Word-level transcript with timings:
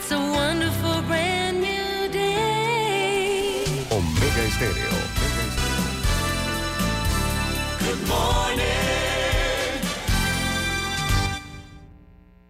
It's 0.00 0.12
a 0.12 0.16
wonderful 0.16 1.02
brand 1.08 1.60
new 1.60 2.08
day. 2.12 3.64
Omega 3.90 4.42
Estéreo. 4.44 4.92
Good 7.80 8.06
morning. 8.06 8.64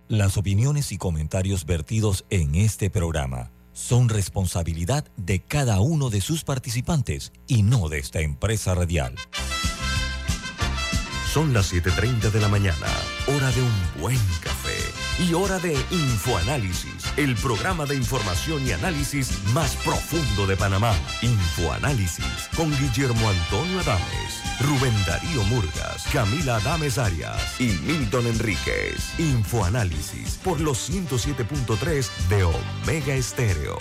Las 0.09 0.37
opiniones 0.37 0.93
y 0.93 0.99
comentarios 0.99 1.65
vertidos 1.65 2.27
en 2.29 2.55
este 2.55 2.91
programa 2.91 3.51
son 3.73 4.11
responsabilidad 4.11 5.07
de 5.17 5.41
cada 5.41 5.81
uno 5.81 6.11
de 6.11 6.21
sus 6.21 6.45
participantes 6.45 7.33
y 7.47 7.63
no 7.63 7.89
de 7.89 7.99
esta 7.99 8.21
empresa 8.21 8.75
radial. 8.75 9.15
Son 11.33 11.55
las 11.55 11.73
7.30 11.73 12.31
de 12.31 12.41
la 12.41 12.49
mañana, 12.49 12.87
hora 13.27 13.51
de 13.53 13.63
un 13.63 14.03
buen 14.03 14.19
café 14.43 14.58
y 15.19 15.35
hora 15.35 15.59
de 15.59 15.75
Infoanálisis, 15.91 17.05
el 17.17 17.35
programa 17.37 17.87
de 17.87 17.97
información 17.97 18.67
y 18.67 18.73
análisis 18.73 19.33
más 19.53 19.75
profundo 19.77 20.47
de 20.47 20.57
Panamá. 20.57 20.95
Infoanálisis 21.23 22.49
con 22.57 22.71
Guillermo 22.79 23.29
Antonio 23.29 23.81
Adames, 23.81 24.43
Rubén 24.61 24.95
Darío 25.07 25.43
Murgas, 25.45 26.05
Camila 26.13 26.57
Adames 26.57 26.99
Arias 26.99 27.61
y 27.61 27.69
Milton 27.87 28.27
Enríquez. 28.27 29.19
Infoanálisis 29.19 30.37
por 30.45 30.61
los 30.61 30.91
107.3 30.91 32.09
de 32.29 32.45
Omega 32.45 33.15
Estéreo. 33.15 33.79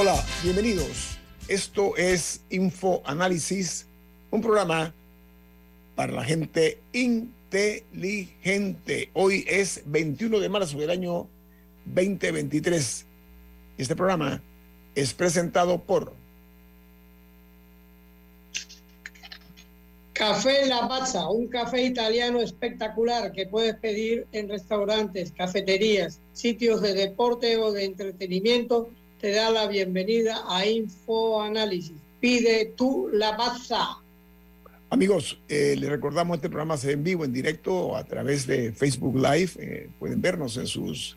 Hola, 0.00 0.24
bienvenidos. 0.44 1.18
Esto 1.48 1.96
es 1.96 2.40
Info 2.50 3.02
Análisis, 3.04 3.84
un 4.30 4.40
programa 4.40 4.94
para 5.96 6.12
la 6.12 6.22
gente 6.22 6.78
inteligente. 6.92 7.90
Hoy 9.12 9.44
es 9.48 9.82
21 9.86 10.38
de 10.38 10.48
marzo 10.48 10.78
del 10.78 10.90
año 10.90 11.26
2023. 11.86 13.06
Este 13.76 13.96
programa 13.96 14.40
es 14.94 15.12
presentado 15.14 15.80
por 15.80 16.12
Café 20.12 20.64
Lavazza, 20.66 21.28
un 21.28 21.48
café 21.48 21.82
italiano 21.82 22.38
espectacular 22.38 23.32
que 23.32 23.46
puedes 23.46 23.74
pedir 23.74 24.28
en 24.30 24.48
restaurantes, 24.48 25.32
cafeterías, 25.32 26.20
sitios 26.34 26.82
de 26.82 26.94
deporte 26.94 27.56
o 27.56 27.72
de 27.72 27.84
entretenimiento. 27.84 28.92
Te 29.20 29.32
da 29.32 29.50
la 29.50 29.66
bienvenida 29.66 30.44
a 30.48 30.64
Info 30.64 31.42
Análisis. 31.42 31.96
Pide 32.20 32.66
tu 32.76 33.08
Lavazza. 33.12 33.98
Amigos, 34.90 35.40
eh, 35.48 35.74
les 35.76 35.90
recordamos 35.90 36.36
este 36.36 36.48
programa 36.48 36.76
se 36.76 36.92
en 36.92 37.02
vivo, 37.02 37.24
en 37.24 37.32
directo, 37.32 37.96
a 37.96 38.04
través 38.04 38.46
de 38.46 38.72
Facebook 38.72 39.16
Live. 39.16 39.50
Eh, 39.58 39.90
pueden 39.98 40.22
vernos 40.22 40.56
en 40.56 40.68
sus 40.68 41.16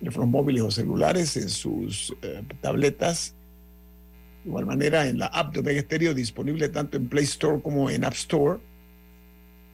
teléfonos 0.00 0.28
móviles 0.28 0.62
o 0.64 0.70
celulares, 0.70 1.34
en 1.38 1.48
sus 1.48 2.14
eh, 2.20 2.42
tabletas. 2.60 3.34
De 4.44 4.50
igual 4.50 4.66
manera, 4.66 5.08
en 5.08 5.18
la 5.18 5.26
app 5.26 5.54
de 5.54 5.60
Omega 5.60 5.80
Stereo, 5.80 6.12
disponible 6.12 6.68
tanto 6.68 6.98
en 6.98 7.08
Play 7.08 7.24
Store 7.24 7.62
como 7.62 7.88
en 7.88 8.04
App 8.04 8.14
Store. 8.14 8.60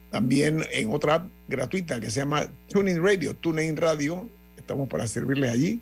También 0.09 0.63
en 0.71 0.89
otra 0.93 1.15
app 1.15 1.29
gratuita 1.49 1.99
que 1.99 2.09
se 2.09 2.21
llama 2.21 2.49
TuneIn 2.69 3.03
Radio, 3.03 3.35
TuneIn 3.35 3.75
Radio. 3.75 4.29
Estamos 4.55 4.87
para 4.87 5.05
servirles 5.05 5.51
allí. 5.51 5.81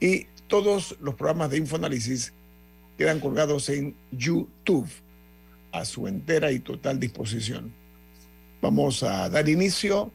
Y 0.00 0.26
todos 0.48 0.96
los 1.00 1.14
programas 1.14 1.50
de 1.50 1.58
Infoanálisis 1.58 2.32
quedan 2.96 3.20
colgados 3.20 3.68
en 3.68 3.94
YouTube 4.10 4.88
a 5.72 5.84
su 5.84 6.08
entera 6.08 6.50
y 6.50 6.58
total 6.58 6.98
disposición. 6.98 7.72
Vamos 8.60 9.02
a 9.02 9.28
dar 9.28 9.48
inicio 9.48 10.10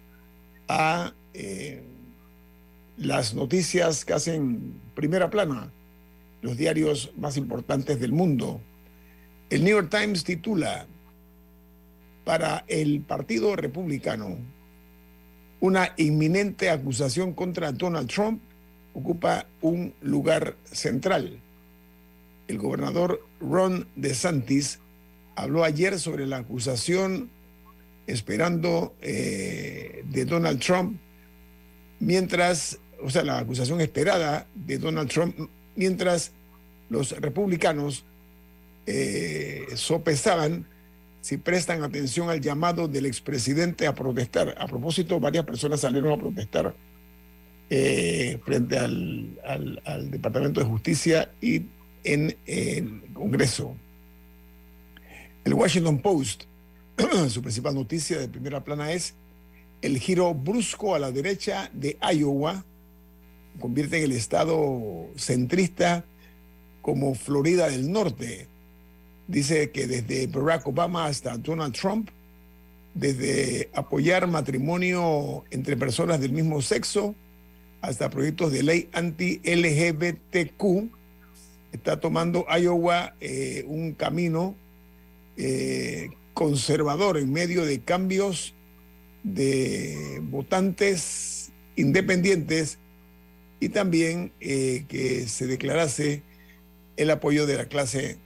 a 0.68 1.14
eh, 1.34 1.84
las 2.98 3.34
noticias 3.34 4.04
que 4.04 4.14
hacen 4.14 4.82
primera 4.96 5.30
plana 5.30 5.72
los 6.42 6.58
diarios 6.58 7.14
más 7.18 7.38
importantes 7.38 8.00
del 8.00 8.12
mundo. 8.12 8.60
El 9.50 9.64
New 9.64 9.76
York 9.78 9.90
Times 9.90 10.26
titula 10.26 10.86
para 12.26 12.66
el 12.68 13.02
Partido 13.02 13.56
Republicano 13.56 14.38
una 15.62 15.94
inminente 15.96 16.70
acusación 16.70 17.34
contra 17.34 17.72
Donald 17.72 18.10
Trump 18.10 18.42
ocupa 18.94 19.48
un 19.62 19.94
lugar 20.02 20.56
central. 20.72 21.40
El 22.48 22.58
gobernador 22.58 23.26
Ron 23.40 23.88
DeSantis 23.96 24.80
habló 25.36 25.64
ayer 25.64 26.00
sobre 26.00 26.28
la 26.28 26.38
acusación 26.38 27.30
esperando 28.06 28.96
eh, 29.02 30.04
de 30.06 30.26
Donald 30.26 30.60
Trump, 30.60 31.00
mientras, 32.00 32.80
o 33.02 33.10
sea, 33.10 33.24
la 33.24 33.40
acusación 33.40 33.82
esperada 33.82 34.48
de 34.54 34.78
Donald 34.78 35.10
Trump, 35.10 35.50
mientras 35.76 36.34
los 36.90 37.12
republicanos 37.20 38.06
eh, 38.86 39.66
sopesaban 39.76 40.68
si 41.22 41.38
prestan 41.38 41.84
atención 41.84 42.30
al 42.30 42.42
llamado 42.42 42.90
del 42.90 43.06
expresidente 43.06 43.88
a 43.88 43.96
protestar. 43.96 44.56
A 44.60 44.68
propósito, 44.68 45.22
varias 45.22 45.46
personas 45.46 45.80
salieron 45.80 46.12
a 46.12 46.22
protestar 46.22 46.76
eh, 47.76 48.40
frente 48.46 48.78
al, 48.78 49.40
al, 49.44 49.82
al, 49.84 50.12
Departamento 50.12 50.60
de 50.60 50.68
Justicia 50.68 51.32
y 51.42 51.64
en 52.04 52.38
el 52.46 53.02
Congreso. 53.14 53.76
El 55.44 55.56
Washington 55.56 55.98
Post, 55.98 56.44
su 57.30 57.42
principal 57.42 57.74
noticia 57.74 58.20
de 58.20 58.28
primera 58.28 58.64
plana 58.64 58.92
es 58.92 59.16
el 59.82 59.98
giro 59.98 60.36
brusco 60.36 60.94
a 60.94 61.00
la 61.00 61.12
derecha 61.12 61.72
de 61.74 61.98
Iowa 62.14 62.64
convierte 63.60 63.98
en 63.98 64.04
el 64.04 64.12
estado 64.12 65.08
centrista 65.16 66.06
como 66.84 67.16
Florida 67.16 67.72
del 67.72 67.92
Norte. 67.92 68.48
Dice 69.28 69.72
que 69.72 69.88
desde 69.88 70.28
Barack 70.28 70.68
Obama 70.68 71.06
hasta 71.06 71.38
Donald 71.38 71.74
Trump, 71.74 72.12
desde 72.94 73.72
apoyar 73.74 74.28
matrimonio 74.28 75.44
entre 75.50 75.76
personas 75.76 76.22
del 76.22 76.34
mismo 76.34 76.62
sexo 76.62 77.16
hasta 77.84 78.10
proyectos 78.10 78.52
de 78.54 78.64
ley 78.64 78.90
anti-LGBTQ, 78.94 80.90
está 81.74 82.00
tomando 82.00 82.46
Iowa 82.50 83.14
eh, 83.20 83.66
un 83.68 83.92
camino 83.92 84.56
eh, 85.36 86.10
conservador 86.34 87.18
en 87.18 87.34
medio 87.34 87.66
de 87.66 87.82
cambios 87.82 88.56
de 89.24 90.22
votantes 90.24 91.52
independientes 91.76 92.80
y 93.60 93.68
también 93.68 94.32
eh, 94.40 94.86
que 94.88 95.28
se 95.28 95.46
declarase 95.46 96.24
el 96.96 97.12
apoyo 97.12 97.46
de 97.46 97.58
la 97.58 97.66
clase 97.66 98.18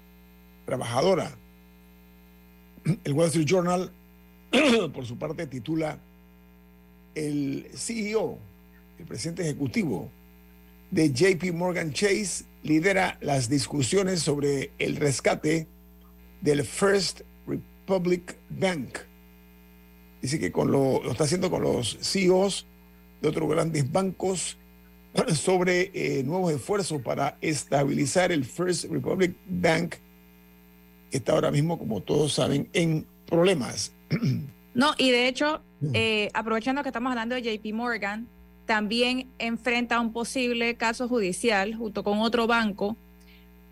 trabajadora. 0.68 1.36
El 3.04 3.14
Wall 3.14 3.30
Street 3.30 3.48
Journal, 3.48 3.92
por 4.94 5.08
su 5.08 5.18
parte, 5.18 5.48
titula 5.48 6.00
El 7.16 7.66
CEO, 7.74 8.38
el 9.00 9.06
presidente 9.06 9.44
ejecutivo 9.44 10.12
de 10.92 11.12
JP 11.12 11.54
Morgan 11.54 11.92
Chase, 11.92 12.46
lidera 12.64 13.18
las 13.22 13.50
discusiones 13.50 14.22
sobre 14.22 14.72
el 14.80 14.96
rescate 14.96 15.68
del 16.42 16.64
First 16.64 17.22
Republic 17.46 18.38
Bank. 18.50 19.00
Dice 20.22 20.40
que 20.40 20.52
con 20.52 20.72
lo, 20.72 21.04
lo 21.04 21.12
está 21.12 21.26
haciendo 21.26 21.50
con 21.50 21.62
los 21.62 21.98
CEOs 22.02 22.66
de 23.22 23.30
otros 23.30 23.50
grandes 23.50 23.92
bancos 23.92 24.58
sobre 25.34 25.92
eh, 25.94 26.24
nuevos 26.24 26.54
esfuerzos 26.54 27.02
para 27.02 27.38
estabilizar 27.42 28.32
el 28.32 28.46
First 28.46 28.86
Republic 28.86 29.36
Bank, 29.48 29.96
que 31.12 31.18
está 31.18 31.34
ahora 31.34 31.52
mismo, 31.52 31.78
como 31.78 32.02
todos 32.02 32.34
saben, 32.34 32.70
en 32.74 33.06
problemas. 33.26 33.94
No, 34.74 34.94
y 34.96 35.10
de 35.10 35.28
hecho, 35.28 35.64
eh, 35.94 36.30
aprovechando 36.36 36.84
que 36.84 36.90
estamos 36.90 37.10
hablando 37.10 37.34
de 37.34 37.42
JP 37.42 37.74
Morgan, 37.74 38.28
también 38.68 39.28
enfrenta 39.40 40.00
un 40.00 40.14
posible 40.14 40.76
caso 40.76 41.08
judicial 41.08 41.74
junto 41.74 42.04
con 42.04 42.20
otro 42.20 42.46
banco 42.46 42.96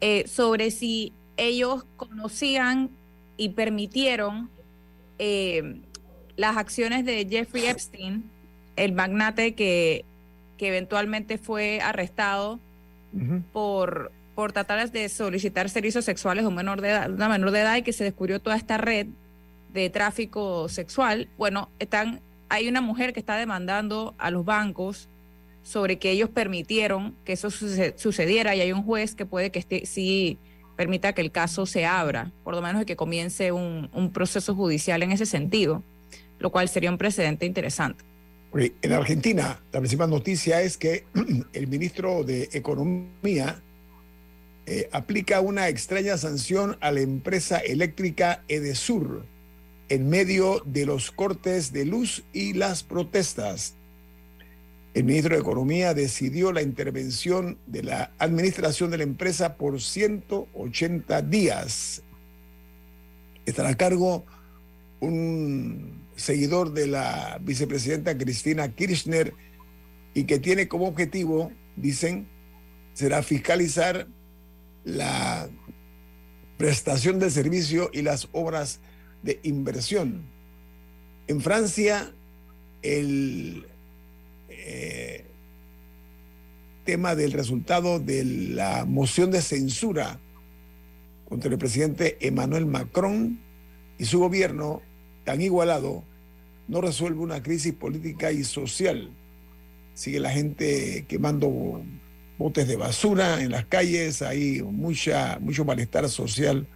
eh, 0.02 0.26
sobre 0.28 0.72
si 0.72 1.14
ellos 1.38 1.86
conocían 1.98 2.90
y 3.38 3.50
permitieron 3.50 4.50
eh, 5.20 5.82
las 6.38 6.58
acciones 6.58 7.06
de 7.06 7.28
Jeffrey 7.30 7.66
Epstein, 7.66 8.24
el 8.78 8.94
magnate 8.94 9.54
que, 9.54 10.06
que 10.58 10.70
eventualmente 10.70 11.38
fue 11.38 11.82
arrestado 11.82 12.60
uh 13.14 13.18
-huh. 13.18 13.44
por, 13.52 14.12
por 14.34 14.54
tratar 14.54 14.90
de 14.90 15.10
solicitar 15.10 15.70
servicios 15.70 16.06
sexuales 16.06 16.46
a 16.46 16.48
un 16.48 16.56
menor 16.56 16.80
de 16.82 16.90
edad, 16.90 17.12
una 17.12 17.30
menor 17.30 17.52
de 17.52 17.60
edad 17.62 17.76
y 17.76 17.82
que 17.84 17.94
se 17.94 18.06
descubrió 18.06 18.40
toda 18.40 18.56
esta 18.56 18.78
red 18.78 19.08
de 19.74 19.90
tráfico 19.90 20.70
sexual. 20.70 21.28
Bueno, 21.38 21.70
están, 21.80 22.22
hay 22.50 22.68
una 22.68 22.82
mujer 22.82 23.14
que 23.14 23.20
está 23.20 23.38
demandando 23.38 24.16
a 24.18 24.32
los 24.32 24.46
bancos 24.46 25.10
sobre 25.64 25.98
que 25.98 26.12
ellos 26.12 26.30
permitieron 26.30 27.16
que 27.26 27.34
eso 27.34 27.50
sucediera 27.50 28.56
y 28.56 28.62
hay 28.62 28.72
un 28.72 28.84
juez 28.84 29.16
que 29.16 29.26
puede 29.26 29.50
que 29.50 29.60
esté, 29.60 29.86
sí 29.86 30.38
permita 30.76 31.14
que 31.14 31.22
el 31.22 31.32
caso 31.32 31.66
se 31.66 31.86
abra, 31.86 32.32
por 32.44 32.54
lo 32.54 32.62
menos 32.62 32.86
que 32.86 32.96
comience 32.96 33.52
un, 33.52 34.12
proceso 34.14 34.54
judicial 34.54 35.02
en 35.04 35.12
ese 35.12 35.26
sentido, 35.26 35.84
lo 36.40 36.52
cual 36.52 36.70
sería 36.70 36.92
un 36.92 36.98
precedente 36.98 37.46
interesante. 37.46 38.04
En 38.54 38.94
Argentina, 38.94 39.60
la 39.72 39.80
principal 39.80 40.10
noticia 40.10 40.62
es 40.62 40.78
que 40.78 41.06
el 41.54 41.68
ministro 41.68 42.24
de 42.24 42.50
Economía 42.54 43.62
eh, 44.66 44.88
aplica 44.92 45.42
una 45.42 45.68
extraña 45.68 46.18
sanción 46.18 46.78
a 46.80 46.92
la 46.92 47.02
empresa 47.02 47.58
eléctrica 47.58 48.44
Edesur 48.48 49.26
en 49.90 50.10
medio 50.10 50.62
de 50.66 50.86
los 50.86 51.12
cortes 51.12 51.72
de 51.72 51.86
luz 51.86 52.24
y 52.34 52.54
las 52.54 52.84
protestas. 52.84 53.76
El 54.94 55.04
ministro 55.04 55.36
de 55.36 55.42
Economía 55.42 55.94
decidió 55.94 56.52
la 56.52 56.62
intervención 56.62 57.58
de 57.68 57.84
la 57.84 58.12
administración 58.18 58.92
de 58.92 58.98
la 58.98 59.04
empresa 59.04 59.58
por 59.58 59.82
180 59.82 61.22
días. 61.24 62.02
Estará 63.46 63.70
a 63.70 63.78
cargo 63.78 64.26
un 65.02 66.02
seguidor 66.16 66.72
de 66.72 66.88
la 66.88 67.40
vicepresidenta 67.42 68.18
Cristina 68.18 68.74
Kirchner 68.74 69.34
y 70.14 70.24
que 70.24 70.40
tiene 70.40 70.70
como 70.70 70.88
objetivo, 70.88 71.52
dicen, 71.76 72.30
será 72.94 73.22
fiscalizar 73.22 74.08
la 74.86 75.50
prestación 76.58 77.20
de 77.20 77.30
servicio 77.30 77.90
y 77.92 78.02
las 78.02 78.30
obras 78.32 78.80
de 79.26 79.40
inversión. 79.44 80.22
En 81.28 81.42
Francia, 81.42 82.14
el 82.84 83.66
eh, 84.50 85.26
tema 86.86 87.16
del 87.16 87.32
resultado 87.32 88.00
de 88.00 88.24
la 88.24 88.86
moción 88.86 89.32
de 89.32 89.42
censura 89.42 90.20
contra 91.28 91.52
el 91.52 91.58
presidente 91.58 92.18
Emmanuel 92.22 92.68
Macron 92.68 93.40
y 93.98 94.06
su 94.06 94.20
gobierno 94.20 94.84
tan 95.24 95.42
igualado 95.42 96.04
no 96.68 96.82
resuelve 96.82 97.20
una 97.20 97.42
crisis 97.42 97.74
política 97.74 98.32
y 98.32 98.44
social. 98.44 99.10
Sigue 99.96 100.20
la 100.20 100.30
gente 100.30 101.06
quemando 101.08 101.82
botes 102.38 102.68
de 102.68 102.76
basura 102.76 103.42
en 103.42 103.50
las 103.52 103.66
calles, 103.66 104.22
hay 104.22 104.62
mucha, 104.62 105.40
mucho 105.40 105.66
malestar 105.66 106.08
social 106.10 106.68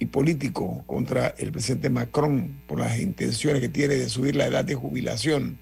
y 0.00 0.06
político 0.06 0.82
contra 0.86 1.28
el 1.38 1.52
presidente 1.52 1.90
Macron 1.90 2.62
por 2.66 2.80
las 2.80 2.98
intenciones 2.98 3.60
que 3.60 3.68
tiene 3.68 3.94
de 3.94 4.08
subir 4.08 4.34
la 4.34 4.46
edad 4.46 4.64
de 4.64 4.74
jubilación. 4.74 5.58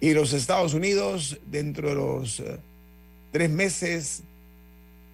Y 0.00 0.12
los 0.12 0.32
Estados 0.32 0.74
Unidos, 0.74 1.38
dentro 1.46 1.88
de 1.88 1.94
los 1.94 2.40
eh, 2.40 2.58
tres 3.30 3.48
meses 3.48 4.24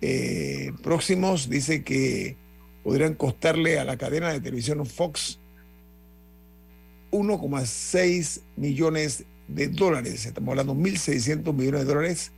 eh, 0.00 0.72
próximos, 0.82 1.50
dice 1.50 1.84
que 1.84 2.36
podrían 2.82 3.14
costarle 3.14 3.78
a 3.78 3.84
la 3.84 3.98
cadena 3.98 4.32
de 4.32 4.40
televisión 4.40 4.84
Fox 4.86 5.38
1,6 7.10 8.40
millones 8.56 9.24
de 9.48 9.68
dólares. 9.68 10.24
Estamos 10.24 10.50
hablando 10.50 10.74
de 10.74 10.80
1.600 10.80 11.52
millones 11.52 11.80
de 11.80 11.86
dólares. 11.86 12.32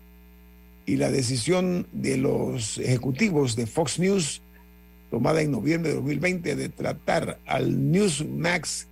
Y 0.84 0.96
la 0.96 1.12
decisión 1.12 1.86
de 1.92 2.16
los 2.16 2.78
ejecutivos 2.78 3.54
de 3.54 3.68
Fox 3.68 4.00
News, 4.00 4.42
tomada 5.10 5.42
en 5.42 5.50
noviembre 5.50 5.90
de 5.90 5.96
2020, 5.96 6.56
de 6.56 6.68
tratar 6.68 7.38
al 7.46 7.90
Newsmax 7.90 8.86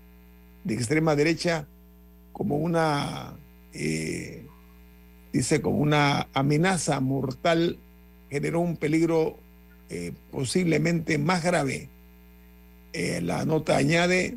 de 0.64 0.74
extrema 0.74 1.14
derecha 1.16 1.66
como 2.32 2.56
una, 2.56 3.36
eh, 3.72 4.46
dice, 5.32 5.60
como 5.60 5.78
una 5.78 6.28
amenaza 6.34 7.00
mortal, 7.00 7.78
generó 8.30 8.60
un 8.60 8.76
peligro 8.76 9.38
eh, 9.90 10.12
posiblemente 10.30 11.18
más 11.18 11.42
grave. 11.42 11.88
Eh, 12.92 13.20
la 13.22 13.44
nota 13.44 13.76
añade 13.76 14.36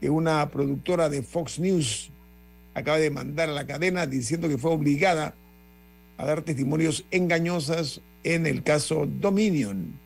que 0.00 0.10
una 0.10 0.48
productora 0.50 1.08
de 1.08 1.22
Fox 1.22 1.58
News 1.58 2.10
acaba 2.74 2.98
de 2.98 3.10
mandar 3.10 3.48
a 3.48 3.52
la 3.52 3.66
cadena 3.66 4.06
diciendo 4.06 4.48
que 4.48 4.58
fue 4.58 4.70
obligada 4.70 5.34
a 6.16 6.24
dar 6.26 6.42
testimonios 6.42 7.04
engañosas 7.10 8.00
en 8.24 8.46
el 8.46 8.62
caso 8.62 9.06
Dominion. 9.06 9.98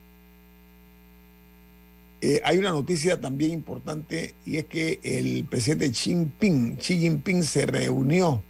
Eh, 2.24 2.40
hay 2.44 2.56
una 2.58 2.70
noticia 2.70 3.20
también 3.20 3.50
importante 3.50 4.36
y 4.46 4.58
es 4.58 4.66
que 4.66 5.00
el 5.02 5.44
presidente 5.44 5.90
Xi 5.90 6.10
Jinping, 6.10 6.76
Xi 6.76 7.00
Jinping 7.00 7.42
se 7.42 7.66
reunió 7.66 8.44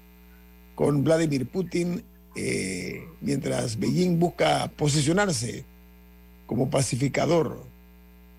con 0.75 1.03
Vladimir 1.03 1.49
Putin 1.49 2.05
eh, 2.37 3.09
mientras 3.23 3.79
Beijing 3.79 4.19
busca 4.19 4.71
posicionarse 4.77 5.65
como 6.45 6.69
pacificador. 6.69 7.65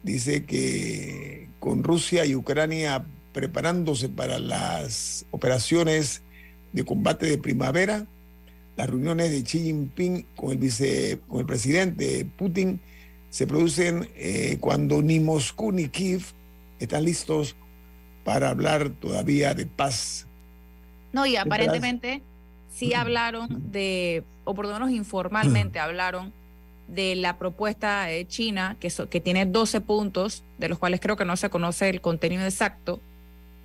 Dice 0.04 0.46
que 0.46 1.50
con 1.60 1.84
Rusia 1.84 2.28
y 2.28 2.36
Ucrania 2.36 3.04
preparándose 3.34 4.10
para 4.10 4.38
las 4.38 5.26
operaciones 5.32 6.22
de 6.74 6.86
combate 6.86 7.26
de 7.26 7.40
primavera, 7.40 8.06
las 8.78 8.88
reuniones 8.88 9.32
de 9.32 9.42
Xi 9.42 9.64
Jinping 9.64 10.28
con 10.36 10.52
el, 10.52 10.60
vice, 10.60 11.20
con 11.28 11.40
el 11.40 11.48
presidente 11.48 12.24
Putin 12.38 12.80
se 13.34 13.48
producen 13.48 14.08
eh, 14.16 14.58
cuando 14.60 15.02
ni 15.02 15.20
Moscú 15.20 15.72
ni 15.72 15.90
Kiev 15.90 16.22
están 16.80 17.04
listos 17.04 17.56
para 18.24 18.50
hablar 18.50 18.92
todavía 18.92 19.56
de 19.56 19.66
paz. 19.66 20.28
No, 21.14 21.26
y 21.26 21.36
aparentemente 21.36 22.22
sí 22.72 22.94
hablaron 22.94 23.72
de, 23.72 24.24
o 24.44 24.54
por 24.54 24.68
lo 24.68 24.74
menos 24.74 24.92
informalmente 24.92 25.80
hablaron 25.80 26.32
de 26.88 27.16
la 27.16 27.40
propuesta 27.40 28.04
de 28.04 28.28
China, 28.28 28.78
que, 28.80 28.94
que 29.10 29.20
tiene 29.20 29.48
12 29.48 29.82
puntos, 29.82 30.44
de 30.60 30.70
los 30.70 30.78
cuales 30.78 31.00
creo 31.00 31.18
que 31.18 31.26
no 31.26 31.36
se 31.36 31.50
conoce 31.50 31.90
el 31.90 32.02
contenido 32.02 32.44
exacto, 32.44 33.02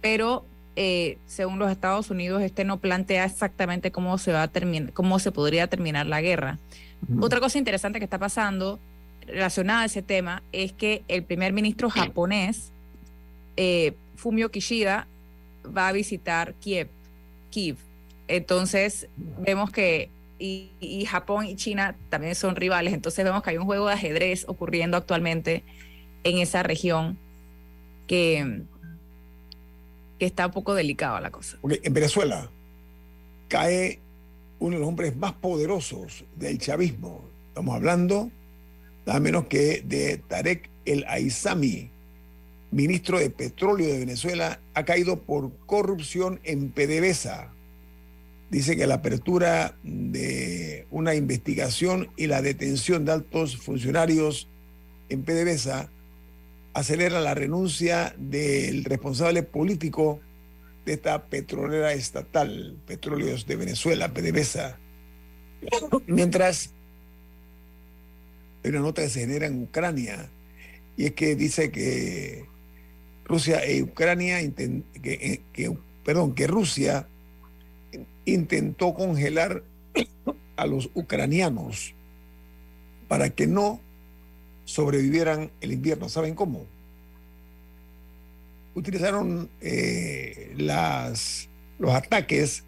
pero 0.01 0.47
eh, 0.77 1.19
según 1.27 1.59
los 1.59 1.71
Estados 1.71 2.09
Unidos, 2.11 2.41
este 2.41 2.65
no 2.65 2.79
plantea 2.79 3.27
exactamente 3.27 3.93
cómo 3.93 4.17
se 4.17 4.33
va 4.33 4.45
a 4.45 4.49
terminar, 4.49 4.95
cómo 4.95 5.19
se 5.19 5.31
podría 5.31 5.67
terminar 5.67 6.07
la 6.07 6.23
guerra. 6.23 6.59
Otra 7.21 7.39
cosa 7.39 7.59
interesante 7.59 7.99
que 7.99 8.07
está 8.07 8.19
pasando 8.19 8.81
relacionada 9.29 9.83
a 9.83 9.85
ese 9.87 10.03
tema 10.03 10.43
es 10.53 10.73
que 10.73 11.03
el 11.09 11.23
primer 11.23 11.53
ministro 11.53 11.91
japonés, 11.91 12.73
eh, 13.57 13.95
Fumio 14.17 14.51
Kishida, 14.51 15.07
va 15.65 15.89
a 15.89 15.93
visitar 15.93 16.55
Kiev. 16.55 16.89
Kiev. 17.51 17.77
Entonces, 18.27 19.09
vemos 19.17 19.71
que 19.71 20.11
y, 20.39 21.05
Japón 21.07 21.47
y 21.47 21.57
China 21.57 21.97
también 22.11 22.35
son 22.35 22.57
rivales, 22.57 22.95
entonces 22.95 23.25
vemos 23.25 23.43
que 23.43 23.51
hay 23.51 23.57
un 23.57 23.65
juego 23.65 23.89
de 23.89 23.95
ajedrez 23.95 24.45
ocurriendo 24.47 24.97
actualmente 24.97 25.65
en 26.25 26.39
esa 26.39 26.63
región 26.63 27.19
que, 28.07 28.63
que 30.19 30.27
está 30.27 30.47
un 30.47 30.53
poco 30.53 30.75
delicada 30.75 31.21
la 31.21 31.31
cosa. 31.31 31.59
en 31.63 31.93
Venezuela 31.93 32.51
cae 33.49 34.01
uno 34.61 34.75
de 34.75 34.81
los 34.81 34.89
hombres 34.89 35.17
más 35.17 35.33
poderosos 35.33 36.25
del 36.37 36.59
chavismo. 36.59 37.25
Estamos 37.49 37.75
hablando 37.75 38.31
nada 39.09 39.21
menos 39.21 39.47
que 39.47 39.83
de 39.85 40.19
Tarek 40.19 40.71
El 40.85 41.05
Aizami, 41.09 41.91
ministro 42.71 43.19
de 43.19 43.31
Petróleo 43.31 43.89
de 43.89 43.99
Venezuela, 43.99 44.61
ha 44.75 44.85
caído 44.85 45.21
por 45.23 45.51
corrupción 45.67 46.39
en 46.45 46.71
PDVSA 46.71 47.53
dice 48.51 48.77
que 48.77 48.87
la 48.87 48.95
apertura 48.95 49.77
de 49.83 50.87
una 50.91 51.15
investigación 51.15 52.09
y 52.17 52.27
la 52.27 52.43
detención 52.43 53.05
de 53.05 53.13
altos 53.13 53.57
funcionarios 53.57 54.49
en 55.09 55.23
PDVSA 55.23 55.91
acelera 56.75 57.21
la 57.21 57.35
renuncia 57.35 58.15
del 58.19 58.85
responsable 58.85 59.43
político 59.43 60.21
de 60.87 60.95
esta 60.95 61.27
petrolera 61.27 61.93
estatal, 61.93 62.77
Petróleos 62.87 63.47
de 63.47 63.57
Venezuela, 63.57 64.13
PDVSA. 64.15 64.79
Mientras 66.07 66.73
hay 68.63 68.71
una 68.71 68.81
nota 68.81 69.03
que 69.03 69.09
se 69.09 69.21
genera 69.21 69.47
en 69.47 69.63
Ucrania 69.63 70.29
y 70.97 71.07
es 71.07 71.13
que 71.13 71.37
dice 71.37 71.71
que 71.71 72.45
Rusia 73.25 73.65
e 73.65 73.83
Ucrania, 73.83 74.39
que, 74.53 75.77
perdón, 76.05 76.35
que 76.35 76.47
Rusia 76.47 77.07
intentó 78.25 78.95
congelar 78.95 79.63
a 80.57 80.67
los 80.67 80.91
ucranianos 80.95 81.95
para 83.07 83.31
que 83.31 83.47
no 83.47 83.81
sobrevivieran 84.65 85.51
el 85.61 85.73
invierno. 85.73 86.09
¿Saben 86.09 86.35
cómo? 86.35 86.67
Utilizaron 88.75 89.49
eh, 89.61 90.53
los 90.57 91.95
ataques 91.95 92.65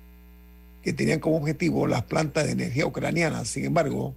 que 0.83 0.93
tenían 0.93 1.21
como 1.21 1.37
objetivo 1.37 1.87
las 1.87 2.05
plantas 2.05 2.47
de 2.47 2.53
energía 2.53 2.87
ucranianas. 2.87 3.49
Sin 3.49 3.65
embargo, 3.65 4.15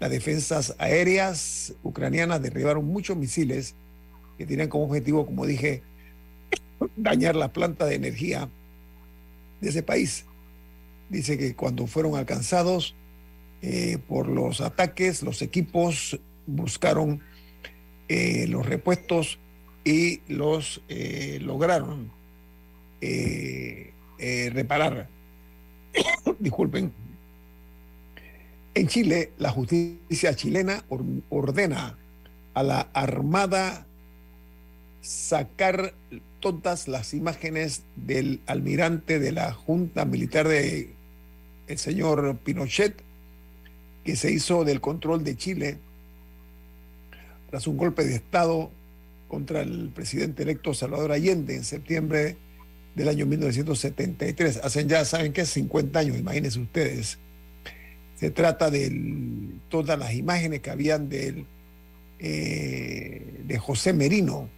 las 0.00 0.10
defensas 0.10 0.74
aéreas 0.78 1.74
ucranianas 1.82 2.42
derribaron 2.42 2.84
muchos 2.86 3.16
misiles 3.16 3.74
que 4.36 4.46
tenían 4.46 4.68
como 4.68 4.84
objetivo, 4.84 5.26
como 5.26 5.46
dije, 5.46 5.82
dañar 6.96 7.34
las 7.36 7.50
plantas 7.50 7.88
de 7.88 7.96
energía 7.96 8.48
de 9.60 9.68
ese 9.68 9.82
país 9.82 10.24
dice 11.08 11.38
que 11.38 11.54
cuando 11.54 11.86
fueron 11.86 12.16
alcanzados 12.16 12.94
eh, 13.62 13.98
por 14.06 14.28
los 14.28 14.60
ataques, 14.60 15.22
los 15.22 15.42
equipos 15.42 16.18
buscaron 16.46 17.20
eh, 18.08 18.46
los 18.48 18.66
repuestos 18.66 19.38
y 19.84 20.20
los 20.32 20.82
eh, 20.88 21.38
lograron 21.42 22.10
eh, 23.00 23.92
eh, 24.18 24.50
reparar. 24.52 25.08
Disculpen. 26.38 26.92
En 28.78 28.86
Chile, 28.86 29.32
la 29.38 29.50
justicia 29.50 30.36
chilena 30.36 30.84
or- 30.88 31.02
ordena 31.30 31.98
a 32.54 32.62
la 32.62 32.82
Armada 32.92 33.84
sacar 35.02 35.94
todas 36.38 36.86
las 36.86 37.12
imágenes 37.12 37.82
del 37.96 38.40
almirante 38.46 39.18
de 39.18 39.32
la 39.32 39.52
Junta 39.52 40.04
Militar 40.04 40.46
de 40.46 40.90
el 41.66 41.78
señor 41.78 42.36
Pinochet, 42.44 42.94
que 44.04 44.14
se 44.14 44.30
hizo 44.30 44.64
del 44.64 44.80
control 44.80 45.24
de 45.24 45.36
Chile 45.36 45.78
tras 47.50 47.66
un 47.66 47.76
golpe 47.76 48.04
de 48.04 48.14
Estado 48.14 48.70
contra 49.26 49.62
el 49.62 49.90
presidente 49.92 50.44
electo 50.44 50.72
Salvador 50.72 51.10
Allende 51.10 51.56
en 51.56 51.64
septiembre 51.64 52.36
del 52.94 53.08
año 53.08 53.26
1973. 53.26 54.58
Hacen 54.62 54.88
ya, 54.88 55.04
¿saben 55.04 55.32
qué? 55.32 55.44
50 55.44 55.98
años, 55.98 56.16
imagínense 56.16 56.60
ustedes. 56.60 57.18
Se 58.18 58.30
trata 58.30 58.68
de 58.70 58.90
todas 59.68 59.96
las 59.96 60.12
imágenes 60.14 60.60
que 60.60 60.70
habían 60.70 61.08
eh, 61.12 61.44
de 63.44 63.58
José 63.58 63.92
Merino, 63.92 64.48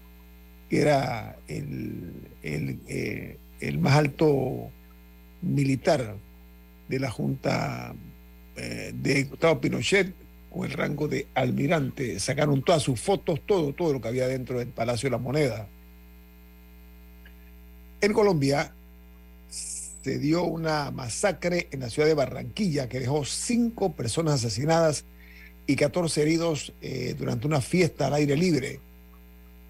que 0.71 0.81
era 0.81 1.37
eh, 1.47 3.37
el 3.61 3.79
más 3.79 3.97
alto 3.97 4.71
militar 5.43 6.17
de 6.88 6.99
la 6.99 7.11
Junta 7.11 7.95
eh, 8.57 8.93
de 8.95 9.25
Gustavo 9.25 9.61
Pinochet, 9.61 10.14
con 10.50 10.64
el 10.64 10.73
rango 10.73 11.07
de 11.07 11.26
almirante. 11.35 12.19
Sacaron 12.19 12.62
todas 12.62 12.83
sus 12.83 12.99
fotos, 12.99 13.43
todo, 13.45 13.75
todo 13.75 13.93
lo 13.93 14.00
que 14.00 14.09
había 14.09 14.26
dentro 14.26 14.59
del 14.59 14.69
Palacio 14.69 15.09
de 15.09 15.11
la 15.11 15.19
Moneda. 15.19 15.69
En 18.00 18.12
Colombia 18.14 18.73
se 20.02 20.19
dio 20.19 20.45
una 20.45 20.90
masacre 20.90 21.69
en 21.73 21.80
la 21.80 21.90
ciudad 21.90 22.09
de 22.09 22.14
Barranquilla 22.14 22.88
que 22.88 23.00
dejó 23.00 23.25
cinco 23.25 23.92
personas 23.92 24.35
asesinadas 24.35 25.04
y 25.66 25.76
14 25.76 26.23
heridos 26.23 26.73
eh, 26.80 27.14
durante 27.19 27.47
una 27.47 27.61
fiesta 27.61 28.07
al 28.07 28.14
aire 28.14 28.37
libre. 28.37 28.80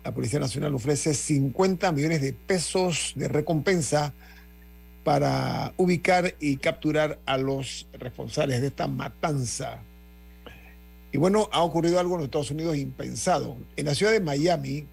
La 0.04 0.14
Policía 0.14 0.40
Nacional 0.40 0.74
ofrece 0.74 1.14
50 1.14 1.92
millones 1.92 2.22
de 2.22 2.32
pesos 2.32 3.12
de 3.16 3.28
recompensa 3.28 4.14
para 5.04 5.74
ubicar 5.76 6.34
y 6.40 6.56
capturar 6.56 7.18
a 7.26 7.36
los 7.36 7.86
responsables 7.98 8.60
de 8.60 8.68
esta 8.68 8.86
matanza. 8.86 9.82
Y 11.12 11.18
bueno, 11.18 11.48
ha 11.52 11.62
ocurrido 11.62 11.98
algo 11.98 12.14
en 12.14 12.18
los 12.20 12.26
Estados 12.26 12.50
Unidos 12.50 12.76
impensado. 12.76 13.56
En 13.76 13.86
la 13.86 13.94
ciudad 13.94 14.12
de 14.12 14.20
Miami 14.20 14.86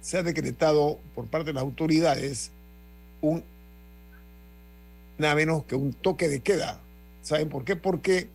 se 0.00 0.18
ha 0.18 0.22
decretado 0.22 1.00
por 1.14 1.26
parte 1.26 1.48
de 1.48 1.54
las 1.54 1.62
autoridades 1.62 2.52
un 3.20 3.42
nada 5.18 5.34
menos 5.34 5.64
que 5.64 5.74
un 5.74 5.92
toque 5.92 6.28
de 6.28 6.40
queda. 6.40 6.80
¿Saben 7.22 7.48
por 7.48 7.64
qué? 7.64 7.76
Porque 7.76 8.28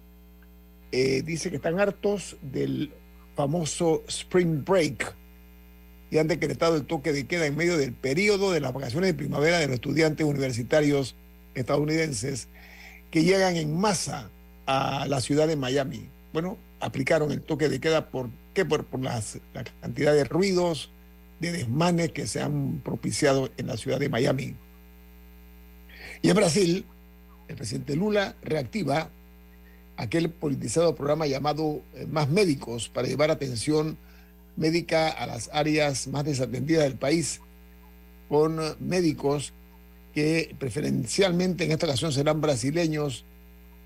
eh, 0.92 1.22
dice 1.24 1.50
que 1.50 1.56
están 1.58 1.80
hartos 1.80 2.38
del 2.42 2.94
famoso 3.36 4.04
Spring 4.08 4.64
Break 4.66 5.16
y 6.10 6.18
han 6.18 6.28
decretado 6.28 6.76
el 6.76 6.86
toque 6.86 7.14
de 7.14 7.26
queda 7.26 7.46
en 7.46 7.56
medio 7.56 7.78
del 7.78 7.94
periodo 7.94 8.52
de 8.52 8.60
las 8.60 8.74
vacaciones 8.74 9.08
de 9.10 9.14
primavera 9.14 9.60
de 9.60 9.68
los 9.68 9.76
estudiantes 9.76 10.26
universitarios 10.26 11.16
estadounidenses 11.56 12.50
que 13.10 13.24
llegan 13.24 13.56
en 13.56 13.78
masa 13.78 14.30
a 14.66 15.06
la 15.08 15.22
ciudad 15.22 15.48
de 15.48 15.56
Miami. 15.56 16.10
Bueno, 16.34 16.58
aplicaron 16.80 17.32
el 17.32 17.42
toque 17.42 17.70
de 17.70 17.80
queda 17.80 18.10
por 18.10 18.30
qué? 18.54 18.66
Por, 18.66 18.86
por 18.86 19.00
las, 19.02 19.40
la 19.54 19.64
cantidad 19.64 20.14
de 20.14 20.26
ruidos, 20.26 20.92
de 21.40 21.52
desmanes 21.52 22.12
que 22.12 22.28
se 22.28 22.42
han 22.42 22.82
propiciado 22.84 23.50
en 23.58 23.68
la 23.68 23.78
ciudad 23.78 24.00
de 24.00 24.10
Miami. 24.10 24.56
Y 26.22 26.30
en 26.30 26.36
Brasil, 26.36 26.86
el 27.48 27.56
presidente 27.56 27.96
Lula 27.96 28.36
reactiva 28.44 29.10
aquel 29.98 30.30
politizado 30.30 30.96
programa 30.96 31.26
llamado 31.26 31.82
eh, 31.96 32.06
Más 32.06 32.30
Médicos 32.30 32.90
para 32.90 33.08
llevar 33.08 33.32
atención 33.32 33.98
médica 34.56 35.10
a 35.10 35.26
las 35.26 35.50
áreas 35.52 36.08
más 36.08 36.26
desatendidas 36.26 36.84
del 36.84 36.96
país, 36.96 37.42
con 38.30 38.60
médicos 38.80 39.54
que 40.14 40.56
preferencialmente 40.60 41.66
en 41.66 41.72
esta 41.72 41.88
ocasión 41.88 42.12
serán 42.12 42.40
brasileños, 42.40 43.26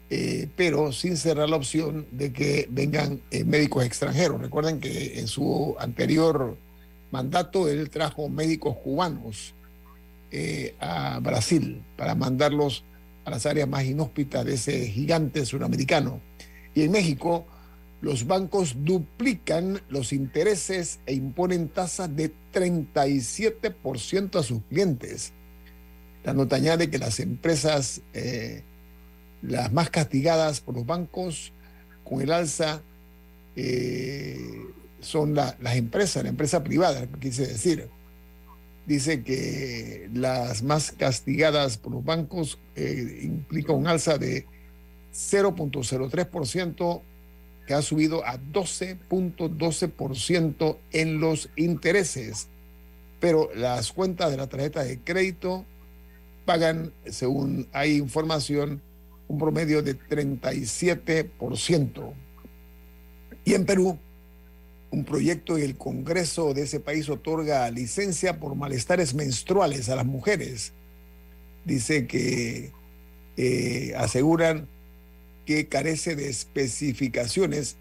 eh, 0.10 0.50
pero 0.56 0.92
sin 0.92 1.18
cerrar 1.18 1.50
la 1.50 1.56
opción 1.56 2.06
de 2.12 2.34
que 2.34 2.68
vengan 2.70 3.22
eh, 3.32 3.44
médicos 3.46 3.86
extranjeros. 3.86 4.42
Recuerden 4.42 4.80
que 4.80 5.20
en 5.20 5.28
su 5.28 5.76
anterior 5.80 6.58
mandato 7.12 7.70
él 7.70 7.90
trajo 7.90 8.28
médicos 8.28 8.76
cubanos 8.78 9.54
eh, 10.32 10.76
a 10.80 11.20
Brasil 11.20 11.84
para 11.98 12.16
mandarlos 12.16 12.84
a 13.26 13.30
las 13.32 13.46
áreas 13.46 13.68
más 13.68 13.84
inhóspitas 13.86 14.46
de 14.46 14.54
ese 14.56 14.88
gigante 14.88 15.46
suramericano. 15.46 16.22
Y 16.74 16.84
en 16.84 16.92
México, 16.92 17.46
los 18.02 18.28
bancos 18.28 18.76
duplican 18.84 19.82
los 19.90 20.14
intereses 20.14 21.00
e 21.06 21.14
imponen 21.14 21.70
tasas 21.70 22.16
de 22.16 22.32
37% 22.54 24.40
a 24.40 24.44
sus 24.44 24.62
clientes. 24.70 25.34
La 26.24 26.34
nota 26.34 26.56
añade 26.58 26.90
que 26.90 26.98
las 27.00 27.20
empresas, 27.20 28.02
eh, 28.14 28.64
las 29.42 29.72
más 29.72 29.90
castigadas 29.90 30.60
por 30.62 30.76
los 30.76 30.86
bancos 30.86 31.54
con 32.04 32.22
el 32.22 32.32
alza, 32.32 32.82
eh, 33.56 34.38
son 35.00 35.34
la- 35.36 35.56
las 35.62 35.76
empresas, 35.76 36.24
la 36.24 36.30
empresa 36.30 36.64
privada, 36.64 37.08
quise 37.20 37.48
decir. 37.48 37.90
Dice 38.86 39.24
que 39.24 40.08
las 40.14 40.62
más 40.62 40.92
castigadas 40.92 41.78
por 41.78 41.94
los 41.94 42.06
bancos 42.06 42.60
eh, 42.76 43.22
implica 43.24 43.74
un 43.74 43.88
alza 43.88 44.20
de 44.20 44.46
0.03% 45.14 47.02
que 47.66 47.74
ha 47.74 47.82
subido 47.82 48.24
a 48.26 48.38
12.12% 48.38 50.78
en 50.92 51.20
los 51.20 51.50
intereses. 51.56 52.48
Pero 53.20 53.50
las 53.56 53.92
cuentas 53.92 54.30
de 54.30 54.38
la 54.38 54.46
tarjeta 54.48 54.84
de 54.84 55.00
crédito 55.00 55.66
pagan, 56.46 56.94
según 57.06 57.68
hay 57.74 57.98
información, 57.98 58.84
un 59.28 59.40
promedio 59.40 59.82
de 59.82 59.98
37%. 59.98 62.14
Y 63.46 63.56
en 63.56 63.66
Perú, 63.66 63.98
un 64.96 65.04
proyecto 65.04 65.58
en 65.58 65.64
el 65.64 65.76
Congreso 65.76 66.54
de 66.54 66.62
ese 66.64 66.80
país 66.80 67.10
otorga 67.10 67.70
licencia 67.70 68.40
por 68.40 68.56
malestares 68.56 69.14
menstruales 69.14 69.90
a 69.90 69.98
las 69.98 70.06
mujeres. 70.06 70.72
Dice 71.66 72.08
que 72.08 72.72
eh, 73.36 73.94
aseguran 73.98 74.70
que 75.46 75.68
carece 75.68 76.16
de 76.16 76.30
especificaciones 76.30 77.76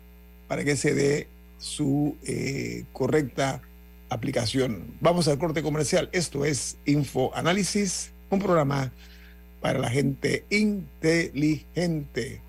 para 0.49 0.65
que 0.65 0.77
se 0.77 0.93
dé 0.93 1.29
su 1.59 2.17
eh, 2.25 2.85
correcta 2.93 3.63
aplicación. 4.09 4.83
Vamos 5.01 5.29
al 5.29 5.39
corte 5.39 5.63
comercial. 5.63 6.09
Esto 6.11 6.45
es 6.45 6.79
Info 6.85 7.31
Análisis, 7.35 8.11
un 8.29 8.41
programa 8.41 8.93
para 9.61 9.79
la 9.79 9.89
gente 9.89 10.45
inteligente. 10.51 12.41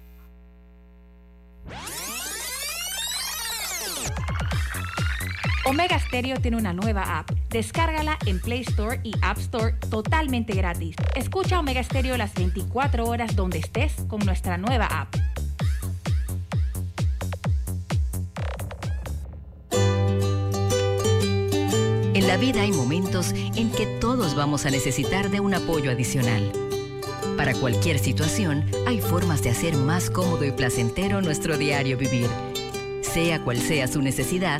Omega 5.68 5.98
Stereo 5.98 6.40
tiene 6.40 6.58
una 6.58 6.74
nueva 6.74 7.18
app. 7.18 7.32
Descárgala 7.50 8.20
en 8.28 8.40
Play 8.40 8.62
Store 8.62 9.00
y 9.04 9.14
App 9.24 9.40
Store 9.40 9.74
totalmente 9.90 10.54
gratis. 10.54 10.96
Escucha 11.16 11.60
Omega 11.60 11.84
Stereo 11.84 12.18
las 12.18 12.36
24 12.36 13.04
horas 13.04 13.36
donde 13.36 13.58
estés 13.58 13.94
con 14.08 14.20
nuestra 14.20 14.60
nueva 14.60 14.86
app. 14.86 15.16
En 22.14 22.28
la 22.28 22.38
vida 22.38 22.62
hay 22.62 22.72
momentos 22.72 23.34
en 23.34 23.72
que 23.72 23.88
todos 24.00 24.36
vamos 24.36 24.68
a 24.68 24.70
necesitar 24.70 25.32
de 25.32 25.40
un 25.40 25.56
apoyo 25.56 25.90
adicional. 25.90 26.52
Para 27.38 27.56
cualquier 27.56 27.98
situación, 27.98 28.66
hay 28.86 29.02
formas 29.02 29.42
de 29.42 29.50
hacer 29.50 29.76
más 29.76 30.12
cómodo 30.12 30.46
y 30.46 30.52
placentero 30.52 31.22
nuestro 31.24 31.58
diario 31.58 31.98
vivir. 31.98 32.30
Sea 33.02 33.42
cual 33.42 33.58
sea 33.58 33.88
su 33.88 34.02
necesidad, 34.02 34.60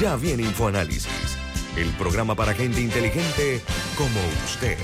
Ya 0.00 0.14
viene 0.14 0.44
InfoAnálisis, 0.44 1.36
el 1.76 1.90
programa 1.94 2.36
para 2.36 2.54
gente 2.54 2.80
inteligente 2.80 3.60
como 3.96 4.20
usted. 4.44 4.78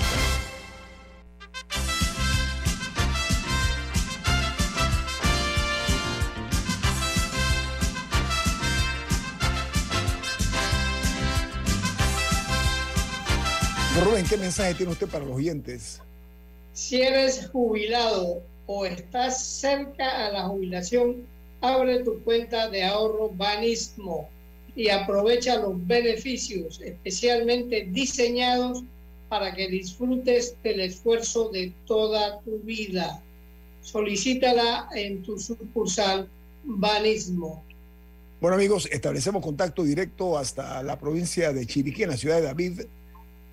Rubén, 14.04 14.26
¿qué 14.28 14.36
mensaje 14.36 14.74
tiene 14.74 14.90
usted 14.90 15.06
para 15.06 15.24
los 15.24 15.36
oyentes? 15.36 16.02
Si 16.72 17.00
eres 17.00 17.48
jubilado 17.52 18.42
o 18.66 18.84
estás 18.84 19.40
cerca 19.40 20.26
a 20.26 20.32
la 20.32 20.42
jubilación, 20.48 21.24
abre 21.60 22.02
tu 22.02 22.20
cuenta 22.24 22.68
de 22.68 22.82
ahorro 22.82 23.30
Banismo 23.30 24.28
y 24.76 24.88
aprovecha 24.88 25.58
los 25.58 25.86
beneficios 25.86 26.80
especialmente 26.80 27.88
diseñados 27.90 28.82
para 29.28 29.54
que 29.54 29.68
disfrutes 29.68 30.56
del 30.62 30.80
esfuerzo 30.80 31.50
de 31.50 31.72
toda 31.86 32.40
tu 32.40 32.58
vida. 32.60 33.22
Solicítala 33.82 34.88
en 34.94 35.22
tu 35.22 35.38
sucursal 35.38 36.28
Banismo. 36.64 37.64
Bueno 38.40 38.56
amigos, 38.56 38.88
establecemos 38.90 39.42
contacto 39.42 39.84
directo 39.84 40.36
hasta 40.36 40.82
la 40.82 40.98
provincia 40.98 41.52
de 41.52 41.66
Chiriquí, 41.66 42.02
en 42.02 42.10
la 42.10 42.16
ciudad 42.16 42.36
de 42.36 42.42
David. 42.42 42.80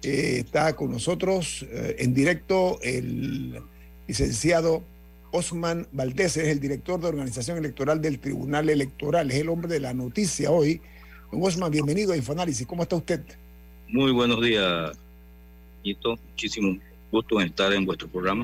Eh, 0.04 0.40
está 0.40 0.76
con 0.76 0.92
nosotros 0.92 1.66
eh, 1.70 1.98
en 2.00 2.14
directo 2.14 2.80
el 2.82 3.62
licenciado 4.08 4.84
Osman 5.32 5.88
Valdés, 5.92 6.38
es 6.38 6.48
el 6.48 6.60
director 6.60 7.00
de 7.00 7.08
organización 7.08 7.58
electoral 7.58 8.02
del 8.02 8.20
Tribunal 8.20 8.70
Electoral, 8.70 9.32
es 9.32 9.38
el 9.38 9.50
hombre 9.50 9.72
de 9.72 9.80
la 9.80 9.94
noticia 9.94 10.52
hoy. 10.52 10.82
Don 11.32 11.42
Osman, 11.42 11.72
bienvenido 11.72 12.12
a 12.12 12.18
Infoanálisis, 12.18 12.68
¿cómo 12.68 12.84
está 12.84 12.98
usted? 12.98 13.22
Muy 13.88 14.12
buenos 14.12 14.42
días, 14.42 14.98
Quito. 15.82 16.20
Muchísimo 16.30 16.78
gusto 17.10 17.40
en 17.40 17.48
estar 17.48 17.72
en 17.72 17.86
vuestro 17.86 18.10
programa. 18.10 18.44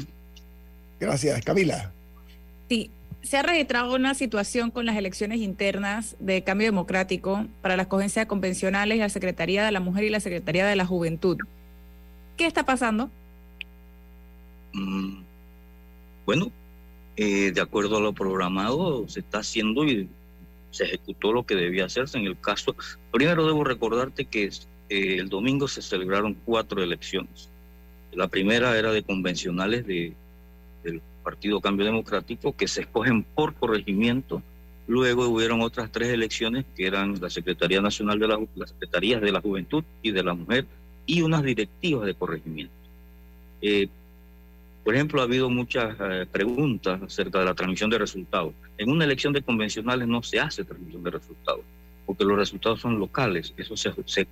Gracias, 0.98 1.44
Camila. 1.44 1.91
Sí, 2.70 2.89
se 3.22 3.38
ha 3.38 3.44
registrado 3.44 3.94
una 3.94 4.13
situación 4.13 4.72
con 4.72 4.86
las 4.86 4.96
elecciones 4.96 5.39
internas 5.39 6.15
de 6.20 6.46
cambio 6.46 6.67
democrático 6.67 7.46
para 7.62 7.75
la 7.75 7.84
escogencia 7.84 8.22
de 8.22 8.27
convencionales 8.27 9.00
la 9.00 9.10
Secretaría 9.10 9.65
de 9.65 9.72
la 9.74 9.82
Mujer 9.82 10.06
y 10.06 10.10
la 10.10 10.22
Secretaría 10.22 10.65
de 10.65 10.77
la 10.77 10.86
Juventud. 10.86 11.38
¿Qué 12.38 12.46
está 12.46 12.63
pasando? 12.63 13.10
Mm, 14.72 15.24
bueno, 16.25 16.51
eh, 17.17 17.51
de 17.51 17.62
acuerdo 17.62 17.98
a 17.98 18.01
lo 18.01 18.13
programado, 18.13 19.10
se 19.10 19.20
está 19.20 19.39
haciendo 19.39 19.84
y 19.86 20.08
se 20.78 20.84
ejecutó 20.84 21.34
lo 21.34 21.44
que 21.44 21.56
debía 21.56 21.86
hacerse 21.86 22.18
en 22.18 22.26
el 22.26 22.40
caso. 22.40 22.76
Primero 23.12 23.46
debo 23.46 23.64
recordarte 23.64 24.26
que 24.26 24.46
eh, 24.46 25.18
el 25.20 25.28
domingo 25.28 25.68
se 25.68 25.82
celebraron 25.82 26.38
cuatro 26.46 26.84
elecciones. 26.84 27.50
La 28.14 28.28
primera 28.28 28.78
era 28.78 28.92
de 28.92 29.04
convencionales 29.04 29.86
de, 29.88 30.14
del 30.84 31.02
Partido 31.24 31.60
Cambio 31.62 31.86
Democrático 31.86 32.56
que 32.56 32.68
se 32.68 32.82
escogen 32.82 33.24
por 33.24 33.56
corregimiento. 33.56 34.42
Luego 34.88 35.28
hubieron 35.28 35.62
otras 35.62 35.92
tres 35.92 36.10
elecciones 36.10 36.66
que 36.76 36.88
eran 36.88 37.20
la 37.20 37.30
Secretaría 37.30 37.82
Nacional 37.82 38.20
de 38.20 38.28
la, 38.28 38.40
las 38.56 38.70
Secretarías 38.70 39.22
de 39.22 39.32
la 39.32 39.42
Juventud 39.42 39.84
y 40.02 40.12
de 40.12 40.24
la 40.24 40.34
Mujer 40.34 40.66
y 41.06 41.22
unas 41.22 41.44
directivas 41.44 42.06
de 42.06 42.14
corregimiento. 42.14 42.74
Eh, 43.62 43.90
por 44.88 44.96
ejemplo, 44.96 45.20
ha 45.20 45.25
habido 45.25 45.50
muchas 45.50 45.98
eh, 46.00 46.25
preguntas 46.32 47.01
acerca 47.01 47.39
de 47.39 47.44
la 47.44 47.53
transmisión 47.53 47.89
de 47.89 47.98
resultados. 47.98 48.53
En 48.78 48.89
una 48.89 49.04
elección 49.04 49.34
de 49.34 49.41
convencionales 49.41 50.08
no 50.08 50.23
se 50.23 50.39
hace 50.39 50.63
transmisión 50.63 51.04
de 51.04 51.12
resultados, 51.12 51.60
porque 52.06 52.23
los 52.23 52.38
resultados 52.38 52.80
son 52.80 52.97
locales. 52.97 53.54
Eso 53.58 53.76
se, 53.76 53.91
se, 54.06 54.30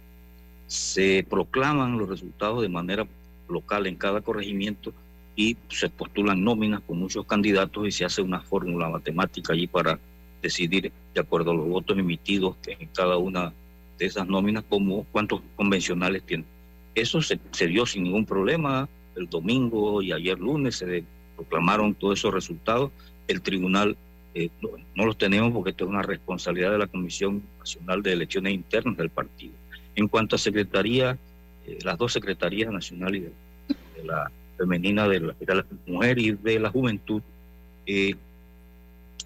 se 0.65 1.27
proclaman 1.29 1.97
los 1.97 2.07
resultados 2.07 2.61
de 2.61 2.69
manera 2.69 3.05
local 3.49 3.85
en 3.85 3.97
cada 3.97 4.21
corregimiento 4.21 4.93
y 5.35 5.57
se 5.67 5.89
postulan 5.89 6.41
nóminas 6.41 6.79
con 6.87 6.99
muchos 6.99 7.25
candidatos 7.25 7.85
y 7.85 7.91
se 7.91 8.05
hace 8.05 8.21
una 8.21 8.39
fórmula 8.39 8.87
matemática 8.87 9.51
allí 9.51 9.67
para 9.67 9.99
decidir, 10.41 10.89
de 11.13 11.19
acuerdo 11.19 11.51
a 11.51 11.55
los 11.55 11.67
votos 11.67 11.97
emitidos 11.97 12.55
en 12.65 12.87
cada 12.95 13.17
una 13.17 13.51
de 13.97 14.05
esas 14.05 14.25
nóminas, 14.25 14.63
como 14.69 15.03
cuántos 15.11 15.41
convencionales 15.57 16.23
tienen. 16.23 16.47
Eso 16.95 17.21
se, 17.21 17.41
se 17.51 17.67
dio 17.67 17.85
sin 17.85 18.03
ningún 18.03 18.25
problema 18.25 18.87
el 19.15 19.29
domingo 19.29 20.01
y 20.01 20.11
ayer 20.11 20.39
lunes 20.39 20.75
se 20.77 21.03
proclamaron 21.35 21.95
todos 21.95 22.19
esos 22.19 22.33
resultados. 22.33 22.91
El 23.27 23.41
tribunal 23.41 23.97
eh, 24.33 24.49
no, 24.95 25.05
los 25.05 25.17
tenemos 25.17 25.53
porque 25.53 25.69
esto 25.71 25.85
es 25.85 25.89
una 25.89 26.01
responsabilidad 26.01 26.71
de 26.71 26.77
la 26.79 26.87
Comisión 26.87 27.41
Nacional 27.59 28.03
de 28.03 28.13
Elecciones 28.13 28.53
Internas 28.53 28.97
del 28.97 29.09
partido. 29.09 29.53
En 29.95 30.07
cuanto 30.09 30.35
a 30.35 30.39
secretaría, 30.39 31.17
eh, 31.65 31.79
las 31.83 31.97
dos 31.97 32.13
secretarías 32.13 32.71
nacionales 32.71 33.23
de, 33.23 33.75
de 33.95 34.03
la 34.05 34.29
femenina 34.57 35.07
de 35.07 35.21
la, 35.21 35.33
de 35.39 35.63
mujer 35.87 36.19
y 36.19 36.31
de 36.31 36.59
la 36.59 36.69
juventud, 36.69 37.21
eh, 37.85 38.15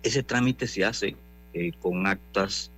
ese 0.03 0.23
trámite 0.23 0.67
se 0.67 0.85
hace 0.85 1.15
con 1.81 2.05
actas 2.07 2.71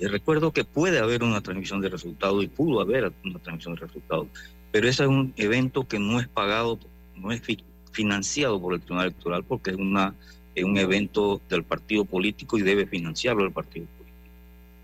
eh, 0.00 0.08
recuerdo 0.08 0.52
que 0.52 0.64
puede 0.64 0.98
haber 0.98 1.22
una 1.22 1.42
transmisión 1.42 1.80
de 1.82 1.90
resultados 1.90 2.42
y 2.42 2.48
pudo 2.48 2.80
haber 2.80 3.12
una 3.22 3.38
transmisión 3.38 3.74
de 3.74 3.82
resultados, 3.82 4.28
pero 4.72 4.88
ese 4.88 5.02
es 5.02 5.08
un 5.08 5.34
evento 5.36 5.86
que 5.86 5.98
no 5.98 6.20
es 6.20 6.26
pagado, 6.26 6.78
no 7.16 7.30
es 7.32 7.42
fi 7.42 7.62
financiado 7.92 8.60
por 8.60 8.72
el 8.72 8.80
Tribunal 8.80 9.08
Electoral 9.08 9.44
porque 9.44 9.72
es, 9.72 9.76
una, 9.76 10.14
es 10.54 10.64
un 10.64 10.78
evento 10.78 11.40
del 11.50 11.64
partido 11.64 12.04
político 12.04 12.56
y 12.56 12.62
debe 12.62 12.86
financiarlo 12.86 13.44
el 13.44 13.52
partido 13.52 13.86
político. 13.86 14.20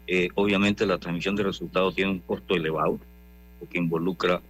Eh, 0.08 0.28
obviamente 0.34 0.84
la 0.84 0.98
transmisión 0.98 1.34
de 1.36 1.44
resultados 1.44 1.94
tiene 1.94 2.10
un 2.10 2.18
costo 2.18 2.54
elevado 2.54 2.98
porque 3.60 3.78
involucra 3.78 4.42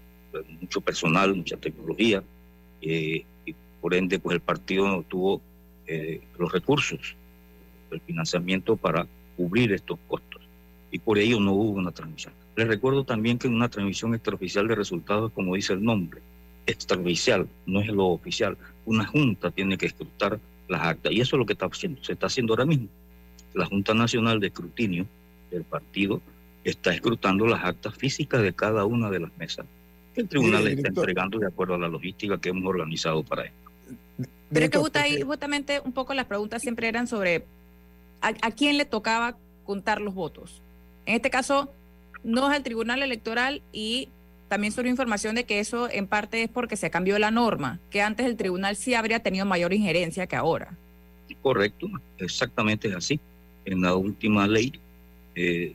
mucho 0.60 0.80
personal, 0.80 1.34
mucha 1.34 1.56
tecnología, 1.56 2.22
eh, 2.82 3.24
y 3.44 3.54
por 3.80 3.94
ende 3.94 4.18
pues 4.18 4.34
el 4.34 4.40
partido 4.40 4.88
no 4.88 5.02
tuvo 5.02 5.40
eh, 5.86 6.22
los 6.38 6.50
recursos, 6.50 7.14
el 7.90 8.00
financiamiento 8.00 8.76
para 8.76 9.06
cubrir 9.36 9.72
estos 9.72 9.98
costos 10.08 10.35
y 10.90 10.98
por 10.98 11.18
ello 11.18 11.40
no 11.40 11.52
hubo 11.52 11.72
una 11.72 11.90
transmisión. 11.90 12.32
Les 12.56 12.66
recuerdo 12.66 13.04
también 13.04 13.38
que 13.38 13.48
una 13.48 13.68
transmisión 13.68 14.14
extraoficial 14.14 14.66
de 14.68 14.74
resultados, 14.74 15.32
como 15.32 15.54
dice 15.54 15.72
el 15.72 15.82
nombre, 15.82 16.20
extraoficial, 16.66 17.48
no 17.66 17.80
es 17.80 17.88
lo 17.88 18.06
oficial. 18.06 18.56
Una 18.84 19.04
junta 19.04 19.50
tiene 19.50 19.76
que 19.76 19.86
escrutar 19.86 20.38
las 20.68 20.82
actas 20.82 21.12
y 21.12 21.20
eso 21.20 21.36
es 21.36 21.40
lo 21.40 21.46
que 21.46 21.52
está 21.52 21.66
haciendo, 21.66 22.02
se 22.02 22.12
está 22.12 22.26
haciendo 22.26 22.52
ahora 22.52 22.64
mismo. 22.64 22.88
La 23.54 23.66
Junta 23.66 23.94
Nacional 23.94 24.40
de 24.40 24.48
Escrutinio 24.48 25.06
del 25.50 25.64
partido 25.64 26.20
está 26.64 26.92
escrutando 26.92 27.46
las 27.46 27.64
actas 27.64 27.94
físicas 27.94 28.42
de 28.42 28.52
cada 28.52 28.84
una 28.84 29.10
de 29.10 29.20
las 29.20 29.36
mesas 29.38 29.66
el 30.16 30.28
tribunal 30.28 30.64
sí, 30.64 30.72
está 30.72 30.88
entregando 30.88 31.38
de 31.38 31.46
acuerdo 31.46 31.74
a 31.74 31.78
la 31.78 31.88
logística 31.88 32.38
que 32.38 32.48
hemos 32.48 32.68
organizado 32.68 33.22
para 33.22 33.44
esto. 33.44 33.56
Pero 34.50 34.64
es 34.64 34.70
que 34.70 34.78
justa 34.78 35.02
ahí, 35.02 35.22
justamente 35.22 35.80
un 35.84 35.92
poco 35.92 36.14
las 36.14 36.26
preguntas 36.26 36.62
siempre 36.62 36.88
eran 36.88 37.06
sobre 37.06 37.44
a, 38.20 38.28
a, 38.40 38.50
quién 38.52 38.78
le 38.78 38.84
tocaba 38.84 39.36
contar 39.64 40.00
los 40.00 40.14
votos. 40.14 40.62
En 41.06 41.14
este 41.14 41.30
caso, 41.30 41.70
no 42.24 42.50
es 42.50 42.56
el 42.56 42.62
Tribunal 42.62 43.02
Electoral 43.02 43.62
y 43.72 44.08
también 44.48 44.72
sobre 44.72 44.90
información 44.90 45.34
de 45.34 45.44
que 45.44 45.60
eso 45.60 45.88
en 45.90 46.06
parte 46.06 46.42
es 46.42 46.48
porque 46.48 46.76
se 46.76 46.90
cambió 46.90 47.18
la 47.18 47.30
norma, 47.30 47.80
que 47.90 48.02
antes 48.02 48.26
el 48.26 48.36
tribunal 48.36 48.76
sí 48.76 48.94
habría 48.94 49.20
tenido 49.20 49.44
mayor 49.46 49.72
injerencia 49.72 50.26
que 50.26 50.36
ahora. 50.36 50.76
Correcto, 51.42 51.88
exactamente 52.18 52.88
es 52.88 52.94
así. 52.94 53.20
En 53.64 53.82
la 53.82 53.94
última 53.94 54.46
ley, 54.46 54.72
eh, 55.34 55.74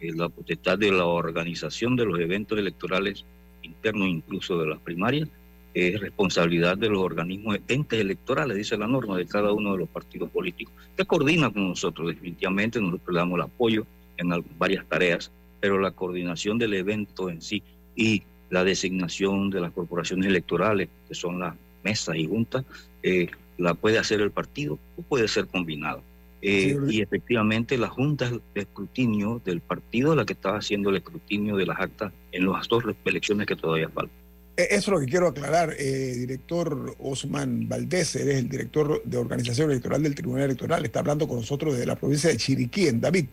la 0.00 0.28
potestad 0.28 0.78
de 0.78 0.92
la 0.92 1.04
organización 1.04 1.96
de 1.96 2.06
los 2.06 2.18
eventos 2.20 2.58
electorales 2.58 3.24
interno 3.66 4.06
incluso 4.06 4.58
de 4.58 4.66
las 4.66 4.78
primarias, 4.78 5.28
es 5.74 6.00
responsabilidad 6.00 6.78
de 6.78 6.88
los 6.88 7.02
organismos 7.02 7.58
entes 7.68 8.00
electorales, 8.00 8.56
dice 8.56 8.78
la 8.78 8.86
norma, 8.86 9.18
de 9.18 9.26
cada 9.26 9.52
uno 9.52 9.72
de 9.72 9.78
los 9.78 9.88
partidos 9.88 10.30
políticos, 10.30 10.72
que 10.96 11.04
coordina 11.04 11.50
con 11.50 11.68
nosotros. 11.68 12.08
Definitivamente 12.08 12.80
nosotros 12.80 13.12
le 13.12 13.18
damos 13.18 13.36
el 13.36 13.42
apoyo 13.42 13.86
en 14.18 14.44
varias 14.58 14.86
tareas, 14.86 15.30
pero 15.60 15.78
la 15.78 15.90
coordinación 15.90 16.58
del 16.58 16.74
evento 16.74 17.30
en 17.30 17.42
sí 17.42 17.62
y 17.94 18.22
la 18.50 18.64
designación 18.64 19.50
de 19.50 19.60
las 19.60 19.72
corporaciones 19.72 20.26
electorales, 20.26 20.88
que 21.08 21.14
son 21.14 21.40
las 21.40 21.54
mesas 21.82 22.16
y 22.16 22.26
juntas, 22.26 22.64
eh, 23.02 23.28
la 23.58 23.74
puede 23.74 23.98
hacer 23.98 24.20
el 24.20 24.30
partido 24.30 24.78
o 24.96 25.02
puede 25.02 25.28
ser 25.28 25.46
combinado. 25.46 26.02
Eh, 26.42 26.76
sí, 26.88 26.96
y 26.98 27.00
efectivamente 27.00 27.78
la 27.78 27.88
Junta 27.88 28.30
de 28.30 28.60
Escrutinio 28.60 29.40
del 29.44 29.60
partido 29.60 30.14
la 30.14 30.24
que 30.24 30.34
está 30.34 30.54
haciendo 30.56 30.90
el 30.90 30.96
escrutinio 30.96 31.56
de 31.56 31.66
las 31.66 31.80
actas 31.80 32.12
en 32.30 32.46
las 32.46 32.68
dos 32.68 32.84
elecciones 33.04 33.46
que 33.46 33.56
todavía 33.56 33.88
faltan. 33.88 34.26
Eso 34.56 34.76
es 34.76 34.88
lo 34.88 35.00
que 35.00 35.06
quiero 35.06 35.28
aclarar, 35.28 35.74
eh, 35.78 36.14
director 36.16 36.94
Osman 36.98 37.68
Valdés, 37.68 38.16
eres 38.16 38.36
el 38.36 38.48
director 38.48 39.02
de 39.04 39.18
organización 39.18 39.70
electoral 39.70 40.02
del 40.02 40.14
Tribunal 40.14 40.44
Electoral, 40.44 40.84
está 40.84 41.00
hablando 41.00 41.28
con 41.28 41.38
nosotros 41.38 41.74
desde 41.74 41.86
la 41.86 41.96
provincia 41.96 42.30
de 42.30 42.38
Chiriquí, 42.38 42.88
en 42.88 43.00
David. 43.00 43.26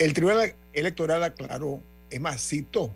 El 0.00 0.14
Tribunal 0.14 0.54
Electoral 0.72 1.22
aclaró, 1.22 1.82
es 2.08 2.18
más, 2.18 2.40
citó 2.40 2.90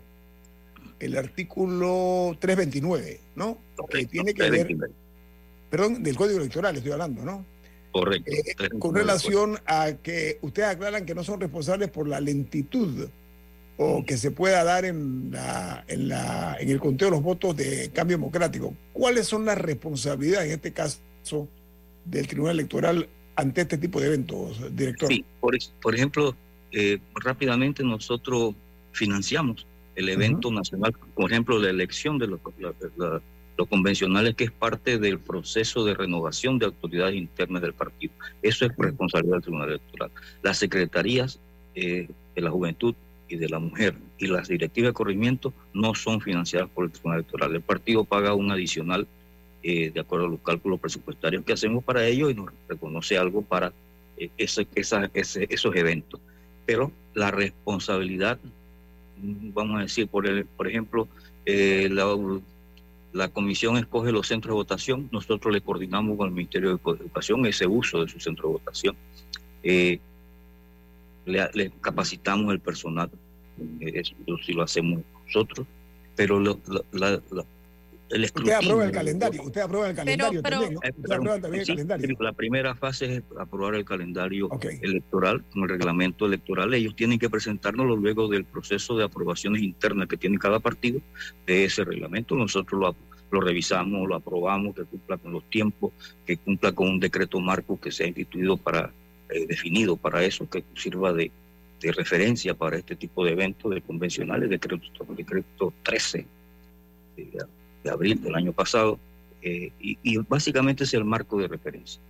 el 0.99 1.15
artículo 1.15 2.35
329, 2.39 3.19
¿no? 3.35 3.59
Okay, 3.77 4.01
que 4.01 4.07
tiene 4.07 4.33
que 4.33 4.49
ver, 4.49 4.75
perdón, 5.69 6.01
del 6.01 6.15
Código 6.15 6.39
Electoral 6.39 6.75
estoy 6.75 6.93
hablando, 6.93 7.23
¿no? 7.23 7.45
Correcto. 7.91 8.31
Eh, 8.31 8.69
con 8.79 8.95
relación 8.95 9.59
a 9.67 9.93
que 10.01 10.39
ustedes 10.41 10.69
aclaran 10.69 11.05
que 11.05 11.13
no 11.13 11.23
son 11.23 11.39
responsables 11.39 11.91
por 11.91 12.07
la 12.07 12.19
lentitud 12.19 13.07
o 13.77 14.03
que 14.03 14.17
se 14.17 14.31
pueda 14.31 14.63
dar 14.63 14.83
en, 14.83 15.29
la, 15.31 15.85
en, 15.87 16.07
la, 16.07 16.57
en 16.59 16.69
el 16.69 16.79
conteo 16.79 17.09
de 17.09 17.11
los 17.11 17.21
votos 17.21 17.55
de 17.55 17.91
cambio 17.93 18.17
democrático. 18.17 18.73
¿Cuáles 18.93 19.27
son 19.27 19.45
las 19.45 19.59
responsabilidades 19.59 20.47
en 20.47 20.53
este 20.55 20.73
caso 20.73 20.99
del 22.03 22.27
Tribunal 22.27 22.55
Electoral 22.55 23.07
ante 23.35 23.61
este 23.61 23.77
tipo 23.77 23.99
de 23.99 24.07
eventos, 24.07 24.75
director? 24.75 25.07
Sí, 25.07 25.23
por, 25.39 25.55
por 25.83 25.93
ejemplo, 25.93 26.35
eh, 26.71 26.99
rápidamente 27.15 27.83
nosotros 27.83 28.55
financiamos 28.91 29.65
el 29.95 30.09
evento 30.09 30.51
nacional, 30.51 30.93
por 31.13 31.31
ejemplo, 31.31 31.57
la 31.57 31.69
elección 31.69 32.17
de 32.17 32.27
los, 32.27 32.39
los 33.57 33.67
convencionales, 33.67 34.35
que 34.35 34.45
es 34.45 34.51
parte 34.51 34.97
del 34.97 35.19
proceso 35.19 35.85
de 35.85 35.93
renovación 35.93 36.59
de 36.59 36.65
autoridades 36.65 37.15
internas 37.15 37.61
del 37.61 37.73
partido. 37.73 38.13
Eso 38.41 38.65
es 38.65 38.71
responsabilidad 38.77 39.35
del 39.35 39.43
Tribunal 39.43 39.69
Electoral. 39.69 40.11
Las 40.41 40.57
secretarías 40.57 41.39
eh, 41.75 42.09
de 42.35 42.41
la 42.41 42.51
juventud 42.51 42.93
y 43.27 43.37
de 43.37 43.49
la 43.49 43.59
mujer 43.59 43.95
y 44.17 44.27
las 44.27 44.47
directivas 44.47 44.89
de 44.89 44.93
corrimiento 44.93 45.53
no 45.73 45.95
son 45.95 46.21
financiadas 46.21 46.69
por 46.69 46.85
el 46.85 46.91
Tribunal 46.91 47.19
Electoral. 47.19 47.55
El 47.55 47.61
partido 47.61 48.03
paga 48.03 48.33
un 48.33 48.51
adicional 48.51 49.07
eh, 49.63 49.91
de 49.91 49.99
acuerdo 49.99 50.27
a 50.27 50.29
los 50.29 50.41
cálculos 50.41 50.79
presupuestarios 50.79 51.43
que 51.43 51.53
hacemos 51.53 51.83
para 51.83 52.05
ello 52.05 52.29
y 52.29 52.35
nos 52.35 52.51
reconoce 52.67 53.17
algo 53.17 53.41
para 53.41 53.73
eh, 54.17 54.29
ese, 54.37 54.67
esos 54.75 55.75
eventos. 55.75 56.19
Pero 56.65 56.91
la 57.13 57.31
responsabilidad, 57.31 58.39
vamos 59.17 59.79
a 59.79 59.81
decir, 59.83 60.07
por, 60.07 60.27
el, 60.27 60.45
por 60.45 60.67
ejemplo, 60.67 61.07
eh, 61.45 61.89
la, 61.91 63.27
comisión 63.29 63.77
escoge 63.77 64.11
los 64.11 64.27
centros 64.27 64.51
de 64.51 64.55
votación, 64.55 65.09
nosotros 65.11 65.53
le 65.53 65.61
coordinamos 65.61 66.17
con 66.17 66.27
el 66.27 66.33
Ministerio 66.33 66.69
de 66.69 66.91
Educación 66.91 67.45
ese 67.45 67.67
uso 67.67 68.03
de 68.03 68.09
su 68.09 68.19
centro 68.19 68.49
de 68.49 68.53
votación. 68.53 68.95
Eh, 69.63 69.99
le, 71.25 71.71
capacitamos 71.81 72.51
el 72.51 72.59
personal, 72.59 73.09
eh, 73.79 73.91
eso 73.95 74.15
sí 74.45 74.53
lo 74.53 74.63
hacemos 74.63 75.01
nosotros, 75.25 75.65
pero 76.15 76.39
la, 76.39 77.45
el 78.09 78.23
Usted 78.23 78.51
aprueba 78.51 78.85
el 78.85 78.91
calendario, 78.91 79.43
usted 79.43 79.61
aprueba 79.61 79.89
el 79.89 79.95
calendario 79.95 80.41
también, 80.41 80.77
el 80.83 81.65
calendario. 81.65 82.17
La 82.19 82.33
primera 82.33 82.75
fase 82.75 83.17
es 83.17 83.23
aprobar 83.39 83.75
el 83.75 83.85
calendario 83.85 84.49
electoral, 84.81 85.43
con 85.51 85.63
el 85.63 85.69
reglamento 85.69 86.25
electoral. 86.25 86.73
Ellos 86.73 86.95
tienen 86.95 87.17
que 87.17 87.29
presentárnoslo 87.29 87.95
luego 87.95 88.27
del 88.27 88.45
proceso 88.45 88.95
de 88.95 89.05
aprobaciones 89.05 89.61
internas 89.63 90.07
que 90.07 90.17
tiene 90.17 90.37
cada 90.37 90.59
partido 90.59 91.01
de 91.47 91.65
ese 91.65 91.83
reglamento. 91.83 92.35
Nosotros 92.35 92.79
lo, 92.79 92.95
lo 93.31 93.41
revisamos, 93.41 94.07
lo 94.07 94.15
aprobamos, 94.15 94.75
que 94.75 94.83
cumpla 94.83 95.17
con 95.17 95.33
los 95.33 95.43
tiempos, 95.49 95.91
que 96.25 96.37
cumpla 96.37 96.71
con 96.73 96.89
un 96.89 96.99
decreto 96.99 97.39
marco 97.39 97.79
que 97.79 97.91
se 97.91 98.03
ha 98.03 98.07
instituido 98.07 98.55
para 98.57 98.91
eh, 99.29 99.47
definido 99.47 99.97
para 99.97 100.23
eso, 100.23 100.47
que 100.47 100.63
sirva 100.75 101.11
de, 101.11 101.31
de, 101.81 101.91
referencia 101.91 102.53
para 102.53 102.77
este 102.77 102.95
tipo 102.95 103.25
de 103.25 103.31
eventos 103.31 103.73
de 103.73 103.81
convencionales, 103.81 104.47
decreto, 104.47 104.85
decreto 105.17 105.73
13 105.81 106.27
de, 107.17 107.45
abril 107.91 108.21
del 108.21 108.35
año 108.35 108.51
pasado, 108.53 108.99
eh, 109.41 109.71
y, 109.79 109.97
y 110.03 110.17
básicamente 110.17 110.83
es 110.83 110.93
el 110.93 111.05
marco 111.05 111.37
de 111.39 111.47
referencia. 111.47 112.01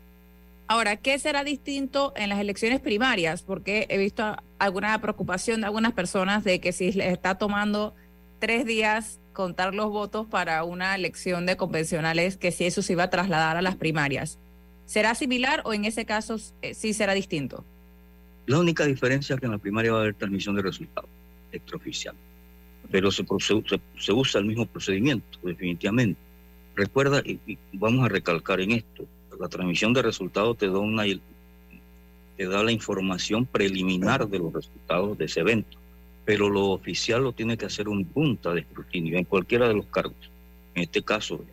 Ahora, 0.67 0.95
¿qué 0.95 1.19
será 1.19 1.43
distinto 1.43 2.11
en 2.15 2.29
las 2.29 2.39
elecciones 2.39 2.79
primarias? 2.79 3.43
Porque 3.43 3.85
he 3.89 3.97
visto 3.97 4.35
alguna 4.57 4.99
preocupación 4.99 5.61
de 5.61 5.67
algunas 5.67 5.93
personas 5.93 6.43
de 6.43 6.59
que 6.59 6.71
si 6.71 6.91
les 6.91 7.13
está 7.13 7.37
tomando 7.37 7.93
tres 8.39 8.65
días 8.65 9.19
contar 9.33 9.75
los 9.75 9.89
votos 9.89 10.25
para 10.25 10.63
una 10.63 10.95
elección 10.95 11.45
de 11.45 11.57
convencionales, 11.57 12.37
que 12.37 12.51
si 12.51 12.65
eso 12.65 12.81
se 12.81 12.93
iba 12.93 13.03
a 13.03 13.09
trasladar 13.11 13.57
a 13.57 13.61
las 13.61 13.75
primarias. 13.75 14.39
¿Será 14.85 15.13
similar 15.13 15.61
o 15.65 15.73
en 15.73 15.85
ese 15.85 16.05
caso 16.05 16.37
eh, 16.61 16.73
sí 16.73 16.93
será 16.93 17.13
distinto? 17.13 17.63
La 18.47 18.59
única 18.59 18.85
diferencia 18.85 19.35
es 19.35 19.39
que 19.39 19.45
en 19.45 19.51
la 19.51 19.57
primaria 19.57 19.91
va 19.91 19.99
a 19.99 20.01
haber 20.01 20.15
transmisión 20.15 20.55
de 20.55 20.61
resultados 20.61 21.09
extraoficial, 21.51 22.15
pero 22.91 23.11
se, 23.11 23.25
se, 23.99 24.13
usa 24.13 24.39
el 24.39 24.45
mismo 24.45 24.65
procedimiento, 24.65 25.39
definitivamente. 25.43 26.19
Recuerda, 26.75 27.21
y, 27.25 27.57
vamos 27.73 28.05
a 28.05 28.09
recalcar 28.09 28.59
en 28.61 28.71
esto, 28.71 29.05
la 29.39 29.47
transmisión 29.47 29.93
de 29.93 30.01
resultados 30.01 30.57
te 30.57 30.67
da, 30.67 30.79
una, 30.79 31.03
te 31.03 32.47
da 32.47 32.63
la 32.63 32.71
información 32.71 33.45
preliminar 33.45 34.27
de 34.27 34.39
los 34.39 34.53
resultados 34.53 35.17
de 35.17 35.25
ese 35.25 35.41
evento, 35.41 35.77
pero 36.25 36.49
lo 36.49 36.69
oficial 36.69 37.23
lo 37.23 37.33
tiene 37.33 37.57
que 37.57 37.65
hacer 37.65 37.87
un 37.87 38.05
punta 38.05 38.53
de 38.53 38.61
escrutinio 38.61 39.17
en 39.17 39.25
cualquiera 39.25 39.67
de 39.67 39.75
los 39.75 39.85
cargos. 39.87 40.31
En 40.73 40.83
este 40.83 41.01
caso, 41.01 41.43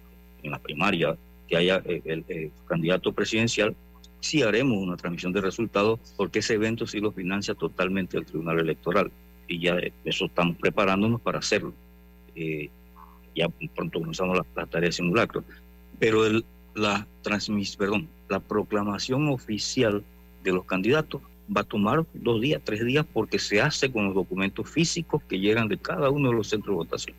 en 0.42 0.50
la 0.50 0.58
primaria 0.58 1.16
que 1.48 1.56
haya 1.56 1.82
eh, 1.84 2.02
el, 2.04 2.50
candidato 2.66 3.12
presidencial, 3.12 3.74
sí 4.20 4.42
haremos 4.42 4.78
una 4.78 4.96
transmisión 4.96 5.32
de 5.32 5.40
resultados 5.40 6.00
porque 6.16 6.38
ese 6.38 6.54
evento 6.54 6.86
sí 6.86 7.00
lo 7.00 7.12
financia 7.12 7.54
totalmente 7.54 8.16
el 8.16 8.24
Tribunal 8.24 8.60
Electoral 8.60 9.10
y 9.52 9.60
ya 9.60 9.76
eso 10.04 10.26
estamos 10.26 10.56
preparándonos 10.56 11.20
para 11.20 11.38
hacerlo. 11.38 11.74
Eh, 12.34 12.70
ya 13.34 13.48
pronto 13.74 14.00
comenzamos 14.00 14.38
la, 14.54 14.66
tarea 14.66 14.88
de 14.88 14.92
simulacro. 14.92 15.44
Pero 15.98 16.26
el, 16.26 16.44
la 16.74 17.06
transmis, 17.22 17.76
perdón, 17.76 18.08
la 18.28 18.40
proclamación 18.40 19.28
oficial 19.28 20.02
de 20.42 20.52
los 20.52 20.64
candidatos 20.64 21.20
va 21.54 21.62
a 21.62 21.64
tomar 21.64 22.04
dos 22.14 22.40
días, 22.40 22.60
tres 22.64 22.84
días, 22.84 23.06
porque 23.12 23.38
se 23.38 23.60
hace 23.60 23.90
con 23.92 24.06
los 24.06 24.14
documentos 24.14 24.68
físicos 24.68 25.22
que 25.28 25.38
llegan 25.38 25.68
de 25.68 25.78
cada 25.78 26.10
uno 26.10 26.30
de 26.30 26.36
los 26.36 26.48
centros 26.48 26.74
de 26.74 26.76
votación. 26.76 27.16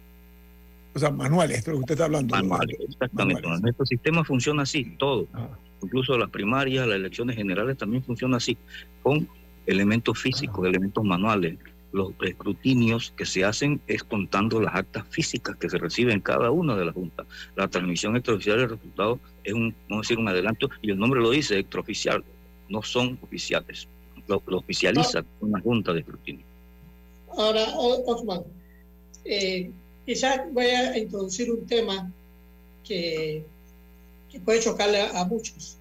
O 0.96 1.00
sea, 1.00 1.10
manuales, 1.10 1.60
esto 1.60 1.72
es 1.72 1.74
lo 1.74 1.80
que 1.80 1.84
usted 1.84 1.94
está 1.94 2.06
hablando. 2.06 2.36
Manuales, 2.36 2.78
exactamente. 2.88 3.42
Nuestro 3.62 3.86
sistema 3.86 4.24
funciona 4.24 4.64
así, 4.64 4.96
todo. 4.98 5.28
Ah. 5.34 5.50
Incluso 5.82 6.18
las 6.18 6.30
primarias, 6.30 6.88
las 6.88 6.96
elecciones 6.96 7.36
generales 7.36 7.78
también 7.78 8.04
funciona 8.04 8.38
así, 8.38 8.58
con 9.02 9.28
elementos 9.66 10.20
físicos, 10.20 10.66
elementos 10.68 11.04
manuales. 11.04 11.58
Los 11.94 12.12
escrutinios 12.22 13.14
que 13.16 13.26
se 13.26 13.46
hacen 13.46 13.80
es 13.88 14.04
contando 14.04 14.60
las 14.60 14.76
actas 14.76 15.08
físicas 15.08 15.56
que 15.56 15.70
se 15.70 15.78
reciben 15.78 16.16
en 16.16 16.22
cada 16.22 16.52
una 16.52 16.76
de 16.76 16.86
las 16.86 16.94
juntas. 16.94 17.26
La 17.56 17.70
transmisión 17.70 18.18
extraoficial 18.18 18.58
del 18.58 18.70
resultado 18.72 19.20
es 19.44 19.54
un, 19.54 19.74
vamos 19.88 20.06
a 20.06 20.08
decir, 20.08 20.18
un 20.18 20.28
adelanto, 20.28 20.70
y 20.82 20.92
el 20.92 20.98
nombre 20.98 21.22
lo 21.22 21.30
dice, 21.30 21.58
extraoficial. 21.58 22.24
No 22.68 22.82
son 22.82 23.18
oficiales. 23.22 23.88
Lo, 24.28 24.42
oficializa 24.48 25.24
una 25.40 25.62
junta 25.62 25.94
de 25.94 26.00
escrutinio. 26.00 26.46
Ahora, 27.30 27.66
Osman, 27.76 28.42
eh, 29.26 29.72
Quizás 30.06 30.42
voy 30.52 30.66
a 30.66 30.98
introducir 30.98 31.50
un 31.50 31.66
tema 31.66 32.12
que, 32.84 33.46
puede 34.44 34.60
chocarle 34.60 35.02
a, 35.02 35.24
muchos. 35.26 35.78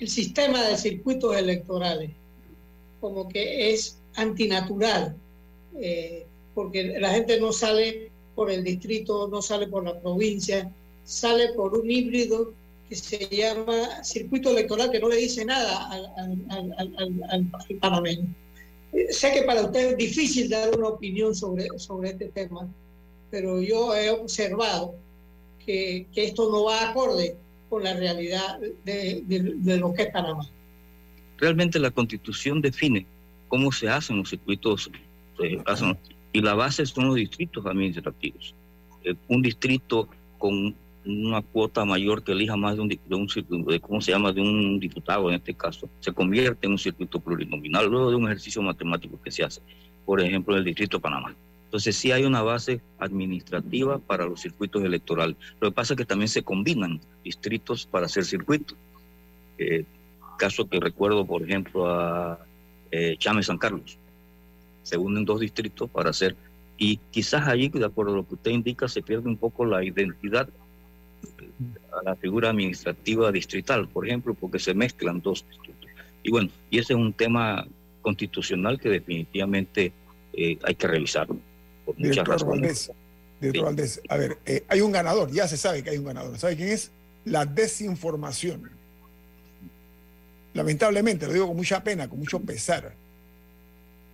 El 0.00 0.08
sistema 0.08 0.62
de 0.64 0.76
circuitos 0.76 1.36
electorales, 1.36 2.10
como 3.00 3.28
que 3.28 3.72
es 3.72 3.98
antinatural, 4.16 5.14
eh, 5.80 6.26
porque 6.54 6.98
la 6.98 7.10
gente 7.10 7.40
no 7.40 7.52
sale 7.52 8.10
por 8.34 8.50
el 8.50 8.64
distrito, 8.64 9.28
no 9.28 9.42
sale 9.42 9.66
por 9.66 9.84
la 9.84 9.98
provincia, 10.00 10.70
sale 11.04 11.52
por 11.54 11.76
un 11.76 11.90
híbrido 11.90 12.52
que 12.88 12.96
se 12.96 13.26
llama 13.28 14.02
circuito 14.04 14.50
electoral, 14.50 14.90
que 14.90 15.00
no 15.00 15.08
le 15.08 15.16
dice 15.16 15.44
nada 15.44 15.90
al, 15.90 16.12
al, 16.50 16.74
al, 17.30 17.78
panameño. 17.80 18.34
Eh, 18.92 19.06
sé 19.10 19.32
que 19.32 19.42
para 19.42 19.62
usted 19.62 19.92
es 19.92 19.96
difícil 19.96 20.50
dar 20.50 20.76
una 20.76 20.88
opinión 20.88 21.34
sobre, 21.34 21.66
sobre 21.78 22.10
este 22.10 22.26
tema, 22.28 22.68
pero 23.30 23.60
yo 23.62 23.94
he 23.94 24.10
observado 24.10 24.94
que, 25.64 26.06
que 26.12 26.24
esto 26.24 26.50
no 26.50 26.64
va 26.64 26.90
acorde 26.90 27.36
con 27.70 27.84
la 27.84 27.94
realidad 27.94 28.58
de, 28.84 29.22
de, 29.24 29.76
lo 29.78 29.94
que 29.94 30.02
es 30.02 30.10
Panamá. 30.10 30.46
Realmente 31.38 31.78
la 31.78 31.90
constitución 31.90 32.60
define 32.60 33.06
cómo 33.48 33.72
se 33.72 33.88
hacen 33.88 34.18
los 34.18 34.28
circuitos 34.28 34.90
y 36.32 36.40
la 36.40 36.54
base 36.54 36.86
son 36.86 37.06
los 37.06 37.16
distritos 37.16 37.64
administrativos. 37.66 38.54
Eh, 39.04 39.14
un 39.28 39.42
distrito 39.42 40.08
con 40.38 40.74
una 41.04 41.42
cuota 41.42 41.84
mayor 41.84 42.22
que 42.22 42.32
elija 42.32 42.56
más 42.56 42.76
de 42.76 42.82
un, 42.82 42.88
de 42.88 43.14
un 43.14 43.64
de, 43.66 43.80
¿cómo 43.80 44.00
se 44.00 44.12
llama?, 44.12 44.32
de 44.32 44.40
un 44.40 44.78
diputado 44.78 45.28
en 45.28 45.36
este 45.36 45.54
caso, 45.54 45.88
se 46.00 46.12
convierte 46.12 46.66
en 46.66 46.72
un 46.72 46.78
circuito 46.78 47.18
plurinominal 47.18 47.88
luego 47.88 48.10
de 48.10 48.16
un 48.16 48.24
ejercicio 48.26 48.62
matemático 48.62 49.20
que 49.22 49.30
se 49.30 49.42
hace, 49.42 49.60
por 50.06 50.20
ejemplo, 50.20 50.54
en 50.54 50.60
el 50.60 50.64
distrito 50.64 50.98
de 50.98 51.02
Panamá. 51.02 51.34
Entonces 51.64 51.96
sí 51.96 52.12
hay 52.12 52.24
una 52.24 52.42
base 52.42 52.80
administrativa 52.98 53.98
para 53.98 54.26
los 54.26 54.42
circuitos 54.42 54.84
electorales. 54.84 55.36
Lo 55.58 55.70
que 55.70 55.74
pasa 55.74 55.94
es 55.94 55.98
que 55.98 56.04
también 56.04 56.28
se 56.28 56.42
combinan 56.42 57.00
distritos 57.24 57.86
para 57.86 58.06
hacer 58.06 58.24
circuitos. 58.24 58.76
Eh, 59.58 59.84
caso 60.38 60.68
que 60.68 60.78
recuerdo, 60.78 61.24
por 61.24 61.42
ejemplo, 61.42 61.88
a 61.88 62.38
eh, 62.90 63.16
Chame 63.18 63.42
San 63.42 63.56
Carlos. 63.56 63.96
Se 64.82 64.96
unen 64.96 65.24
dos 65.24 65.40
distritos 65.40 65.88
para 65.90 66.10
hacer, 66.10 66.36
y 66.76 66.96
quizás 67.10 67.46
allí, 67.46 67.68
de 67.68 67.84
acuerdo 67.84 68.12
a 68.12 68.16
lo 68.16 68.26
que 68.26 68.34
usted 68.34 68.50
indica, 68.50 68.88
se 68.88 69.02
pierde 69.02 69.28
un 69.28 69.36
poco 69.36 69.64
la 69.64 69.84
identidad 69.84 70.48
a 71.92 72.02
la 72.02 72.16
figura 72.16 72.50
administrativa 72.50 73.30
distrital, 73.30 73.88
por 73.88 74.06
ejemplo, 74.06 74.34
porque 74.34 74.58
se 74.58 74.74
mezclan 74.74 75.20
dos 75.20 75.44
distritos. 75.48 75.90
Y 76.24 76.30
bueno, 76.30 76.50
y 76.70 76.78
ese 76.78 76.94
es 76.94 76.98
un 76.98 77.12
tema 77.12 77.66
constitucional 78.00 78.80
que 78.80 78.88
definitivamente 78.88 79.92
eh, 80.32 80.58
hay 80.62 80.74
que 80.74 80.86
revisarlo. 80.88 81.38
Director 81.96 82.44
Valdés, 82.46 82.90
Valdés, 83.40 84.00
a 84.08 84.16
ver, 84.16 84.38
eh, 84.46 84.64
hay 84.68 84.80
un 84.80 84.92
ganador, 84.92 85.30
ya 85.30 85.46
se 85.46 85.56
sabe 85.56 85.82
que 85.82 85.90
hay 85.90 85.98
un 85.98 86.06
ganador. 86.06 86.38
¿Sabe 86.38 86.56
quién 86.56 86.70
es? 86.70 86.90
La 87.24 87.44
desinformación. 87.44 88.70
lamentablemente, 90.54 91.26
lo 91.26 91.32
digo 91.32 91.46
con 91.46 91.56
mucha 91.56 91.82
pena, 91.84 92.08
con 92.08 92.18
mucho 92.18 92.40
pesar, 92.40 92.94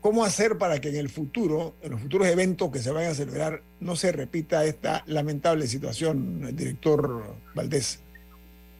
¿cómo 0.08 0.24
hacer 0.24 0.56
para 0.56 0.80
que 0.80 0.88
en 0.88 0.96
el 0.96 1.10
futuro, 1.10 1.74
en 1.82 1.90
los 1.90 2.00
futuros 2.00 2.28
eventos 2.28 2.70
que 2.70 2.78
se 2.78 2.90
vayan 2.90 3.10
a 3.10 3.14
celebrar, 3.14 3.62
no 3.78 3.94
se 3.94 4.10
repita 4.10 4.64
esta 4.64 5.04
lamentable 5.06 5.66
situación, 5.66 6.46
el 6.48 6.56
director 6.56 7.36
Valdés? 7.54 8.02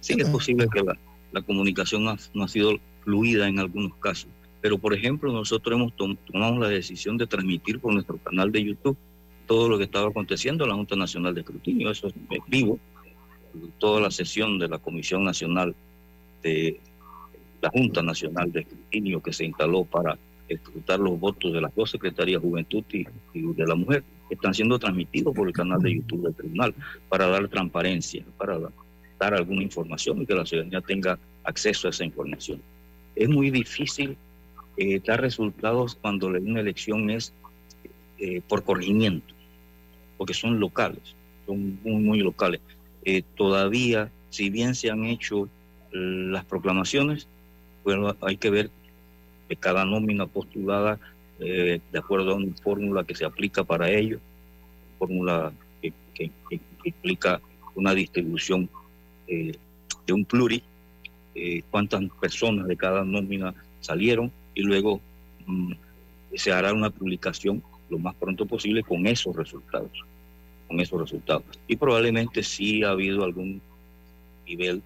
Sí, 0.00 0.14
es 0.18 0.30
posible 0.30 0.66
que 0.72 0.80
la, 0.82 0.98
la 1.32 1.42
comunicación 1.42 2.08
ha, 2.08 2.16
no 2.32 2.44
ha 2.44 2.48
sido 2.48 2.78
fluida 3.04 3.46
en 3.46 3.58
algunos 3.58 3.94
casos. 3.96 4.30
Pero, 4.62 4.78
por 4.78 4.94
ejemplo, 4.94 5.30
nosotros 5.30 5.76
hemos 5.76 5.94
tom 5.96 6.16
la 6.32 6.68
decisión 6.68 7.18
de 7.18 7.26
transmitir 7.26 7.78
por 7.78 7.92
nuestro 7.92 8.16
canal 8.16 8.50
de 8.50 8.64
YouTube 8.64 8.96
todo 9.46 9.68
lo 9.68 9.76
que 9.76 9.84
estaba 9.84 10.08
aconteciendo 10.08 10.64
en 10.64 10.70
la 10.70 10.76
Junta 10.76 10.96
Nacional 10.96 11.34
de 11.34 11.42
Escrutinio. 11.42 11.90
Eso 11.90 12.06
es 12.06 12.14
vivo. 12.46 12.78
Toda 13.76 14.00
la 14.00 14.10
sesión 14.10 14.58
de 14.58 14.68
la 14.68 14.78
Comisión 14.78 15.24
Nacional 15.24 15.76
de 16.42 16.80
la 17.60 17.68
Junta 17.68 18.02
Nacional 18.02 18.50
de 18.50 18.60
Escrutinio 18.60 19.22
que 19.22 19.34
se 19.34 19.44
instaló 19.44 19.84
para 19.84 20.18
escrutar 20.48 20.98
los 20.98 21.18
votos 21.18 21.52
de 21.52 21.60
las 21.60 21.74
dos 21.74 21.90
secretarías 21.90 22.42
Juventud 22.42 22.84
y, 22.92 23.04
de 23.34 23.66
la 23.66 23.74
Mujer 23.74 24.02
están 24.30 24.54
siendo 24.54 24.78
transmitidos 24.78 25.34
por 25.34 25.46
el 25.46 25.54
canal 25.54 25.80
de 25.80 25.94
YouTube 25.94 26.22
del 26.22 26.34
Tribunal 26.34 26.74
para 27.08 27.28
dar 27.28 27.48
transparencia, 27.48 28.24
para 28.36 28.58
dar 29.18 29.34
alguna 29.34 29.62
información 29.62 30.22
y 30.22 30.26
que 30.26 30.34
la 30.34 30.44
ciudadanía 30.44 30.80
tenga 30.80 31.18
acceso 31.44 31.86
a 31.86 31.90
esa 31.90 32.04
información. 32.04 32.60
Es 33.16 33.28
muy 33.28 33.50
difícil 33.50 34.16
eh, 34.76 35.00
dar 35.04 35.20
resultados 35.20 35.96
cuando 36.00 36.28
una 36.28 36.60
elección 36.60 37.10
es 37.10 37.32
eh, 38.18 38.42
por 38.46 38.64
corregimiento, 38.64 39.34
porque 40.16 40.34
son 40.34 40.60
locales, 40.60 41.14
son 41.46 41.78
muy, 41.82 42.20
locales. 42.20 42.60
Eh, 43.04 43.22
todavía, 43.36 44.10
si 44.30 44.50
bien 44.50 44.74
se 44.74 44.90
han 44.90 45.04
hecho 45.04 45.48
las 45.90 46.44
proclamaciones, 46.44 47.26
hay 48.20 48.36
que 48.36 48.50
ver 48.50 48.70
que 49.48 49.56
cada 49.56 49.84
nómina 49.84 50.26
postulada, 50.26 50.98
de 51.38 51.80
acuerdo 51.96 52.32
a 52.32 52.34
una 52.34 52.52
fórmula 52.62 53.04
que 53.04 53.14
se 53.14 53.24
aplica 53.24 53.62
para 53.62 53.88
ello, 53.90 54.18
fórmula 54.98 55.52
que, 55.80 55.92
que, 56.14 56.60
implica 56.84 57.40
una 57.74 57.94
distribución 57.94 58.68
eh, 59.26 59.52
de 60.06 60.12
un 60.12 60.24
pluri, 60.24 60.62
eh, 61.34 61.62
cuántas 61.70 62.02
personas 62.20 62.66
de 62.66 62.76
cada 62.76 63.04
nómina 63.04 63.54
salieron 63.80 64.32
y 64.54 64.62
luego 64.62 65.00
mm, 65.46 65.72
se 66.34 66.52
hará 66.52 66.72
una 66.72 66.90
publicación 66.90 67.62
lo 67.90 67.98
más 67.98 68.14
pronto 68.16 68.46
posible 68.46 68.82
con 68.82 69.06
esos 69.06 69.34
resultados, 69.36 69.90
con 70.66 70.80
esos 70.80 71.00
resultados. 71.00 71.44
Y 71.68 71.76
probablemente 71.76 72.42
sí 72.42 72.82
ha 72.82 72.90
habido 72.90 73.24
algún 73.24 73.60
nivel 74.46 74.82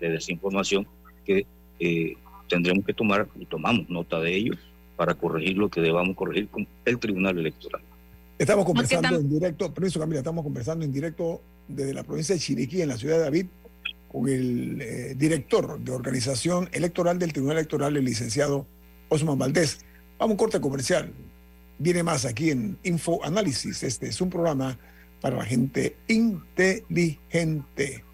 de 0.00 0.10
desinformación 0.10 0.86
que 1.24 1.46
eh, 1.78 2.16
tendremos 2.54 2.84
que 2.84 2.94
tomar 2.94 3.26
y 3.38 3.46
tomamos 3.46 3.88
nota 3.88 4.20
de 4.20 4.34
ello 4.34 4.52
para 4.96 5.14
corregir 5.14 5.56
lo 5.56 5.68
que 5.68 5.80
debamos 5.80 6.14
corregir 6.16 6.48
con 6.48 6.66
el 6.84 6.98
Tribunal 6.98 7.38
Electoral. 7.38 7.82
Estamos 8.38 8.64
conversando 8.64 9.16
en 9.16 9.28
directo, 9.28 9.74
permiso 9.74 9.98
Camila, 10.00 10.20
estamos 10.20 10.44
conversando 10.44 10.84
en 10.84 10.92
directo 10.92 11.40
desde 11.66 11.94
la 11.94 12.04
provincia 12.04 12.34
de 12.34 12.40
Chiriquí, 12.40 12.82
en 12.82 12.88
la 12.88 12.96
ciudad 12.96 13.16
de 13.16 13.22
David, 13.24 13.46
con 14.10 14.28
el 14.28 14.80
eh, 14.80 15.14
director 15.16 15.80
de 15.80 15.90
organización 15.90 16.68
electoral 16.72 17.18
del 17.18 17.32
Tribunal 17.32 17.58
Electoral, 17.58 17.96
el 17.96 18.04
licenciado 18.04 18.66
Osman 19.08 19.38
Valdés. 19.38 19.80
Vamos 20.18 20.30
a 20.30 20.32
un 20.32 20.36
corte 20.36 20.60
comercial. 20.60 21.12
Viene 21.78 22.04
más 22.04 22.24
aquí 22.24 22.50
en 22.50 22.78
Info 22.84 23.24
Análisis. 23.24 23.82
Este 23.82 24.06
es 24.06 24.20
un 24.20 24.30
programa 24.30 24.78
para 25.20 25.36
la 25.36 25.44
gente 25.44 25.96
inteligente. 26.06 28.04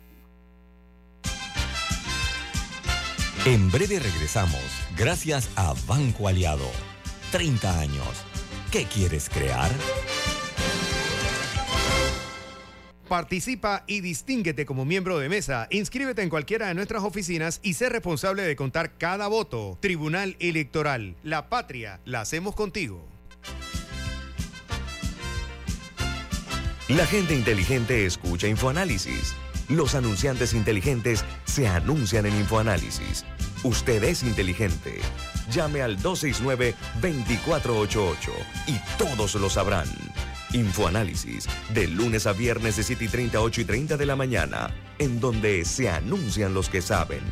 En 3.46 3.70
breve 3.70 3.98
regresamos, 3.98 4.60
gracias 4.98 5.48
a 5.56 5.72
Banco 5.86 6.28
Aliado. 6.28 6.70
30 7.32 7.80
años. 7.80 8.06
¿Qué 8.70 8.84
quieres 8.84 9.30
crear? 9.30 9.70
Participa 13.08 13.84
y 13.86 14.02
distínguete 14.02 14.66
como 14.66 14.84
miembro 14.84 15.18
de 15.18 15.30
mesa. 15.30 15.68
Inscríbete 15.70 16.20
en 16.20 16.28
cualquiera 16.28 16.68
de 16.68 16.74
nuestras 16.74 17.02
oficinas 17.02 17.60
y 17.62 17.72
sé 17.72 17.88
responsable 17.88 18.42
de 18.42 18.56
contar 18.56 18.98
cada 18.98 19.26
voto. 19.26 19.78
Tribunal 19.80 20.36
Electoral. 20.38 21.16
La 21.22 21.48
patria 21.48 21.98
la 22.04 22.20
hacemos 22.20 22.54
contigo. 22.54 23.08
La 26.88 27.06
gente 27.06 27.34
inteligente 27.34 28.04
escucha 28.04 28.48
InfoAnálisis. 28.48 29.34
Los 29.70 29.94
anunciantes 29.94 30.52
inteligentes 30.52 31.24
se 31.44 31.66
anuncian 31.68 32.26
en 32.26 32.36
InfoAnálisis. 32.36 33.24
Usted 33.62 34.02
es 34.02 34.24
inteligente. 34.24 34.98
Llame 35.52 35.82
al 35.82 35.96
269-2488 35.98 38.16
y 38.66 38.80
todos 38.98 39.36
lo 39.36 39.48
sabrán. 39.48 39.86
Infoanálisis, 40.52 41.46
de 41.72 41.86
lunes 41.86 42.26
a 42.26 42.32
viernes 42.32 42.74
de 42.76 42.82
7 42.82 43.04
y 43.04 43.08
30, 43.08 43.40
8 43.40 43.60
y 43.60 43.64
30 43.64 43.96
de 43.96 44.06
la 44.06 44.16
mañana, 44.16 44.74
en 44.98 45.20
donde 45.20 45.64
se 45.64 45.88
anuncian 45.88 46.52
los 46.52 46.68
que 46.68 46.82
saben. 46.82 47.22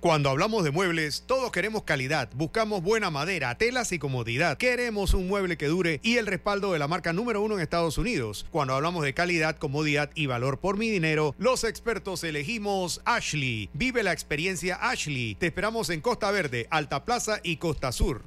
Cuando 0.00 0.30
hablamos 0.30 0.64
de 0.64 0.70
muebles, 0.70 1.24
todos 1.26 1.52
queremos 1.52 1.82
calidad, 1.82 2.30
buscamos 2.34 2.82
buena 2.82 3.10
madera, 3.10 3.58
telas 3.58 3.92
y 3.92 3.98
comodidad. 3.98 4.56
Queremos 4.56 5.12
un 5.12 5.28
mueble 5.28 5.58
que 5.58 5.66
dure 5.66 6.00
y 6.02 6.16
el 6.16 6.26
respaldo 6.26 6.72
de 6.72 6.78
la 6.78 6.88
marca 6.88 7.12
número 7.12 7.42
uno 7.42 7.56
en 7.56 7.60
Estados 7.60 7.98
Unidos. 7.98 8.46
Cuando 8.50 8.72
hablamos 8.72 9.04
de 9.04 9.12
calidad, 9.12 9.58
comodidad 9.58 10.08
y 10.14 10.24
valor 10.24 10.58
por 10.58 10.78
mi 10.78 10.88
dinero, 10.88 11.34
los 11.36 11.64
expertos 11.64 12.24
elegimos 12.24 13.02
Ashley. 13.04 13.68
Vive 13.74 14.02
la 14.02 14.12
experiencia 14.12 14.78
Ashley. 14.80 15.34
Te 15.34 15.48
esperamos 15.48 15.90
en 15.90 16.00
Costa 16.00 16.30
Verde, 16.30 16.66
Alta 16.70 17.04
Plaza 17.04 17.40
y 17.42 17.58
Costa 17.58 17.92
Sur. 17.92 18.24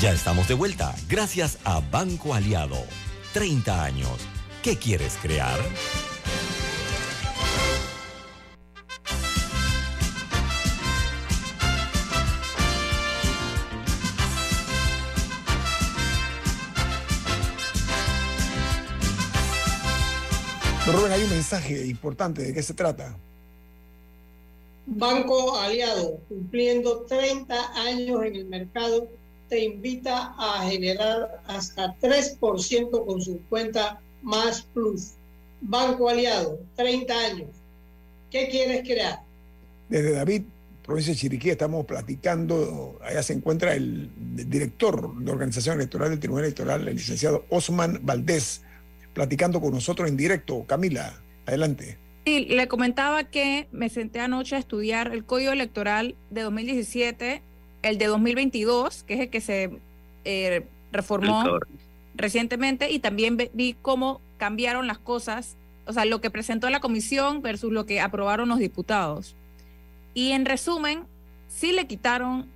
Ya 0.00 0.12
estamos 0.12 0.48
de 0.48 0.54
vuelta, 0.54 0.94
gracias 1.10 1.58
a 1.64 1.80
Banco 1.80 2.32
Aliado. 2.32 2.78
30 3.34 3.84
años. 3.84 4.18
¿Qué 4.62 4.76
quieres 4.76 5.18
crear? 5.20 5.58
Rubén, 20.92 21.10
hay 21.10 21.22
un 21.24 21.30
mensaje 21.30 21.84
importante. 21.86 22.42
¿De 22.42 22.54
qué 22.54 22.62
se 22.62 22.72
trata? 22.72 23.16
Banco 24.86 25.58
Aliado, 25.58 26.20
cumpliendo 26.28 27.00
30 27.08 27.72
años 27.74 28.24
en 28.24 28.36
el 28.36 28.44
mercado, 28.44 29.08
te 29.48 29.64
invita 29.64 30.34
a 30.38 30.68
generar 30.68 31.42
hasta 31.48 31.96
3% 32.00 33.04
con 33.04 33.20
su 33.20 33.40
cuenta 33.48 34.00
Más 34.22 34.62
Plus. 34.62 35.14
Banco 35.60 36.08
Aliado, 36.08 36.60
30 36.76 37.14
años. 37.18 37.48
¿Qué 38.30 38.48
quieres 38.48 38.82
crear? 38.82 39.22
Desde 39.88 40.12
David, 40.12 40.42
provincia 40.84 41.12
de 41.12 41.18
Chiriquí, 41.18 41.50
estamos 41.50 41.84
platicando. 41.84 43.00
Allá 43.02 43.24
se 43.24 43.32
encuentra 43.32 43.74
el 43.74 44.08
director 44.16 45.16
de 45.16 45.32
organización 45.32 45.78
electoral 45.78 46.10
del 46.10 46.20
Tribunal 46.20 46.44
Electoral, 46.44 46.86
el 46.86 46.94
licenciado 46.94 47.44
Osman 47.48 47.98
Valdés, 48.04 48.62
platicando 49.16 49.62
con 49.62 49.72
nosotros 49.72 50.10
en 50.10 50.16
directo. 50.18 50.64
Camila, 50.66 51.18
adelante. 51.46 51.96
Sí, 52.26 52.44
le 52.50 52.68
comentaba 52.68 53.24
que 53.24 53.66
me 53.72 53.88
senté 53.88 54.20
anoche 54.20 54.56
a 54.56 54.58
estudiar 54.58 55.10
el 55.10 55.24
Código 55.24 55.52
Electoral 55.52 56.16
de 56.28 56.42
2017, 56.42 57.40
el 57.80 57.96
de 57.96 58.06
2022, 58.08 59.04
que 59.04 59.14
es 59.14 59.20
el 59.20 59.30
que 59.30 59.40
se 59.40 59.70
eh, 60.26 60.66
reformó 60.92 61.44
recientemente, 62.14 62.90
y 62.90 62.98
también 62.98 63.38
vi 63.54 63.74
cómo 63.80 64.20
cambiaron 64.36 64.86
las 64.86 64.98
cosas, 64.98 65.56
o 65.86 65.94
sea, 65.94 66.04
lo 66.04 66.20
que 66.20 66.30
presentó 66.30 66.68
la 66.68 66.80
comisión 66.80 67.40
versus 67.40 67.72
lo 67.72 67.86
que 67.86 68.02
aprobaron 68.02 68.50
los 68.50 68.58
diputados. 68.58 69.34
Y 70.12 70.32
en 70.32 70.44
resumen, 70.44 71.04
sí 71.48 71.72
le 71.72 71.86
quitaron 71.86 72.50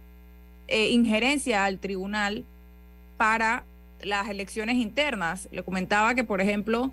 eh, 0.69 0.91
injerencia 0.91 1.65
al 1.65 1.79
tribunal 1.79 2.45
para 3.17 3.65
las 4.03 4.29
elecciones 4.29 4.77
internas. 4.77 5.49
Le 5.53 5.63
comentaba 5.63 6.15
que, 6.15 6.25
por 6.25 6.41
ejemplo, 6.41 6.93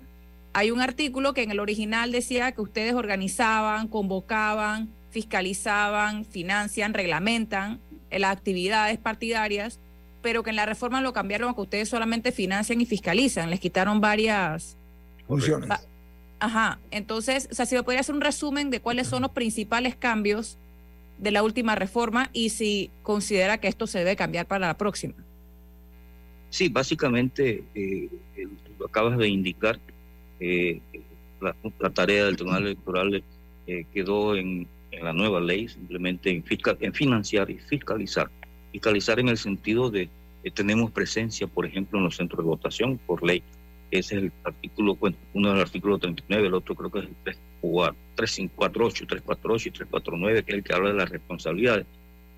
hay 0.52 0.70
un 0.70 0.80
artículo 0.80 1.34
que 1.34 1.42
en 1.42 1.50
el 1.50 1.60
original 1.60 2.12
decía 2.12 2.52
que 2.52 2.60
ustedes 2.60 2.94
organizaban, 2.94 3.88
convocaban, 3.88 4.88
fiscalizaban, 5.10 6.24
financian, 6.24 6.94
reglamentan 6.94 7.80
las 8.10 8.32
actividades 8.32 8.98
partidarias, 8.98 9.78
pero 10.22 10.42
que 10.42 10.50
en 10.50 10.56
la 10.56 10.66
reforma 10.66 11.00
lo 11.00 11.12
cambiaron 11.12 11.50
a 11.50 11.54
que 11.54 11.60
ustedes 11.60 11.88
solamente 11.88 12.32
financian 12.32 12.80
y 12.80 12.86
fiscalizan. 12.86 13.50
Les 13.50 13.60
quitaron 13.60 14.00
varias 14.00 14.76
funciones. 15.26 15.68
Ajá. 16.40 16.78
Entonces, 16.90 17.48
o 17.50 17.54
sea, 17.54 17.66
si 17.66 17.74
me 17.74 17.82
podría 17.82 18.00
hacer 18.00 18.14
un 18.14 18.20
resumen 18.20 18.70
de 18.70 18.80
cuáles 18.80 19.08
son 19.08 19.22
los 19.22 19.32
principales 19.32 19.96
cambios 19.96 20.56
de 21.18 21.30
la 21.30 21.42
última 21.42 21.74
reforma 21.74 22.30
y 22.32 22.50
si 22.50 22.90
considera 23.02 23.58
que 23.58 23.68
esto 23.68 23.86
se 23.86 23.98
debe 23.98 24.16
cambiar 24.16 24.46
para 24.46 24.66
la 24.66 24.78
próxima. 24.78 25.14
Sí, 26.50 26.68
básicamente 26.68 27.62
eh, 27.74 28.08
lo 28.78 28.86
acabas 28.86 29.18
de 29.18 29.28
indicar. 29.28 29.78
eh, 30.40 30.80
la, 31.40 31.54
la, 31.78 31.90
tarea 31.90 32.24
del 32.24 32.36
Tribunal 32.36 32.66
Electoral 32.66 33.22
eh, 33.66 33.84
quedó 33.92 34.34
en, 34.34 34.66
en, 34.90 35.04
la 35.04 35.12
nueva 35.12 35.40
ley, 35.40 35.68
simplemente 35.68 36.30
en, 36.30 36.42
fiscal, 36.42 36.76
en 36.80 36.92
financiar 36.92 37.50
y 37.50 37.58
fiscalizar. 37.58 38.30
Fiscalizar 38.72 39.20
en 39.20 39.28
el 39.28 39.38
sentido 39.38 39.90
de 39.90 40.08
que 40.42 40.50
tenemos 40.50 40.90
presencia, 40.90 41.46
por 41.46 41.66
ejemplo, 41.66 41.98
en 41.98 42.04
los 42.06 42.16
centros 42.16 42.44
de 42.44 42.48
votación 42.48 42.98
por 42.98 43.24
ley. 43.24 43.42
Ese 43.90 44.16
es 44.16 44.22
el 44.24 44.32
artículo, 44.44 44.96
bueno, 44.96 45.16
uno 45.32 45.52
del 45.52 45.60
artículo 45.60 45.98
39, 45.98 46.48
el 46.48 46.54
otro 46.54 46.74
creo 46.74 46.90
que 46.90 46.98
es 47.00 47.04
el 47.06 47.14
3548, 48.14 49.06
348 49.06 49.68
y 49.68 49.72
349, 49.72 50.42
que 50.42 50.52
es 50.52 50.58
el 50.58 50.64
que 50.64 50.74
habla 50.74 50.90
de 50.90 50.96
las 50.96 51.08
responsabilidades, 51.08 51.86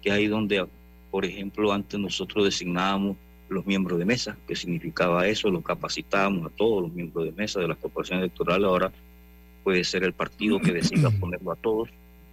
que 0.03 0.11
es 0.11 0.14
ahí 0.14 0.27
donde, 0.27 0.64
por 1.11 1.25
ejemplo, 1.25 1.73
antes 1.73 1.99
nosotros 1.99 2.44
designábamos 2.44 3.16
los 3.50 3.66
miembros 3.66 3.98
de 3.98 4.04
mesa, 4.04 4.36
que 4.46 4.54
significaba 4.54 5.26
eso, 5.26 5.50
los 5.50 5.64
capacitábamos 5.64 6.46
a 6.46 6.56
todos 6.56 6.82
los 6.82 6.92
miembros 6.92 7.24
de 7.24 7.32
mesa 7.32 7.60
de 7.60 7.68
las 7.68 7.76
corporaciones 7.78 8.22
electorales, 8.22 8.66
ahora 8.66 8.92
puede 9.64 9.84
ser 9.84 10.04
el 10.04 10.12
partido 10.12 10.60
que 10.60 10.72
decida 10.72 11.10
ponerlo 11.20 11.52
a 11.52 11.56
todos 11.56 11.88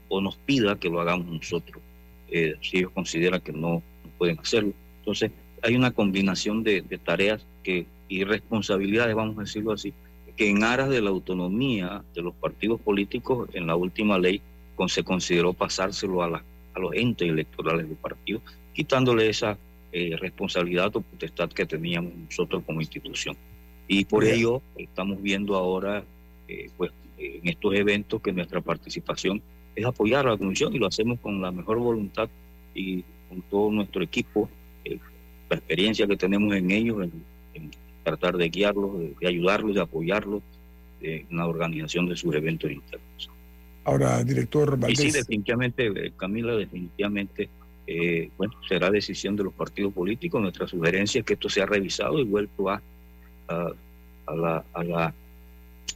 o 0.10 0.21
nos 0.21 0.38
pida 0.38 0.80
que 0.80 0.89
lo 0.89 1.01
hagamos 1.01 1.27
nosotros, 1.27 1.82
eh, 2.30 2.56
si 2.62 2.77
ellos 2.77 2.91
consideran 2.91 3.41
que 3.41 3.51
no, 3.51 3.82
no, 4.03 4.12
pueden 4.17 4.39
hacerlo. 4.39 4.73
Entonces, 4.99 5.32
hay 5.63 5.75
una 5.75 5.91
combinación 5.91 6.63
de, 6.63 6.82
de, 6.82 6.97
tareas 6.97 7.45
que, 7.63 7.88
y 8.08 8.23
responsabilidades, 8.23 9.15
vamos 9.15 9.38
a 9.39 9.41
decirlo 9.41 9.73
así, 9.73 9.93
que 10.36 10.49
en 10.49 10.63
aras 10.63 10.89
de 10.89 11.01
la 11.01 11.10
autonomía 11.10 12.03
de 12.13 12.21
los 12.21 12.36
partidos 12.36 12.80
políticos, 12.80 13.49
en 13.53 13.65
la 13.65 13.75
última 13.75 14.19
ley 14.19 14.39
con, 14.75 14.88
se 14.88 15.03
consideró 15.03 15.53
pasárselo 15.53 16.21
a, 16.21 16.30
la, 16.30 16.43
a 16.75 16.80
los 16.80 16.93
entes 16.93 17.27
electorales 17.27 17.88
del 17.88 17.97
partido, 17.97 18.39
quitándole 18.73 19.27
esa 19.27 19.58
eh, 19.91 20.15
responsabilidad 20.17 20.95
o 20.95 21.02
potestad 21.02 21.50
que 21.50 21.65
teníamos 21.65 22.13
nosotros 22.13 22.63
como 22.65 22.82
institución. 22.82 23.38
Y 23.88 24.06
por 24.06 24.23
Bien. 24.23 24.36
ello 24.36 24.62
estamos 24.78 25.21
viendo 25.21 25.56
ahora, 25.56 26.04
eh, 26.47 26.69
pues, 26.76 26.91
en 27.17 27.47
estos 27.47 27.73
eventos 27.73 28.21
que 28.21 28.32
nuestra 28.32 28.62
participación 28.62 29.41
es 29.76 29.86
apoyar 29.86 30.28
a 30.28 30.32
la 30.32 30.38
comisión 30.38 30.76
y 30.76 30.80
lo 30.80 30.88
hacemos 30.88 31.19
con 31.19 31.41
la 31.41 31.52
mejor 31.52 31.80
voluntad 31.80 32.30
y 32.76 33.04
con 33.30 33.41
todo 33.43 33.71
nuestro 33.71 34.04
equipo, 34.04 34.50
eh, 34.84 35.00
la 35.50 35.56
experiencia 35.56 36.06
que 36.06 36.17
tenemos 36.17 36.54
en 36.54 36.69
ellos, 36.69 37.04
en, 37.04 37.12
en 37.54 37.71
tratar 38.04 38.38
de 38.38 38.50
guiarlos, 38.50 39.00
de, 39.00 39.15
de, 39.19 39.28
ayudarlos, 39.28 39.73
de 39.73 39.82
apoyarlos 39.82 40.41
en 41.02 41.26
la 41.32 41.47
organización 41.47 42.08
de 42.08 42.15
sus 42.15 42.36
eventos 42.36 42.69
internos. 42.71 43.30
Ahora, 43.86 44.21
director 44.23 44.78
Valdés. 44.78 45.00
Y 45.00 45.12
sí, 45.12 45.17
definitivamente, 45.17 46.12
Camila, 46.17 46.56
definitivamente 46.56 47.50
eh, 47.88 48.30
bueno, 48.38 48.54
será 48.67 48.91
decisión 48.91 49.36
de 49.36 49.45
los 49.45 49.54
partidos 49.54 49.93
políticos. 49.93 50.41
Nuestra 50.41 50.67
sugerencia 50.67 51.19
es 51.19 51.26
que 51.26 51.34
esto 51.34 51.50
sea 51.50 51.65
revisado 51.65 52.19
y 52.19 52.23
vuelto 52.23 52.69
a, 52.69 52.82
a, 53.47 53.71
a, 54.26 54.36
la, 54.36 54.65
a, 54.73 54.84
la, 54.84 55.13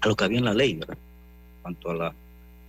lo 0.06 0.16
que 0.16 0.24
había 0.24 0.40
en 0.40 0.46
la 0.46 0.54
ley, 0.54 0.76
¿verdad? 0.76 0.98
cuanto 1.62 1.92
a 1.92 1.96
la 1.96 2.16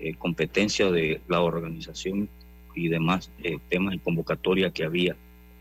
eh, 0.01 0.15
competencia 0.17 0.91
de 0.91 1.21
la 1.29 1.41
organización 1.41 2.29
y 2.75 2.89
demás 2.89 3.31
eh, 3.43 3.59
temas 3.69 3.93
de 3.93 4.01
convocatoria 4.01 4.71
que 4.71 4.85
había 4.85 5.17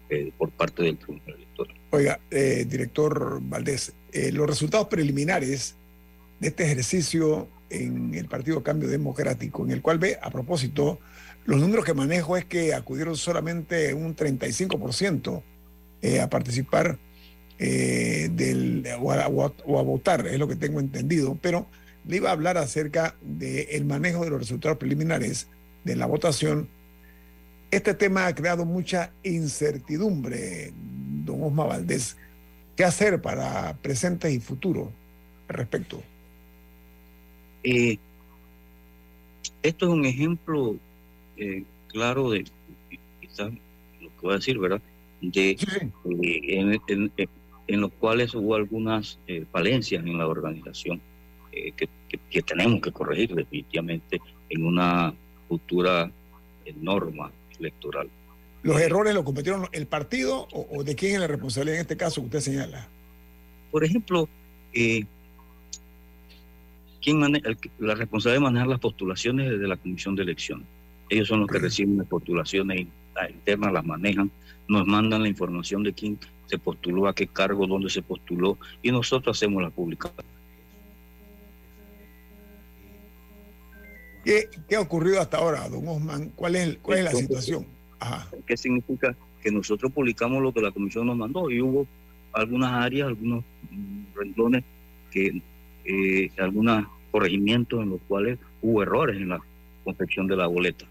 eh, 0.10 0.32
por 0.38 0.50
parte 0.50 0.84
del 0.84 0.98
Tribunal 0.98 1.36
Electoral. 1.36 1.76
Oiga, 1.92 2.20
eh, 2.30 2.66
director 2.68 3.40
Valdés, 3.42 3.94
los 4.34 4.48
resultados 4.48 4.88
preliminares 4.88 5.76
de 6.40 6.48
este 6.50 6.64
ejercicio 6.64 7.48
en 7.70 8.14
el 8.16 8.26
Partido 8.26 8.62
Cambio 8.64 8.90
Democrático, 8.90 9.64
en 9.64 9.72
el 9.72 9.82
cual 9.82 10.00
ve, 10.00 10.18
a 10.22 10.30
propósito, 10.30 11.00
los 11.46 11.60
números 11.60 11.86
que 11.86 11.94
manejo 11.94 12.38
es 12.38 12.46
que 12.46 12.74
acudieron 12.74 13.18
solamente 13.18 13.94
un 13.94 14.16
35% 14.16 15.44
eh, 16.02 16.20
a 16.20 16.30
participar 16.30 17.00
eh, 17.58 18.30
del, 18.32 18.88
o 19.00 19.12
a, 19.12 19.28
votar, 19.84 20.26
es 20.28 20.40
lo 20.40 20.48
que 20.48 20.56
tengo 20.56 20.80
entendido, 20.80 21.38
pero 21.42 21.68
le 22.06 22.18
iba 22.18 22.30
a 22.30 22.34
hablar 22.34 22.58
acerca 22.58 23.16
del 23.22 23.86
manejo 23.86 24.24
de 24.24 24.32
los 24.32 24.40
resultados 24.40 24.78
preliminares 24.78 25.48
de 25.84 25.96
la 25.96 26.06
votación. 26.06 26.70
Este 27.70 27.94
tema 27.94 28.28
ha 28.28 28.36
creado 28.36 28.66
mucha 28.66 29.14
incertidumbre, 29.24 30.74
don 31.24 31.44
Osma 31.44 31.66
Valdés. 31.66 32.18
¿Qué 32.76 32.84
hacer 32.84 33.22
para 33.22 33.78
presente 33.78 34.32
y 34.32 34.40
futuro 34.40 34.92
al 35.48 35.56
respecto? 35.56 36.02
Eh, 37.64 38.00
esto 39.62 39.86
es 39.86 39.92
un 39.92 40.06
ejemplo 40.06 40.78
eh, 41.42 41.64
claro 41.88 42.30
de 42.30 42.46
quizás 43.20 43.52
lo 44.00 44.10
que 44.10 44.22
voy 44.22 44.34
a 44.34 44.36
decir, 44.36 44.60
¿verdad? 44.60 44.82
De 45.22 45.56
sí. 45.58 45.68
eh, 46.24 46.42
en, 46.60 46.82
en, 46.88 47.12
en, 47.68 47.82
los 47.82 47.92
cuales 47.94 48.34
hubo 48.36 48.56
algunas 48.56 49.20
eh, 49.28 49.46
falencias 49.52 50.06
en 50.06 50.18
la 50.18 50.28
organización 50.28 51.02
eh, 51.52 51.72
que, 51.74 51.90
que, 52.08 52.20
que, 52.30 52.42
tenemos 52.42 52.82
que 52.82 52.92
corregir 52.92 53.34
definitivamente 53.34 54.22
en 54.50 54.66
una 54.66 55.14
futura 55.48 56.12
eh, 56.66 56.74
norma 56.80 57.32
electoral. 57.60 58.10
¿Los 58.64 58.80
errores 58.80 59.14
los 59.16 59.24
cometieron 59.24 59.68
el 59.72 59.88
partido 59.88 60.48
o, 60.52 60.68
o, 60.72 60.84
de 60.84 60.96
quién 60.96 61.16
es 61.16 61.20
la 61.20 61.28
responsabilidad 61.28 61.78
en 61.78 61.82
este 61.82 61.98
caso 61.98 62.22
que 62.22 62.26
usted 62.28 62.40
señala? 62.42 62.88
Por 63.72 63.84
ejemplo, 63.84 64.30
eh, 64.74 65.06
¿quién 67.02 67.20
maneja, 67.20 67.50
el, 67.50 67.58
la 67.80 67.96
responsabilidad 67.96 68.42
de 68.42 68.44
manejar 68.44 68.68
las 68.68 68.80
postulaciones 68.80 69.50
desde 69.50 69.68
la 69.68 69.78
Comisión 69.78 70.16
de 70.16 70.24
Elecciones. 70.24 70.68
Ellos 71.12 71.28
son 71.28 71.42
los 71.42 71.50
que 71.50 71.60
reciben 71.60 71.98
las 71.98 72.08
postulaciones 72.08 72.88
internas, 73.30 73.74
las 73.74 73.84
manejan, 73.84 74.32
nos 74.70 74.88
mandan 74.88 75.24
la 75.24 75.28
información 75.28 75.84
de 75.84 75.92
quién 75.92 76.18
se 76.46 76.58
postuló, 76.58 77.06
a 77.06 77.14
qué 77.14 77.28
cargo, 77.28 77.68
dónde 77.68 77.90
se 77.90 78.02
postuló, 78.02 78.58
y 78.82 78.94
nosotros 78.94 79.36
hacemos 79.38 79.62
la 79.62 79.70
publicación. 79.70 80.26
¿Qué, 84.24 84.48
¿Qué, 84.70 84.78
ha 84.78 84.80
ocurrido 84.80 85.20
hasta 85.20 85.40
ahora, 85.40 85.68
don 85.68 85.86
Osman? 85.86 86.30
¿Cuál 86.30 86.56
es, 86.56 86.78
cuál 86.78 87.00
es 87.00 87.04
la 87.04 87.12
situación? 87.12 87.68
Ajá. 88.00 88.30
¿Qué 88.48 88.56
significa? 88.56 89.14
Que 89.44 89.52
nosotros 89.52 89.92
publicamos 89.92 90.42
lo 90.42 90.54
que 90.54 90.62
la 90.62 90.72
comisión 90.72 91.08
nos 91.08 91.18
mandó 91.18 91.52
y 91.52 91.62
hubo 91.62 91.88
algunas 92.32 92.72
áreas, 92.72 93.10
algunos 93.10 93.44
renglones, 94.16 94.64
que 95.12 95.42
eh, 95.84 96.32
algunos 96.38 96.86
corregimientos 97.12 97.82
en 97.84 97.90
los 97.90 98.00
cuales 98.08 98.40
hubo 98.62 98.82
errores 98.82 99.18
en 99.18 99.28
la 99.28 99.42
confección 99.84 100.28
de 100.28 100.38
la 100.38 100.48
boleta 100.48 100.86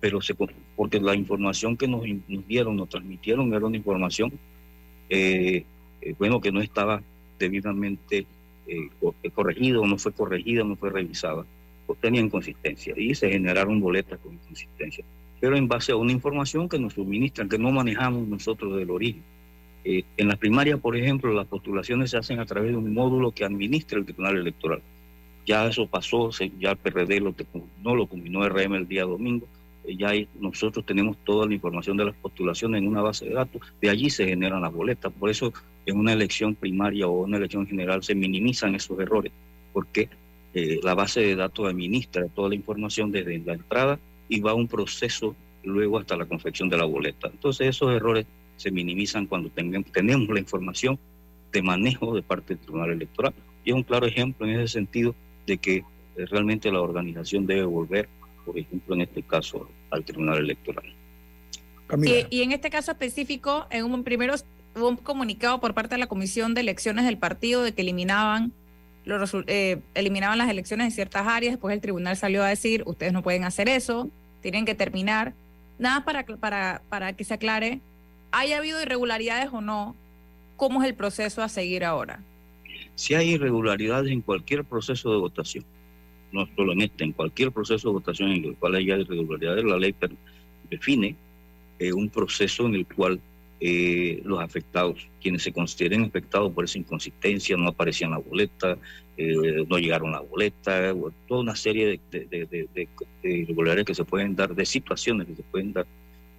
pero 0.00 0.20
se, 0.20 0.34
porque 0.76 1.00
la 1.00 1.14
información 1.14 1.76
que 1.76 1.88
nos, 1.88 2.02
nos 2.28 2.46
dieron, 2.46 2.76
nos 2.76 2.88
transmitieron, 2.88 3.52
era 3.52 3.66
una 3.66 3.76
información, 3.76 4.32
eh, 5.08 5.64
eh, 6.00 6.14
bueno, 6.18 6.40
que 6.40 6.52
no 6.52 6.60
estaba 6.60 7.02
debidamente 7.38 8.26
eh, 8.66 8.88
corregida, 9.34 9.78
no 9.86 9.98
fue 9.98 10.12
corregida, 10.12 10.64
no 10.64 10.76
fue 10.76 10.90
revisada, 10.90 11.44
pues 11.86 11.98
tenía 12.00 12.20
inconsistencia 12.20 12.94
y 12.96 13.14
se 13.14 13.30
generaron 13.30 13.80
boletas 13.80 14.18
con 14.20 14.34
inconsistencia, 14.34 15.04
pero 15.40 15.56
en 15.56 15.68
base 15.68 15.92
a 15.92 15.96
una 15.96 16.12
información 16.12 16.68
que 16.68 16.78
nos 16.78 16.94
suministran, 16.94 17.48
que 17.48 17.58
no 17.58 17.70
manejamos 17.70 18.28
nosotros 18.28 18.76
del 18.76 18.90
origen. 18.90 19.22
Eh, 19.84 20.04
en 20.16 20.28
las 20.28 20.36
primarias, 20.36 20.78
por 20.80 20.96
ejemplo, 20.96 21.32
las 21.32 21.46
postulaciones 21.46 22.10
se 22.10 22.18
hacen 22.18 22.40
a 22.40 22.46
través 22.46 22.72
de 22.72 22.76
un 22.76 22.92
módulo 22.92 23.32
que 23.32 23.44
administra 23.44 23.98
el 23.98 24.04
Tribunal 24.04 24.36
Electoral. 24.36 24.82
Ya 25.46 25.66
eso 25.66 25.86
pasó, 25.86 26.30
ya 26.60 26.72
el 26.72 26.76
PRD 26.76 27.20
lo, 27.20 27.34
no 27.82 27.94
lo 27.94 28.06
combinó 28.06 28.46
RM 28.46 28.74
el 28.74 28.88
día 28.88 29.04
domingo, 29.04 29.46
ya 29.96 30.10
hay, 30.10 30.28
nosotros 30.38 30.84
tenemos 30.84 31.16
toda 31.24 31.46
la 31.46 31.54
información 31.54 31.96
de 31.96 32.06
las 32.06 32.14
postulaciones 32.14 32.80
en 32.82 32.88
una 32.88 33.02
base 33.02 33.26
de 33.26 33.34
datos, 33.34 33.62
de 33.80 33.90
allí 33.90 34.10
se 34.10 34.26
generan 34.26 34.62
las 34.62 34.72
boletas. 34.72 35.12
Por 35.12 35.30
eso 35.30 35.52
en 35.86 35.98
una 35.98 36.12
elección 36.12 36.54
primaria 36.54 37.06
o 37.06 37.24
una 37.24 37.36
elección 37.36 37.66
general 37.66 38.02
se 38.02 38.14
minimizan 38.14 38.74
esos 38.74 38.98
errores, 39.00 39.32
porque 39.72 40.08
eh, 40.54 40.80
la 40.82 40.94
base 40.94 41.20
de 41.20 41.36
datos 41.36 41.68
administra 41.68 42.26
toda 42.28 42.50
la 42.50 42.54
información 42.54 43.10
desde 43.10 43.38
la 43.38 43.54
entrada 43.54 43.98
y 44.28 44.40
va 44.40 44.54
un 44.54 44.68
proceso 44.68 45.34
luego 45.64 45.98
hasta 45.98 46.16
la 46.16 46.26
confección 46.26 46.68
de 46.68 46.76
la 46.76 46.84
boleta. 46.84 47.28
Entonces 47.28 47.68
esos 47.68 47.92
errores 47.94 48.26
se 48.56 48.70
minimizan 48.70 49.26
cuando 49.26 49.50
tenemos, 49.50 49.90
tenemos 49.92 50.28
la 50.28 50.40
información 50.40 50.98
de 51.52 51.62
manejo 51.62 52.14
de 52.14 52.22
parte 52.22 52.54
del 52.54 52.58
Tribunal 52.58 52.90
Electoral. 52.90 53.34
Y 53.64 53.70
es 53.70 53.76
un 53.76 53.82
claro 53.82 54.06
ejemplo 54.06 54.46
en 54.46 54.60
ese 54.60 54.74
sentido 54.74 55.14
de 55.46 55.58
que 55.58 55.76
eh, 55.76 55.84
realmente 56.26 56.70
la 56.70 56.80
organización 56.80 57.46
debe 57.46 57.64
volver 57.64 58.08
por 58.48 58.58
ejemplo, 58.58 58.94
en 58.94 59.02
este 59.02 59.22
caso, 59.22 59.68
al 59.90 60.04
Tribunal 60.04 60.38
Electoral. 60.38 60.94
Y, 62.04 62.26
y, 62.28 62.42
en 62.42 62.52
este 62.52 62.68
caso 62.68 62.90
específico, 62.92 63.66
en 63.70 63.84
un 63.84 64.04
primero 64.04 64.34
hubo 64.76 64.88
un 64.88 64.96
comunicado 64.96 65.60
por 65.60 65.74
parte 65.74 65.94
de 65.94 65.98
la 65.98 66.06
Comisión 66.06 66.54
de 66.54 66.60
Elecciones 66.60 67.06
del 67.06 67.16
partido 67.16 67.62
de 67.62 67.72
que 67.72 67.80
eliminaban 67.80 68.52
los 69.08 69.34
eh, 69.46 69.80
eliminaban 69.94 70.36
las 70.36 70.50
elecciones 70.50 70.84
en 70.86 70.90
ciertas 70.90 71.26
áreas, 71.26 71.54
después 71.54 71.74
el 71.74 71.80
tribunal 71.80 72.16
salió 72.16 72.42
a 72.44 72.48
decir, 72.48 72.82
ustedes 72.84 73.12
no 73.12 73.22
pueden 73.22 73.44
hacer 73.44 73.68
eso, 73.68 74.10
tienen 74.42 74.66
que 74.66 74.74
terminar. 74.74 75.32
Nada 75.78 76.04
para, 76.04 76.24
para, 76.24 76.82
para 76.90 77.14
que 77.14 77.24
se 77.24 77.34
aclare, 77.34 77.80
haya 78.32 78.58
habido 78.58 78.82
irregularidades 78.82 79.48
o 79.52 79.60
no, 79.60 79.96
¿cómo 80.56 80.82
es 80.82 80.88
el 80.88 80.94
proceso 80.94 81.42
a 81.42 81.48
seguir 81.48 81.84
ahora? 81.84 82.20
Si 82.96 83.14
hay 83.14 83.30
irregularidades 83.30 84.10
en 84.10 84.20
cualquier 84.20 84.64
proceso 84.64 85.10
de 85.10 85.18
votación, 85.18 85.64
no 86.32 86.48
solo 86.54 86.72
en 86.72 86.82
este, 86.82 87.04
en 87.04 87.12
cualquier 87.12 87.52
proceso 87.52 87.88
de 87.88 87.94
votación 87.94 88.30
en 88.32 88.44
el 88.44 88.54
cual 88.56 88.76
haya 88.76 88.98
irregularidades, 88.98 89.64
la 89.64 89.78
ley 89.78 89.94
define 90.70 91.16
eh, 91.78 91.92
un 91.92 92.08
proceso 92.08 92.66
en 92.66 92.74
el 92.74 92.86
cual 92.86 93.20
eh, 93.60 94.20
los 94.24 94.40
afectados, 94.40 95.08
quienes 95.20 95.42
se 95.42 95.52
consideren 95.52 96.04
afectados 96.04 96.52
por 96.52 96.64
esa 96.64 96.78
inconsistencia, 96.78 97.56
no 97.56 97.68
aparecían 97.68 98.12
la 98.12 98.18
boleta, 98.18 98.78
eh, 99.16 99.64
no 99.68 99.78
llegaron 99.78 100.12
la 100.12 100.20
boleta, 100.20 100.94
toda 101.26 101.40
una 101.40 101.56
serie 101.56 102.00
de, 102.12 102.26
de, 102.26 102.46
de, 102.46 102.68
de, 102.72 102.88
irregularidades 103.24 103.84
que 103.84 103.94
se 103.96 104.04
pueden 104.04 104.36
dar, 104.36 104.54
de 104.54 104.64
situaciones 104.64 105.26
que 105.26 105.34
se 105.34 105.42
pueden 105.42 105.72
dar, 105.72 105.86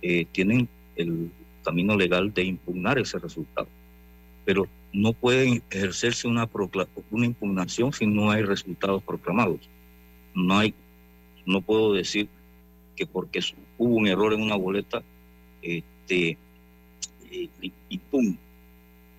eh, 0.02 0.26
tienen 0.32 0.70
el 0.96 1.30
camino 1.62 1.98
legal 1.98 2.34
de 2.34 2.44
impugnar 2.44 2.98
ese 3.00 3.20
resultado. 3.20 3.68
Pero 4.46 4.66
no 4.94 5.12
puede 5.12 5.62
ejercerse 5.70 6.26
una, 6.26 6.50
una 7.12 7.26
impugnación 7.26 7.92
si 7.92 8.08
no 8.08 8.32
hay 8.32 8.44
resultados 8.44 9.04
proclamados. 9.04 9.60
No 10.34 10.58
hay, 10.58 10.74
no 11.46 11.62
puedo 11.62 11.94
decir 11.94 12.28
que 12.96 13.06
porque 13.06 13.40
hubo 13.78 13.96
un 13.96 14.08
error 14.08 14.34
en 14.34 14.42
una 14.42 14.56
boleta, 14.56 15.04
este, 15.62 16.38
y, 17.32 17.98
pum. 18.12 18.36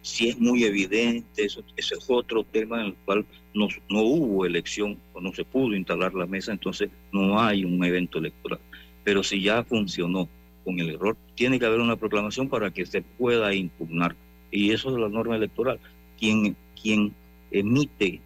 Si 0.02 0.28
es 0.28 0.38
muy 0.38 0.64
evidente, 0.64 1.44
eso, 1.44 1.62
ese 1.76 1.94
es 1.94 2.06
otro 2.08 2.42
tema 2.42 2.80
en 2.80 2.86
el 2.88 2.94
cual 3.04 3.26
no, 3.54 3.68
no 3.90 4.00
hubo 4.00 4.46
elección 4.46 4.98
o 5.12 5.20
no 5.20 5.32
se 5.34 5.44
pudo 5.44 5.76
instalar 5.76 6.14
la 6.14 6.26
mesa, 6.26 6.52
entonces 6.52 6.90
no 7.12 7.38
hay 7.40 7.64
un 7.64 7.84
evento 7.84 8.18
electoral. 8.18 8.60
Pero 9.04 9.22
si 9.22 9.42
ya 9.42 9.62
funcionó 9.62 10.28
con 10.64 10.78
el 10.80 10.90
error, 10.90 11.16
tiene 11.34 11.58
que 11.58 11.66
haber 11.66 11.80
una 11.80 11.96
proclamación 11.96 12.48
para 12.48 12.70
que 12.70 12.86
se 12.86 13.02
pueda 13.02 13.54
impugnar. 13.54 14.16
Y 14.50 14.70
eso 14.72 14.90
es 14.90 15.00
la 15.00 15.08
norma 15.08 15.36
electoral. 15.36 15.78
Quien, 16.18 16.56
quien 16.80 17.14
emite 17.50 18.20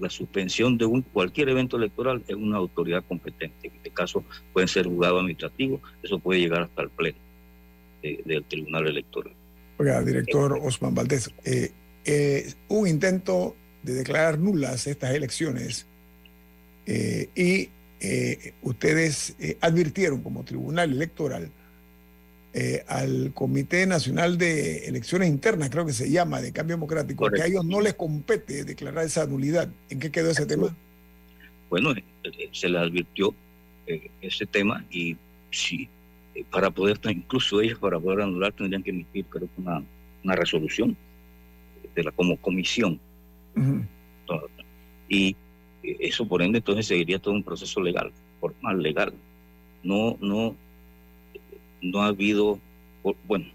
la 0.00 0.10
suspensión 0.10 0.78
de 0.78 0.84
un, 0.84 1.02
cualquier 1.02 1.48
evento 1.48 1.76
electoral 1.76 2.22
es 2.26 2.34
una 2.34 2.56
autoridad 2.56 3.04
competente. 3.06 3.68
En 3.68 3.74
este 3.74 3.90
caso 3.90 4.24
puede 4.52 4.68
ser 4.68 4.86
juzgado 4.86 5.18
administrativo, 5.18 5.80
eso 6.02 6.18
puede 6.18 6.40
llegar 6.40 6.62
hasta 6.62 6.82
el 6.82 6.90
pleno 6.90 7.18
del 8.02 8.44
Tribunal 8.44 8.88
Electoral. 8.88 9.34
Oiga, 9.78 10.02
director 10.02 10.58
Osman 10.60 10.94
Valdés, 10.94 11.30
eh, 11.44 11.70
eh, 12.04 12.52
un 12.68 12.88
intento 12.88 13.56
de 13.82 13.94
declarar 13.94 14.38
nulas 14.38 14.86
estas 14.86 15.14
elecciones 15.14 15.86
eh, 16.86 17.28
y 17.34 17.68
ustedes 18.62 19.36
advirtieron 19.60 20.22
como 20.22 20.44
Tribunal 20.44 20.90
Electoral 20.90 21.52
al 22.86 23.32
Comité 23.32 23.86
Nacional 23.86 24.36
de 24.36 24.86
Elecciones 24.86 25.28
Internas, 25.28 25.70
creo 25.70 25.86
que 25.86 25.92
se 25.92 26.10
llama, 26.10 26.40
de 26.40 26.52
Cambio 26.52 26.76
Democrático, 26.76 27.30
que 27.30 27.42
a 27.42 27.46
ellos 27.46 27.64
no 27.64 27.80
les 27.80 27.94
compete 27.94 28.64
declarar 28.64 29.04
esa 29.04 29.26
nulidad. 29.26 29.68
¿En 29.88 29.98
qué 29.98 30.10
quedó 30.10 30.30
ese 30.30 30.44
tema? 30.44 30.76
Bueno, 31.70 31.94
se 32.52 32.68
le 32.68 32.78
advirtió 32.78 33.34
ese 34.20 34.46
tema 34.46 34.84
y 34.90 35.16
sí, 35.50 35.88
eh, 36.34 36.44
para 36.50 36.70
poder, 36.70 36.98
incluso 37.04 37.60
ellos 37.60 37.78
para 37.78 37.98
poder 37.98 38.22
anular 38.22 38.52
tendrían 38.52 38.82
que 38.82 38.90
emitir 38.90 39.24
creo 39.26 39.48
que 39.54 39.60
una, 39.60 39.82
una 40.24 40.34
resolución 40.34 40.96
de 41.94 42.04
la 42.04 42.10
como 42.12 42.36
comisión. 42.36 42.98
Y 45.08 45.36
eh, 45.82 45.96
eso 46.00 46.26
por 46.26 46.42
ende 46.42 46.58
entonces 46.58 46.86
seguiría 46.86 47.18
todo 47.18 47.34
un 47.34 47.42
proceso 47.42 47.80
legal, 47.80 48.12
formal, 48.40 48.82
legal. 48.82 49.12
No, 49.82 50.16
no, 50.20 50.56
no 51.82 52.02
ha 52.02 52.06
habido, 52.06 52.58
bueno, 53.26 53.46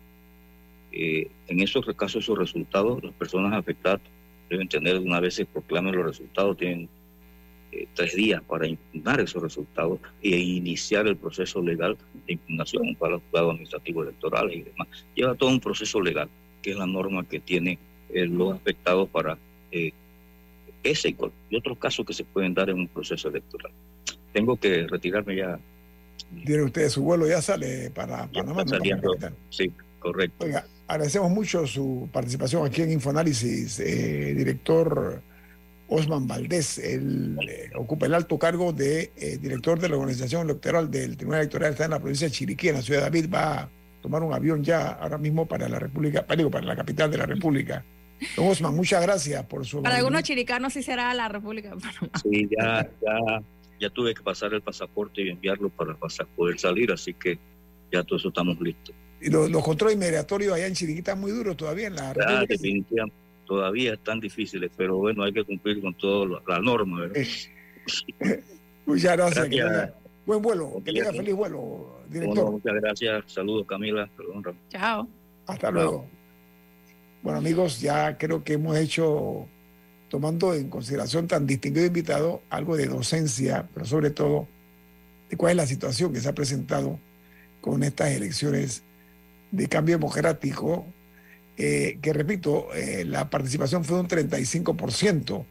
eh, 0.91 1.29
en 1.47 1.59
esos 1.61 1.85
casos, 1.95 2.23
esos 2.23 2.37
resultados, 2.37 3.03
las 3.03 3.13
personas 3.13 3.53
afectadas 3.53 4.01
deben 4.49 4.67
tener, 4.67 4.99
una 4.99 5.19
vez 5.19 5.35
se 5.35 5.45
proclamen 5.45 5.95
los 5.95 6.05
resultados, 6.05 6.57
tienen 6.57 6.89
eh, 7.71 7.87
tres 7.93 8.15
días 8.15 8.41
para 8.43 8.65
impugnar 8.65 9.19
esos 9.19 9.41
resultados 9.41 9.99
e 10.21 10.37
iniciar 10.37 11.05
el 11.05 11.17
proceso 11.17 11.61
legal 11.61 11.97
de 12.25 12.33
impugnación 12.33 12.95
para 12.95 13.13
los 13.13 13.23
juzgados 13.23 13.51
administrativos 13.51 14.07
electorales 14.07 14.55
y 14.55 14.61
demás. 14.61 14.87
Lleva 15.15 15.35
todo 15.35 15.49
un 15.49 15.59
proceso 15.59 15.99
legal, 16.01 16.29
que 16.61 16.71
es 16.71 16.77
la 16.77 16.87
norma 16.87 17.27
que 17.27 17.39
tiene 17.39 17.77
eh, 18.09 18.25
los 18.25 18.55
afectados 18.55 19.09
para 19.09 19.37
eh, 19.71 19.91
ese 20.83 21.09
y, 21.09 21.55
otros 21.55 21.77
casos 21.77 22.05
que 22.05 22.13
se 22.13 22.23
pueden 22.23 22.53
dar 22.53 22.69
en 22.69 22.79
un 22.79 22.87
proceso 22.87 23.27
electoral. 23.27 23.71
Tengo 24.31 24.55
que 24.57 24.87
retirarme 24.87 25.35
ya. 25.35 25.59
Tiene 26.45 26.63
usted 26.63 26.89
su 26.89 27.03
vuelo, 27.03 27.27
ya 27.27 27.41
sale 27.41 27.89
para 27.91 28.27
Panamá. 28.27 28.63
sí, 29.49 29.71
correcto. 29.99 30.45
Oiga, 30.45 30.65
agradecemos 30.87 31.31
mucho 31.31 31.65
su 31.67 32.09
participación 32.11 32.65
aquí 32.65 32.81
en 32.81 32.91
Infoanálisis, 32.91 33.77
director 33.77 35.21
Osman 35.87 36.27
Valdés. 36.27 36.77
Él 36.79 37.37
eh, 37.47 37.69
ocupa 37.75 38.05
el 38.05 38.13
alto 38.13 38.37
cargo 38.37 38.73
de 38.73 39.11
eh, 39.15 39.37
director 39.37 39.79
de 39.79 39.89
la 39.89 39.95
organización 39.95 40.43
electoral 40.43 40.91
del 40.91 41.15
Tribunal 41.17 41.41
Electoral, 41.41 41.71
está 41.71 41.85
en 41.85 41.91
la 41.91 41.99
provincia 41.99 42.27
de 42.27 42.31
Chiriquí, 42.31 42.69
en 42.69 42.75
la 42.75 42.81
ciudad 42.81 42.99
de 42.99 43.05
David. 43.05 43.29
Va 43.33 43.59
a 43.61 43.69
tomar 44.01 44.23
un 44.23 44.33
avión 44.33 44.63
ya 44.63 44.91
ahora 44.91 45.17
mismo 45.17 45.45
para 45.45 45.69
la 45.69 45.79
República, 45.79 46.25
para, 46.25 46.49
para 46.49 46.65
la 46.65 46.75
capital 46.75 47.11
de 47.11 47.17
la 47.17 47.25
República. 47.25 47.83
Don 48.35 48.47
Osman, 48.47 48.75
muchas 48.75 49.01
gracias 49.01 49.45
por 49.45 49.65
su. 49.65 49.81
Para 49.81 49.97
algunos 49.97 50.23
chiricanos 50.23 50.73
sí 50.73 50.81
será 50.81 51.13
la 51.13 51.29
República 51.29 51.73
Sí, 52.23 52.49
ya, 52.49 52.89
ya, 53.01 53.41
ya 53.79 53.89
tuve 53.89 54.13
que 54.13 54.21
pasar 54.21 54.53
el 54.53 54.61
pasaporte 54.61 55.21
y 55.21 55.29
enviarlo 55.29 55.69
para 55.69 55.95
poder 56.35 56.59
salir, 56.59 56.91
así 56.91 57.13
que 57.13 57.39
ya 57.91 58.03
todo 58.03 58.17
eso 58.17 58.29
estamos 58.29 58.59
listos. 58.59 58.95
¿Y 59.19 59.29
los, 59.29 59.49
controles 59.63 59.97
migratorios 59.97 60.53
allá 60.53 60.67
en 60.67 60.73
Chiriquí 60.73 60.99
están 60.99 61.19
muy 61.19 61.31
duros 61.31 61.57
todavía 61.57 61.87
en 61.87 61.95
la 61.95 62.13
Definitivamente 62.47 63.27
todavía 63.47 63.93
están 63.93 64.19
difíciles, 64.19 64.69
pero 64.75 64.97
bueno, 64.97 65.23
hay 65.23 65.33
que 65.33 65.43
cumplir 65.43 65.81
con 65.81 65.93
toda 65.95 66.41
la 66.45 66.59
norma. 66.59 67.01
¿verdad? 67.01 67.21
muchas 68.85 69.17
gracias. 69.17 69.93
buen 70.25 70.41
vuelo, 70.41 70.81
que 70.85 70.93
tenga 70.93 71.13
feliz 71.13 71.33
vuelo, 71.33 72.01
director. 72.09 72.51
muchas 72.51 72.75
gracias, 72.75 73.23
saludos 73.27 73.65
Camila. 73.65 74.07
Chao. 74.69 75.07
Hasta 75.47 75.71
luego. 75.71 76.05
Bueno 77.23 77.39
amigos, 77.39 77.81
ya 77.81 78.17
creo 78.17 78.43
que 78.43 78.53
hemos 78.53 78.77
hecho, 78.77 79.47
tomando 80.09 80.53
en 80.53 80.69
consideración 80.69 81.27
tan 81.27 81.45
distinguido 81.45 81.85
invitado, 81.85 82.41
algo 82.49 82.77
de 82.77 82.87
docencia, 82.87 83.67
pero 83.73 83.85
sobre 83.85 84.09
todo 84.09 84.47
de 85.29 85.37
cuál 85.37 85.51
es 85.51 85.57
la 85.57 85.67
situación 85.67 86.13
que 86.13 86.21
se 86.21 86.29
ha 86.29 86.35
presentado 86.35 86.99
con 87.61 87.83
estas 87.83 88.11
elecciones 88.11 88.83
de 89.51 89.67
cambio 89.67 89.97
democrático 89.97 90.85
eh, 91.57 91.97
que 92.03 92.13
repito, 92.13 92.71
eh, 92.75 93.03
la 93.03 93.31
participación 93.31 93.83
fue 93.83 93.95
de 93.95 94.01
un 94.01 94.07
35%, 94.07 95.43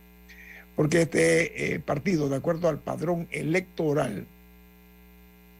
porque 0.77 1.03
este 1.03 1.75
eh, 1.75 1.81
partido, 1.81 2.29
de 2.29 2.37
acuerdo 2.37 2.69
al 2.69 2.79
padrón 2.79 3.27
electoral, 3.33 4.29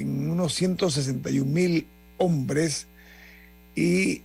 en 0.00 0.30
unos 0.30 0.60
161.000 0.60 1.86
hombres 2.18 2.86
y 3.74 4.22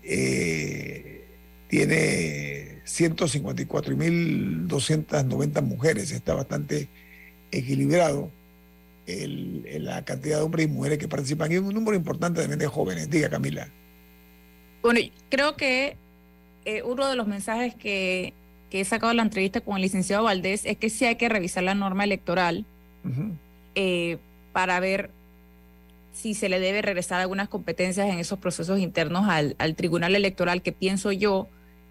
tiene 1.68 2.82
154.290 2.86 5.62
mujeres. 5.62 6.12
Está 6.12 6.34
bastante 6.34 6.90
equilibrado 7.52 8.32
el, 9.08 9.64
la 9.84 10.04
cantidad 10.04 10.38
de 10.38 10.44
hombres 10.44 10.66
y 10.66 10.70
mujeres 10.70 10.98
que 10.98 11.08
participan 11.08 11.52
y 11.52 11.58
un 11.58 11.74
número 11.74 11.96
importante 11.96 12.42
también 12.42 12.60
de 12.60 12.68
jóvenes. 12.68 13.10
Diga, 13.10 13.30
Camila. 13.30 13.68
Bueno, 14.82 15.00
creo 15.30 15.56
que 15.56 15.98
eh, 16.66 16.84
uno 16.84 17.08
de 17.08 17.16
los 17.16 17.28
mensajes 17.28 17.76
que, 17.76 18.34
que, 18.70 18.82
he 18.82 18.86
sacado 18.86 19.10
de 19.10 19.16
la 19.16 19.24
entrevista 19.24 19.62
con 19.62 19.76
el 19.76 19.84
licenciado 19.84 20.24
Valdés 20.24 20.66
es 20.66 20.78
que 20.78 20.90
sí 20.90 21.06
hay 21.06 21.16
que 21.16 21.30
revisar 21.30 21.64
la 21.64 21.76
norma 21.76 22.04
electoral 22.04 22.66
eh, 23.76 24.18
para 24.54 24.80
ver 24.80 25.12
si 26.16 26.34
se 26.34 26.48
le 26.48 26.60
debe 26.60 26.82
regresar 26.82 27.20
algunas 27.20 27.50
competencias 27.50 28.08
en 28.10 28.20
esos 28.20 28.40
procesos 28.40 28.80
internos 28.80 29.28
al, 29.28 29.56
al 29.60 29.76
tribunal 29.76 30.16
electoral, 30.16 30.62
que 30.62 30.72
pienso 30.72 31.12
yo 31.12 31.50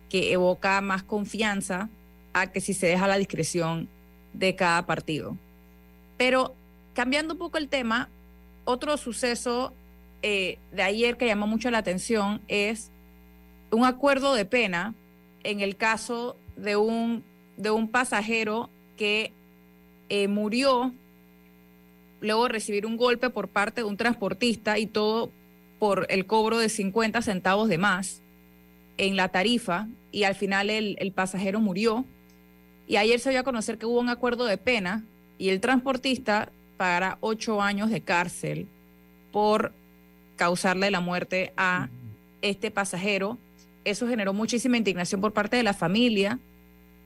que 0.09 0.33
evoca 0.33 0.81
más 0.81 1.03
confianza 1.03 1.91
a 2.33 2.51
que 2.51 2.61
si 2.61 2.73
se 2.73 2.87
deja 2.87 3.07
la 3.07 3.19
discreción 3.19 3.89
de 4.33 4.57
cada 4.57 4.87
partido. 4.87 5.37
Pero 6.17 6.55
cambiando 6.95 7.35
un 7.35 7.39
poco 7.39 7.59
el 7.59 7.69
tema, 7.69 8.09
otro 8.65 8.97
suceso 8.97 9.75
eh, 10.23 10.59
de 10.73 10.83
ayer 10.83 11.19
que 11.19 11.27
llamó 11.27 11.47
mucho 11.47 11.71
la 11.71 11.79
atención 11.79 12.41
es 12.49 12.91
un 13.71 13.85
acuerdo 13.85 14.35
de 14.35 14.47
pena 14.47 14.95
en 15.43 15.61
el 15.61 15.77
caso 15.77 16.37
de 16.57 16.77
un, 16.77 17.23
de 17.59 17.71
un 17.71 17.89
pasajero 17.89 18.71
que 18.97 19.33
eh, 20.09 20.29
murió 20.29 20.95
luego 22.25 22.49
recibir 22.49 22.87
un 22.87 22.97
golpe 22.97 23.31
por 23.31 23.49
parte 23.49 23.83
de 23.83 23.87
un 23.87 23.97
transportista 23.97 24.79
y 24.79 24.87
todo 24.87 25.31
por 25.79 26.07
el 26.09 26.27
cobro 26.27 26.59
de 26.59 26.69
50 26.69 27.23
centavos 27.23 27.69
de 27.69 27.79
más 27.79 28.23
en 28.97 29.17
la 29.17 29.29
tarifa 29.29 29.89
y 30.13 30.25
al 30.25 30.35
final 30.35 30.71
el, 30.71 30.97
el 30.99 31.13
pasajero 31.13 31.61
murió. 31.61 32.05
Y 32.87 32.97
ayer 32.97 33.21
se 33.21 33.31
dio 33.31 33.41
a 33.41 33.45
conocer 33.45 33.79
que 33.79 33.87
hubo 33.87 34.01
un 34.01 34.09
acuerdo 34.09 34.45
de 34.45 34.59
pena 34.59 35.05
y 35.39 35.49
el 35.49 35.61
transportista 35.61 36.51
pagará 36.77 37.19
ocho 37.21 37.61
años 37.61 37.91
de 37.91 38.01
cárcel 38.01 38.67
por 39.33 39.73
causarle 40.37 40.91
la 40.91 41.01
muerte 41.01 41.53
a 41.57 41.89
este 42.43 42.71
pasajero. 42.71 43.39
Eso 43.85 44.09
generó 44.09 44.33
muchísima 44.33 44.77
indignación 44.77 45.21
por 45.21 45.33
parte 45.33 45.57
de 45.57 45.63
la 45.63 45.75
familia 45.75 46.39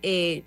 eh, 0.02 0.42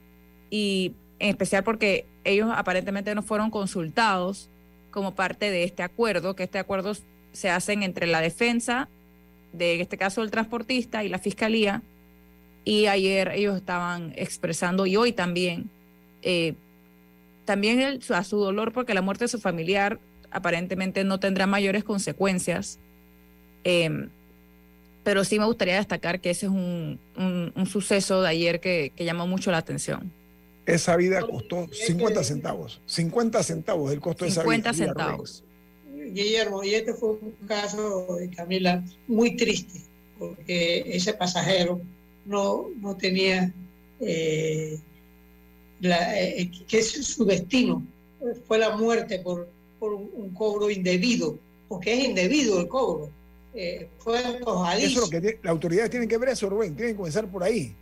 y 0.50 0.94
en 1.20 1.30
especial 1.30 1.64
porque 1.64 2.06
ellos 2.24 2.50
aparentemente 2.54 3.14
no 3.16 3.22
fueron 3.22 3.50
consultados 3.50 4.50
como 4.92 5.16
parte 5.16 5.50
de 5.50 5.64
este 5.64 5.84
acuerdo, 5.84 6.36
que 6.36 6.44
este 6.44 6.60
acuerdo 6.60 6.94
se 7.34 7.50
hacen 7.50 7.84
entre 7.84 8.08
la 8.08 8.22
defensa, 8.22 8.88
de 9.54 9.76
en 9.76 9.82
este 9.82 9.98
caso 9.98 10.22
el 10.22 10.32
transportista 10.32 11.04
y 11.04 11.10
la 11.10 11.20
fiscalía, 11.20 11.82
y 12.64 12.86
ayer 12.86 13.30
ellos 13.30 13.58
estaban 13.58 14.14
expresando, 14.16 14.86
y 14.86 14.96
hoy 14.96 15.14
también, 15.14 15.70
eh, 16.22 16.54
también 17.46 18.00
a 18.10 18.24
su 18.24 18.38
dolor 18.38 18.72
porque 18.72 18.94
la 18.94 19.02
muerte 19.02 19.26
de 19.26 19.30
su 19.30 19.40
familiar 19.40 20.00
aparentemente 20.32 21.04
no 21.04 21.20
tendrá 21.20 21.48
mayores 21.48 21.84
consecuencias. 21.84 22.80
Em, 23.64 24.10
pero 25.04 25.24
sí 25.24 25.40
me 25.40 25.46
gustaría 25.46 25.76
destacar 25.76 26.20
que 26.20 26.30
ese 26.30 26.46
es 26.46 26.52
un, 26.52 27.00
suceso 27.66 28.22
de 28.22 28.30
ayer 28.30 28.60
que, 28.60 28.94
llamó 28.98 29.28
mucho 29.28 29.52
la 29.52 29.58
atención. 29.58 30.12
Esa 30.66 30.96
vida 30.96 31.22
costó 31.22 31.68
50 31.72 32.24
centavos. 32.24 32.82
50 32.86 33.44
centavos 33.44 33.92
el 33.92 34.00
costo 34.00 34.26
de 34.26 34.32
esa 34.32 34.44
vida. 34.44 34.72
50 34.72 34.74
centavos. 34.74 35.44
Guillermo, 35.94 36.64
y 36.64 36.76
este 36.76 36.94
fue 36.94 37.12
un 37.12 37.36
caso, 37.48 38.18
de 38.18 38.30
Camila, 38.30 38.84
muy 39.08 39.36
triste, 39.36 39.82
porque 40.20 40.84
ese 40.86 41.14
pasajero 41.14 41.80
no, 42.26 42.70
no 42.80 42.96
tenía 42.98 43.54
eh, 44.00 44.80
eh, 45.84 46.52
que 46.68 46.80
es 46.80 46.92
su 46.92 47.26
destino, 47.26 47.86
fue 48.48 48.60
la 48.60 48.76
muerte 48.76 49.20
por, 49.20 49.48
por 49.80 49.94
un, 49.94 50.34
cobro 50.34 50.70
indebido, 50.70 51.38
porque 51.68 51.94
es 51.94 52.06
indebido 52.06 52.60
el 52.60 52.68
cobro. 52.68 53.10
Eh, 53.54 53.88
fue 54.00 54.20
Eso 54.20 54.78
es 54.78 54.96
lo 54.96 55.10
que 55.10 55.40
la 55.44 55.52
autoridad 55.52 55.90
tiene 55.90 56.08
que 56.08 56.18
ver 56.18 56.30
eso, 56.30 56.50
Rubén, 56.50 56.76
tiene 56.76 56.92
que 56.92 56.98
comenzar 56.98 57.28
por 57.30 57.44
ahí. 57.44 57.76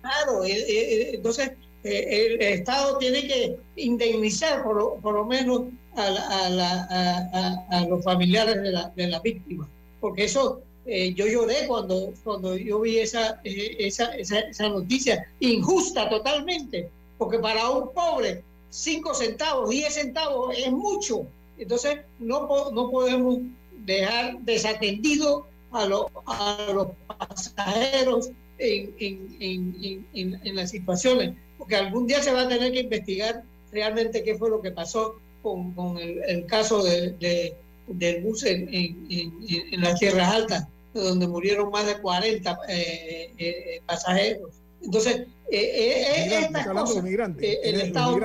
Claro, 0.00 0.42
entonces 0.44 1.52
el 1.84 2.40
Estado 2.40 2.98
tiene 2.98 3.26
que 3.26 3.56
indemnizar 3.76 4.62
por, 4.62 5.02
lo 5.12 5.24
menos 5.24 5.62
a, 5.96 7.66
a, 7.70 7.86
los 7.86 8.04
familiares 8.04 8.62
de 8.62 8.72
la, 8.72 8.92
de 8.94 9.08
la 9.08 9.20
víctima, 9.20 9.68
porque 10.00 10.24
eso 10.24 10.62
eh, 10.84 11.14
yo 11.14 11.26
lloré 11.26 11.66
cuando, 11.66 12.12
cuando 12.24 12.56
yo 12.56 12.80
vi 12.80 12.98
esa, 12.98 13.40
eh, 13.44 13.76
esa, 13.78 14.14
esa, 14.16 14.40
esa, 14.40 14.68
noticia 14.68 15.26
injusta 15.38 16.08
totalmente, 16.08 16.88
porque 17.18 17.38
para 17.38 17.70
un 17.70 17.92
pobre 17.92 18.42
5 18.70 19.14
centavos, 19.14 19.70
10 19.70 19.94
centavos 19.94 20.56
es 20.58 20.72
mucho. 20.72 21.26
Entonces 21.56 22.00
no, 22.18 22.48
no 22.72 22.90
podemos 22.90 23.38
dejar 23.84 24.38
desatendido 24.40 25.46
a, 25.70 25.86
los 25.86 26.06
a 26.26 26.66
los 26.74 26.88
pasajeros 27.06 28.30
en, 28.58 28.94
en, 28.98 30.06
en, 30.12 30.40
en, 30.44 30.56
las 30.56 30.70
situaciones, 30.70 31.34
porque 31.62 31.76
algún 31.76 32.08
día 32.08 32.20
se 32.20 32.32
va 32.32 32.40
a 32.40 32.48
tener 32.48 32.72
que 32.72 32.80
investigar 32.80 33.44
realmente 33.70 34.24
qué 34.24 34.34
fue 34.34 34.50
lo 34.50 34.60
que 34.60 34.72
pasó 34.72 35.14
con, 35.42 35.72
con 35.74 35.96
el, 35.96 36.20
el, 36.26 36.44
caso 36.46 36.82
de, 36.82 37.12
de, 37.20 37.54
del 37.86 38.24
bus 38.24 38.42
en, 38.42 38.68
en, 38.72 39.80
las 39.80 39.96
tierras 40.00 40.34
altas, 40.34 40.66
donde 40.92 41.28
murieron 41.28 41.70
más 41.70 41.86
de 41.86 41.98
40 41.98 42.58
eh, 42.68 43.30
eh, 43.38 43.80
pasajeros. 43.86 44.50
Entonces, 44.82 45.28
eh, 45.52 46.30
estas 46.42 46.66
cosas, 46.66 47.04
el 47.04 47.80
Estado 47.80 48.18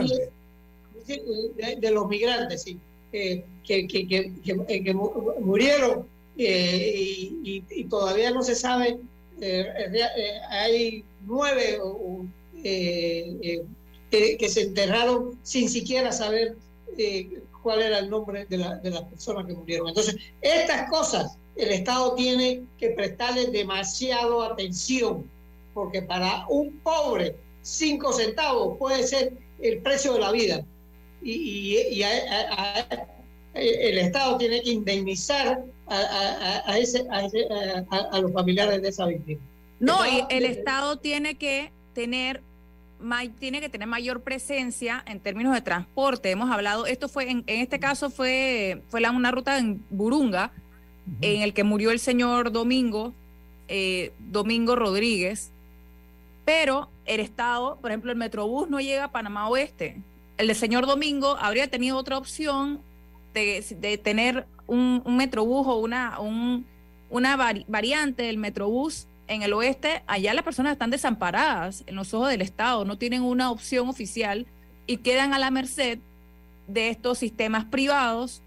de, 1.05 1.91
los 1.91 2.07
migrantes, 2.07 2.63
sí, 2.63 2.79
que, 3.11 3.45
que, 3.63 3.88
que, 3.88 4.31
que, 4.83 4.93
murieron 5.39 6.07
y, 6.35 7.61
y, 7.69 7.83
todavía 7.83 8.31
no 8.31 8.41
se 8.41 8.55
sabe, 8.55 8.97
hay 10.49 11.03
nueve 11.27 11.79
que 12.63 14.49
se 14.49 14.61
enterraron 14.61 15.39
sin 15.43 15.69
siquiera 15.69 16.11
saber 16.11 16.55
cuál 17.61 17.81
era 17.81 17.99
el 17.99 18.09
nombre 18.09 18.45
de, 18.45 18.57
la, 18.57 18.75
de 18.75 18.91
las 18.91 19.03
personas 19.03 19.45
que 19.45 19.53
murieron. 19.53 19.89
Entonces, 19.89 20.15
estas 20.41 20.89
cosas 20.89 21.37
el 21.57 21.69
Estado 21.69 22.13
tiene 22.15 22.63
que 22.77 22.91
prestarle 22.91 23.47
demasiado 23.47 24.43
atención, 24.43 25.29
porque 25.73 26.01
para 26.01 26.45
un 26.49 26.79
pobre, 26.79 27.35
cinco 27.61 28.13
centavos 28.13 28.77
puede 28.77 29.03
ser 29.03 29.33
el 29.59 29.79
precio 29.81 30.13
de 30.13 30.19
la 30.19 30.31
vida. 30.31 30.65
Y, 31.21 31.77
el 33.53 33.97
Estado 33.97 34.37
tiene 34.37 34.61
que 34.61 34.69
indemnizar 34.69 35.63
a, 35.87 36.77
ese, 36.77 37.07
a, 37.09 38.19
los 38.19 38.31
familiares 38.31 38.81
de 38.81 38.89
esa 38.89 39.07
víctima. 39.07 39.41
No, 39.79 40.05
y 40.05 40.23
el 40.29 40.45
Estado 40.45 40.99
tiene 40.99 41.37
que 41.37 41.71
tener 41.97 42.43
tiene 43.39 43.59
que 43.59 43.69
tener 43.69 43.87
mayor 43.87 44.21
presencia 44.21 45.03
en 45.07 45.19
términos 45.19 45.53
de 45.53 45.61
transporte. 45.61 46.29
Hemos 46.29 46.51
hablado, 46.51 46.85
esto 46.85 47.07
fue, 47.07 47.29
en, 47.29 47.43
este 47.47 47.79
caso 47.79 48.09
fue, 48.09 48.81
fue 48.89 49.01
la, 49.01 49.11
una 49.11 49.31
ruta 49.31 49.57
en 49.57 49.83
Burunga, 49.89 50.51
en 51.21 51.41
el 51.41 51.53
que 51.53 51.63
murió 51.63 51.91
el 51.91 51.99
señor 51.99 52.51
Domingo, 52.51 53.13
eh, 53.67 54.11
Domingo 54.19 54.75
Rodríguez, 54.75 55.51
pero 56.43 56.89
el 57.05 57.19
Estado, 57.19 57.77
por 57.81 57.91
ejemplo, 57.91 58.11
el 58.11 58.17
Metrobús 58.17 58.69
no 58.69 58.79
llega 58.79 59.05
a 59.05 59.11
Panamá 59.11 59.47
Oeste. 59.47 59.97
El 60.37 60.47
del 60.47 60.55
señor 60.55 60.85
Domingo 60.85 61.37
habría 61.39 61.67
tenido 61.67 61.97
otra 61.97 62.17
opción 62.17 62.81
de, 63.33 63.99
tener 64.03 64.45
un, 64.65 65.03
Metrobús 65.05 65.67
o 65.67 65.77
una, 65.77 66.17
una 67.09 67.63
variante 67.67 68.23
del 68.23 68.37
Metrobús 68.37 69.07
en 69.28 69.41
el 69.41 69.53
oeste, 69.53 70.03
allá 70.07 70.34
las 70.34 70.43
personas 70.43 70.73
están 70.73 70.89
desamparadas 70.89 71.84
en 71.88 71.95
los 71.95 72.13
ojos 72.13 72.30
del 72.30 72.41
Estado, 72.41 72.86
no 72.86 72.97
tienen 72.97 73.23
una 73.23 73.51
opción 73.51 73.89
oficial 73.89 74.45
y 74.86 74.97
quedan 74.97 75.34
a 75.34 75.39
la 75.39 75.51
merced 75.51 75.99
de 76.67 76.89
estos 76.89 77.17
sistemas 77.17 77.65
privados 77.65 78.41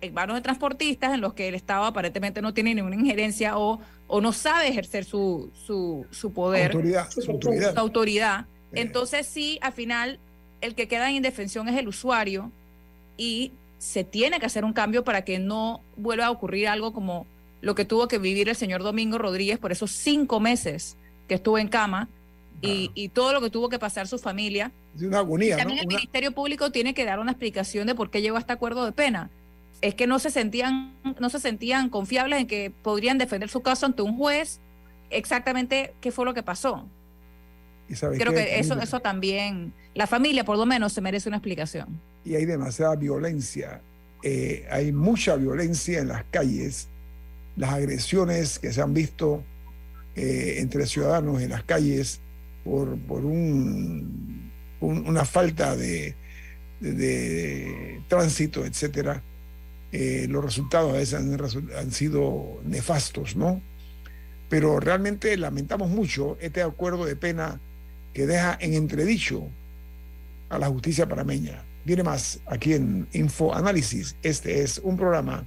en 0.00 0.14
manos 0.14 0.36
de 0.36 0.42
transportistas 0.42 1.12
en 1.12 1.20
los 1.20 1.34
que 1.34 1.48
el 1.48 1.54
Estado 1.54 1.84
aparentemente 1.84 2.42
no 2.42 2.54
tiene 2.54 2.74
ninguna 2.74 2.96
injerencia 2.96 3.58
o, 3.58 3.80
o 4.06 4.20
no 4.20 4.32
sabe 4.32 4.68
ejercer 4.68 5.04
su, 5.04 5.50
su, 5.66 6.06
su 6.10 6.32
poder, 6.32 6.72
su 7.10 7.30
autoridad. 7.30 7.78
autoridad. 7.78 8.46
Eh. 8.72 8.80
Entonces 8.80 9.26
sí, 9.26 9.58
al 9.60 9.72
final 9.72 10.18
el 10.60 10.74
que 10.74 10.88
queda 10.88 11.08
en 11.08 11.16
indefensión 11.16 11.68
es 11.68 11.76
el 11.76 11.88
usuario 11.88 12.50
y 13.16 13.52
se 13.78 14.04
tiene 14.04 14.40
que 14.40 14.46
hacer 14.46 14.64
un 14.64 14.72
cambio 14.72 15.04
para 15.04 15.22
que 15.22 15.38
no 15.38 15.80
vuelva 15.96 16.26
a 16.26 16.30
ocurrir 16.30 16.68
algo 16.68 16.92
como 16.92 17.26
lo 17.60 17.74
que 17.74 17.84
tuvo 17.84 18.08
que 18.08 18.18
vivir 18.18 18.48
el 18.48 18.56
señor 18.56 18.82
Domingo 18.82 19.18
Rodríguez 19.18 19.58
por 19.58 19.72
esos 19.72 19.90
cinco 19.90 20.40
meses 20.40 20.96
que 21.26 21.34
estuvo 21.34 21.58
en 21.58 21.68
cama 21.68 22.08
y, 22.60 22.90
y, 22.94 23.10
todo 23.10 23.32
lo 23.32 23.40
que 23.40 23.50
tuvo 23.50 23.68
que 23.68 23.78
pasar 23.78 24.08
su 24.08 24.18
familia. 24.18 24.72
Es 24.96 25.02
una 25.02 25.18
agonía. 25.18 25.56
también 25.56 25.78
el 25.78 25.86
Ministerio 25.86 26.32
Público 26.32 26.72
tiene 26.72 26.92
que 26.92 27.04
dar 27.04 27.20
una 27.20 27.30
explicación 27.30 27.86
de 27.86 27.94
por 27.94 28.10
qué 28.10 28.20
llegó 28.20 28.36
a 28.36 28.40
este 28.40 28.52
acuerdo 28.52 28.84
de 28.84 28.92
pena. 28.92 29.30
Es 29.80 29.94
que 29.94 30.08
no 30.08 30.18
se 30.18 30.30
sentían, 30.30 30.92
no 31.20 31.30
se 31.30 31.38
sentían 31.38 31.88
confiables 31.88 32.40
en 32.40 32.46
que 32.48 32.72
podrían 32.82 33.16
defender 33.16 33.48
su 33.48 33.60
caso 33.60 33.86
ante 33.86 34.02
un 34.02 34.16
juez 34.16 34.58
exactamente 35.10 35.94
qué 36.00 36.10
fue 36.10 36.24
lo 36.24 36.34
que 36.34 36.42
pasó. 36.42 36.84
Creo 37.88 38.32
que 38.32 38.58
eso, 38.58 38.78
eso 38.80 39.00
también, 39.00 39.72
la 39.94 40.06
familia 40.06 40.44
por 40.44 40.58
lo 40.58 40.66
menos 40.66 40.92
se 40.92 41.00
merece 41.00 41.28
una 41.28 41.38
explicación. 41.38 42.00
Y 42.24 42.34
hay 42.34 42.44
demasiada 42.44 42.96
violencia, 42.96 43.80
eh, 44.22 44.66
hay 44.70 44.92
mucha 44.92 45.36
violencia 45.36 46.00
en 46.00 46.08
las 46.08 46.24
calles 46.24 46.88
las 47.58 47.72
agresiones 47.72 48.58
que 48.58 48.72
se 48.72 48.80
han 48.80 48.94
visto 48.94 49.42
eh, 50.14 50.56
entre 50.58 50.86
ciudadanos 50.86 51.42
en 51.42 51.50
las 51.50 51.64
calles 51.64 52.20
por, 52.64 52.96
por 52.98 53.24
un, 53.24 54.50
una 54.80 55.24
falta 55.24 55.76
de, 55.76 56.14
de, 56.80 58.02
tránsito, 58.08 58.64
etcétera, 58.64 59.22
eh, 59.90 60.26
los 60.28 60.44
resultados 60.44 60.90
a 60.90 60.98
veces 60.98 61.14
han, 61.14 61.92
sido 61.92 62.60
nefastos, 62.64 63.36
¿no? 63.36 63.60
Pero 64.48 64.80
realmente 64.80 65.36
lamentamos 65.36 65.90
mucho 65.90 66.38
este 66.40 66.62
acuerdo 66.62 67.04
de 67.04 67.16
pena 67.16 67.60
que 68.14 68.26
deja 68.26 68.56
en 68.60 68.74
entredicho 68.74 69.48
a 70.48 70.58
la 70.58 70.68
justicia 70.68 71.08
parameña. 71.08 71.64
Viene 71.84 72.02
más 72.02 72.40
aquí 72.46 72.74
en 72.74 73.08
Info 73.12 73.54
Análisis. 73.54 74.16
Este 74.22 74.62
es 74.62 74.78
un 74.78 74.96
programa 74.96 75.46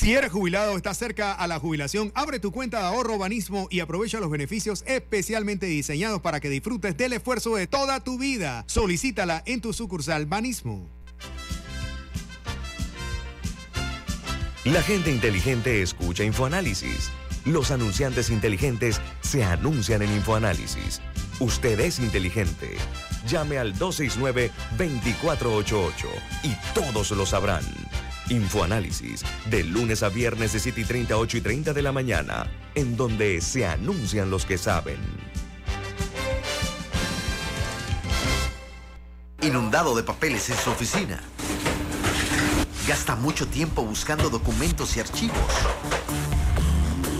Si 0.00 0.14
eres 0.14 0.32
jubilado 0.32 0.72
o 0.72 0.76
estás 0.78 0.96
cerca 0.96 1.34
a 1.34 1.46
la 1.46 1.60
jubilación, 1.60 2.10
abre 2.14 2.40
tu 2.40 2.52
cuenta 2.52 2.78
de 2.78 2.86
ahorro 2.86 3.18
Banismo 3.18 3.68
y 3.70 3.80
aprovecha 3.80 4.18
los 4.18 4.30
beneficios 4.30 4.82
especialmente 4.86 5.66
diseñados 5.66 6.22
para 6.22 6.40
que 6.40 6.48
disfrutes 6.48 6.96
del 6.96 7.12
esfuerzo 7.12 7.56
de 7.56 7.66
toda 7.66 8.00
tu 8.00 8.18
vida. 8.18 8.64
Solicítala 8.66 9.42
en 9.44 9.60
tu 9.60 9.74
sucursal 9.74 10.24
Banismo. 10.24 10.88
La 14.64 14.80
gente 14.80 15.10
inteligente 15.10 15.82
escucha 15.82 16.24
InfoAnálisis. 16.24 17.10
Los 17.44 17.70
anunciantes 17.70 18.30
inteligentes 18.30 19.02
se 19.20 19.44
anuncian 19.44 20.00
en 20.00 20.12
InfoAnálisis. 20.12 21.02
Usted 21.40 21.78
es 21.78 21.98
inteligente. 21.98 22.74
Llame 23.26 23.58
al 23.58 23.74
269-2488 23.74 25.92
y 26.44 26.56
todos 26.72 27.10
lo 27.10 27.26
sabrán. 27.26 27.89
Infoanálisis, 28.30 29.24
de 29.46 29.64
lunes 29.64 30.04
a 30.04 30.08
viernes 30.08 30.52
de 30.52 30.60
7 30.60 30.80
y 30.80 30.84
30, 30.84 31.16
8 31.16 31.36
y 31.36 31.40
30 31.40 31.72
de 31.72 31.82
la 31.82 31.90
mañana, 31.90 32.46
en 32.76 32.96
donde 32.96 33.40
se 33.40 33.66
anuncian 33.66 34.30
los 34.30 34.46
que 34.46 34.56
saben. 34.56 34.98
Inundado 39.42 39.96
de 39.96 40.04
papeles 40.04 40.48
en 40.48 40.56
su 40.56 40.70
oficina. 40.70 41.20
Gasta 42.86 43.16
mucho 43.16 43.48
tiempo 43.48 43.82
buscando 43.82 44.30
documentos 44.30 44.96
y 44.96 45.00
archivos. 45.00 45.36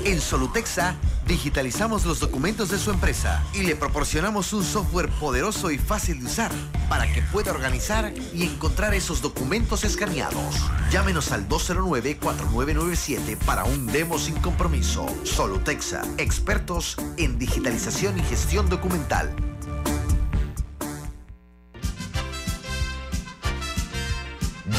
En 0.05 0.20
Solutexa 0.20 0.96
digitalizamos 1.26 2.07
los 2.07 2.20
documentos 2.20 2.70
de 2.70 2.78
su 2.78 2.90
empresa 2.90 3.44
y 3.53 3.62
le 3.62 3.76
proporcionamos 3.76 4.53
un 4.55 4.64
software 4.64 5.11
poderoso 5.20 5.70
y 5.70 5.78
fácil 5.78 6.20
de 6.20 6.26
usar 6.26 6.51
para 6.88 7.12
que 7.12 7.20
pueda 7.22 7.53
organizar 7.53 8.12
y 8.34 8.44
encontrar 8.44 8.94
esos 8.94 9.20
documentos 9.20 9.84
escaneados. 9.84 10.57
Llámenos 10.90 11.32
al 11.32 11.46
209-4997 11.48 13.36
para 13.44 13.64
un 13.64 13.86
demo 13.86 14.18
sin 14.18 14.36
compromiso. 14.36 15.07
Solutexa, 15.24 16.03
expertos 16.16 16.96
en 17.18 17.38
digitalización 17.38 18.18
y 18.18 18.22
gestión 18.22 18.70
documental. 18.70 19.36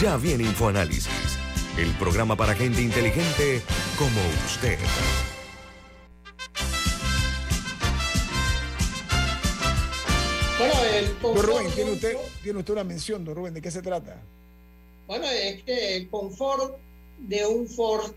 Ya 0.01 0.17
viene 0.17 0.45
InfoAnálisis, 0.45 1.30
el 1.77 1.91
programa 1.95 2.35
para 2.35 2.53
gente 2.53 2.81
inteligente 2.81 3.61
como 3.97 4.19
usted. 4.45 4.77
Bueno, 10.57 10.73
el 10.93 11.05
Don 11.21 11.35
Rubén, 11.43 11.65
confort- 11.67 11.75
¿tiene 11.75 11.91
usted, 11.91 12.17
tiene 12.43 12.59
usted 12.59 12.73
una 12.73 12.83
mención, 12.83 13.25
don 13.25 13.35
Rubén, 13.35 13.53
¿de 13.53 13.61
qué 13.61 13.71
se 13.71 13.81
trata? 13.81 14.21
Bueno, 15.07 15.25
es 15.25 15.63
que 15.63 15.95
el 15.97 16.09
confort 16.09 16.77
de 17.17 17.45
un 17.45 17.67
Ford 17.67 18.11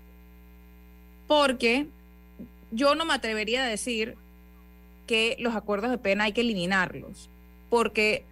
porque 1.27 1.89
yo 2.71 2.95
no 2.95 3.05
me 3.05 3.15
atrevería 3.15 3.65
a 3.65 3.67
decir 3.67 4.15
que 5.09 5.35
los 5.41 5.57
acuerdos 5.57 5.91
de 5.91 5.99
pena 5.99 6.25
hay 6.25 6.33
que 6.33 6.43
eliminarlos, 6.43 7.29
porque 7.71 8.25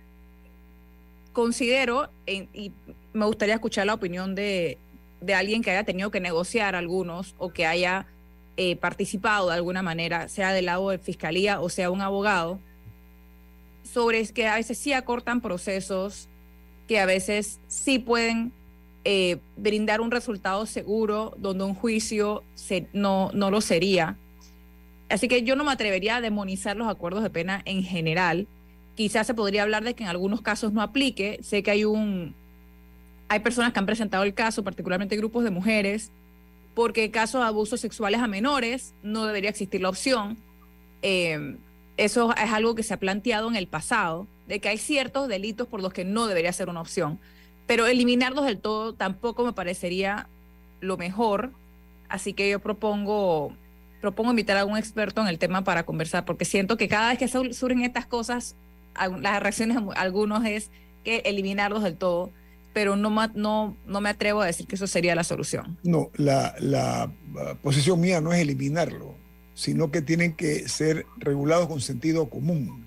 considero, 1.32 2.08
y 2.24 2.70
me 3.12 3.26
gustaría 3.26 3.54
escuchar 3.56 3.86
la 3.86 3.94
opinión 3.94 4.36
de, 4.36 4.78
de 5.20 5.34
alguien 5.34 5.64
que 5.64 5.72
haya 5.72 5.82
tenido 5.82 6.12
que 6.12 6.20
negociar 6.20 6.76
algunos 6.76 7.34
o 7.36 7.48
que 7.52 7.66
haya 7.66 8.06
eh, 8.56 8.76
participado 8.76 9.48
de 9.48 9.54
alguna 9.54 9.82
manera, 9.82 10.28
sea 10.28 10.52
del 10.52 10.66
lado 10.66 10.90
de 10.90 10.98
fiscalía 10.98 11.60
o 11.60 11.68
sea 11.68 11.90
un 11.90 12.00
abogado, 12.00 12.58
sobre 13.84 14.20
es 14.20 14.32
que 14.32 14.46
a 14.46 14.56
veces 14.56 14.78
sí 14.78 14.92
acortan 14.92 15.40
procesos, 15.40 16.28
que 16.88 17.00
a 17.00 17.06
veces 17.06 17.60
sí 17.68 17.98
pueden 17.98 18.52
eh, 19.04 19.38
brindar 19.56 20.00
un 20.00 20.10
resultado 20.10 20.66
seguro 20.66 21.34
donde 21.38 21.64
un 21.64 21.74
juicio 21.74 22.42
no, 22.92 23.30
no 23.32 23.50
lo 23.50 23.60
sería. 23.60 24.16
Así 25.08 25.28
que 25.28 25.42
yo 25.42 25.54
no 25.54 25.64
me 25.64 25.72
atrevería 25.72 26.16
a 26.16 26.20
demonizar 26.20 26.76
los 26.76 26.88
acuerdos 26.88 27.22
de 27.22 27.30
pena 27.30 27.62
en 27.64 27.84
general. 27.84 28.48
Quizás 28.96 29.26
se 29.26 29.34
podría 29.34 29.62
hablar 29.62 29.84
de 29.84 29.94
que 29.94 30.02
en 30.02 30.08
algunos 30.08 30.40
casos 30.40 30.72
no 30.72 30.82
aplique. 30.82 31.38
Sé 31.42 31.62
que 31.62 31.70
hay 31.70 31.84
un 31.84 32.34
hay 33.28 33.40
personas 33.40 33.72
que 33.72 33.78
han 33.78 33.86
presentado 33.86 34.24
el 34.24 34.34
caso, 34.34 34.62
particularmente 34.62 35.16
grupos 35.16 35.44
de 35.44 35.50
mujeres, 35.50 36.10
porque 36.76 37.04
en 37.04 37.10
casos 37.10 37.40
de 37.40 37.46
abusos 37.46 37.80
sexuales 37.80 38.20
a 38.20 38.26
menores 38.26 38.92
no 39.02 39.24
debería 39.24 39.48
existir 39.48 39.80
la 39.80 39.88
opción. 39.88 40.36
Eh, 41.00 41.56
eso 41.96 42.34
es 42.36 42.52
algo 42.52 42.74
que 42.74 42.82
se 42.82 42.92
ha 42.92 42.98
planteado 42.98 43.48
en 43.48 43.56
el 43.56 43.66
pasado, 43.66 44.26
de 44.46 44.60
que 44.60 44.68
hay 44.68 44.76
ciertos 44.76 45.26
delitos 45.26 45.66
por 45.66 45.80
los 45.80 45.94
que 45.94 46.04
no 46.04 46.26
debería 46.26 46.52
ser 46.52 46.68
una 46.68 46.82
opción, 46.82 47.18
pero 47.66 47.86
eliminarlos 47.86 48.44
del 48.44 48.58
todo 48.58 48.92
tampoco 48.92 49.42
me 49.44 49.54
parecería 49.54 50.28
lo 50.80 50.98
mejor, 50.98 51.50
así 52.10 52.34
que 52.34 52.50
yo 52.50 52.60
propongo 52.60 53.52
propongo 54.02 54.30
invitar 54.30 54.58
a 54.58 54.60
algún 54.60 54.76
experto 54.76 55.22
en 55.22 55.28
el 55.28 55.38
tema 55.38 55.64
para 55.64 55.84
conversar, 55.84 56.26
porque 56.26 56.44
siento 56.44 56.76
que 56.76 56.86
cada 56.88 57.08
vez 57.08 57.18
que 57.18 57.26
sur- 57.26 57.54
surgen 57.54 57.82
estas 57.82 58.04
cosas, 58.04 58.54
las 59.20 59.42
reacciones 59.42 59.78
de 59.78 59.92
algunos 59.96 60.44
es 60.44 60.70
que 61.02 61.22
eliminarlos 61.24 61.82
del 61.82 61.96
todo, 61.96 62.30
pero 62.76 62.94
no, 62.94 63.08
no, 63.34 63.74
no 63.86 64.00
me 64.02 64.10
atrevo 64.10 64.42
a 64.42 64.44
decir 64.44 64.66
que 64.66 64.74
eso 64.74 64.86
sería 64.86 65.14
la 65.14 65.24
solución. 65.24 65.78
No, 65.82 66.10
la, 66.16 66.54
la 66.60 67.10
uh, 67.32 67.56
posición 67.62 67.98
mía 67.98 68.20
no 68.20 68.34
es 68.34 68.42
eliminarlo, 68.42 69.14
sino 69.54 69.90
que 69.90 70.02
tienen 70.02 70.34
que 70.34 70.68
ser 70.68 71.06
regulados 71.16 71.68
con 71.68 71.80
sentido 71.80 72.28
común 72.28 72.86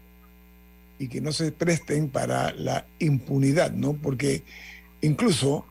y 1.00 1.08
que 1.08 1.22
no 1.22 1.32
se 1.32 1.52
presten 1.52 2.08
para 2.08 2.54
la 2.54 2.86
impunidad, 3.00 3.72
¿no? 3.72 3.94
Porque 3.94 4.44
incluso 5.02 5.66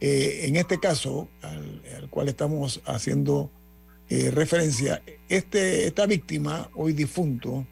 eh, 0.00 0.40
en 0.48 0.56
este 0.56 0.80
caso 0.80 1.28
al, 1.40 1.82
al 1.96 2.10
cual 2.10 2.28
estamos 2.28 2.82
haciendo 2.84 3.52
eh, 4.08 4.32
referencia, 4.32 5.04
este, 5.28 5.86
esta 5.86 6.06
víctima, 6.06 6.68
hoy 6.74 6.94
difunto, 6.94 7.64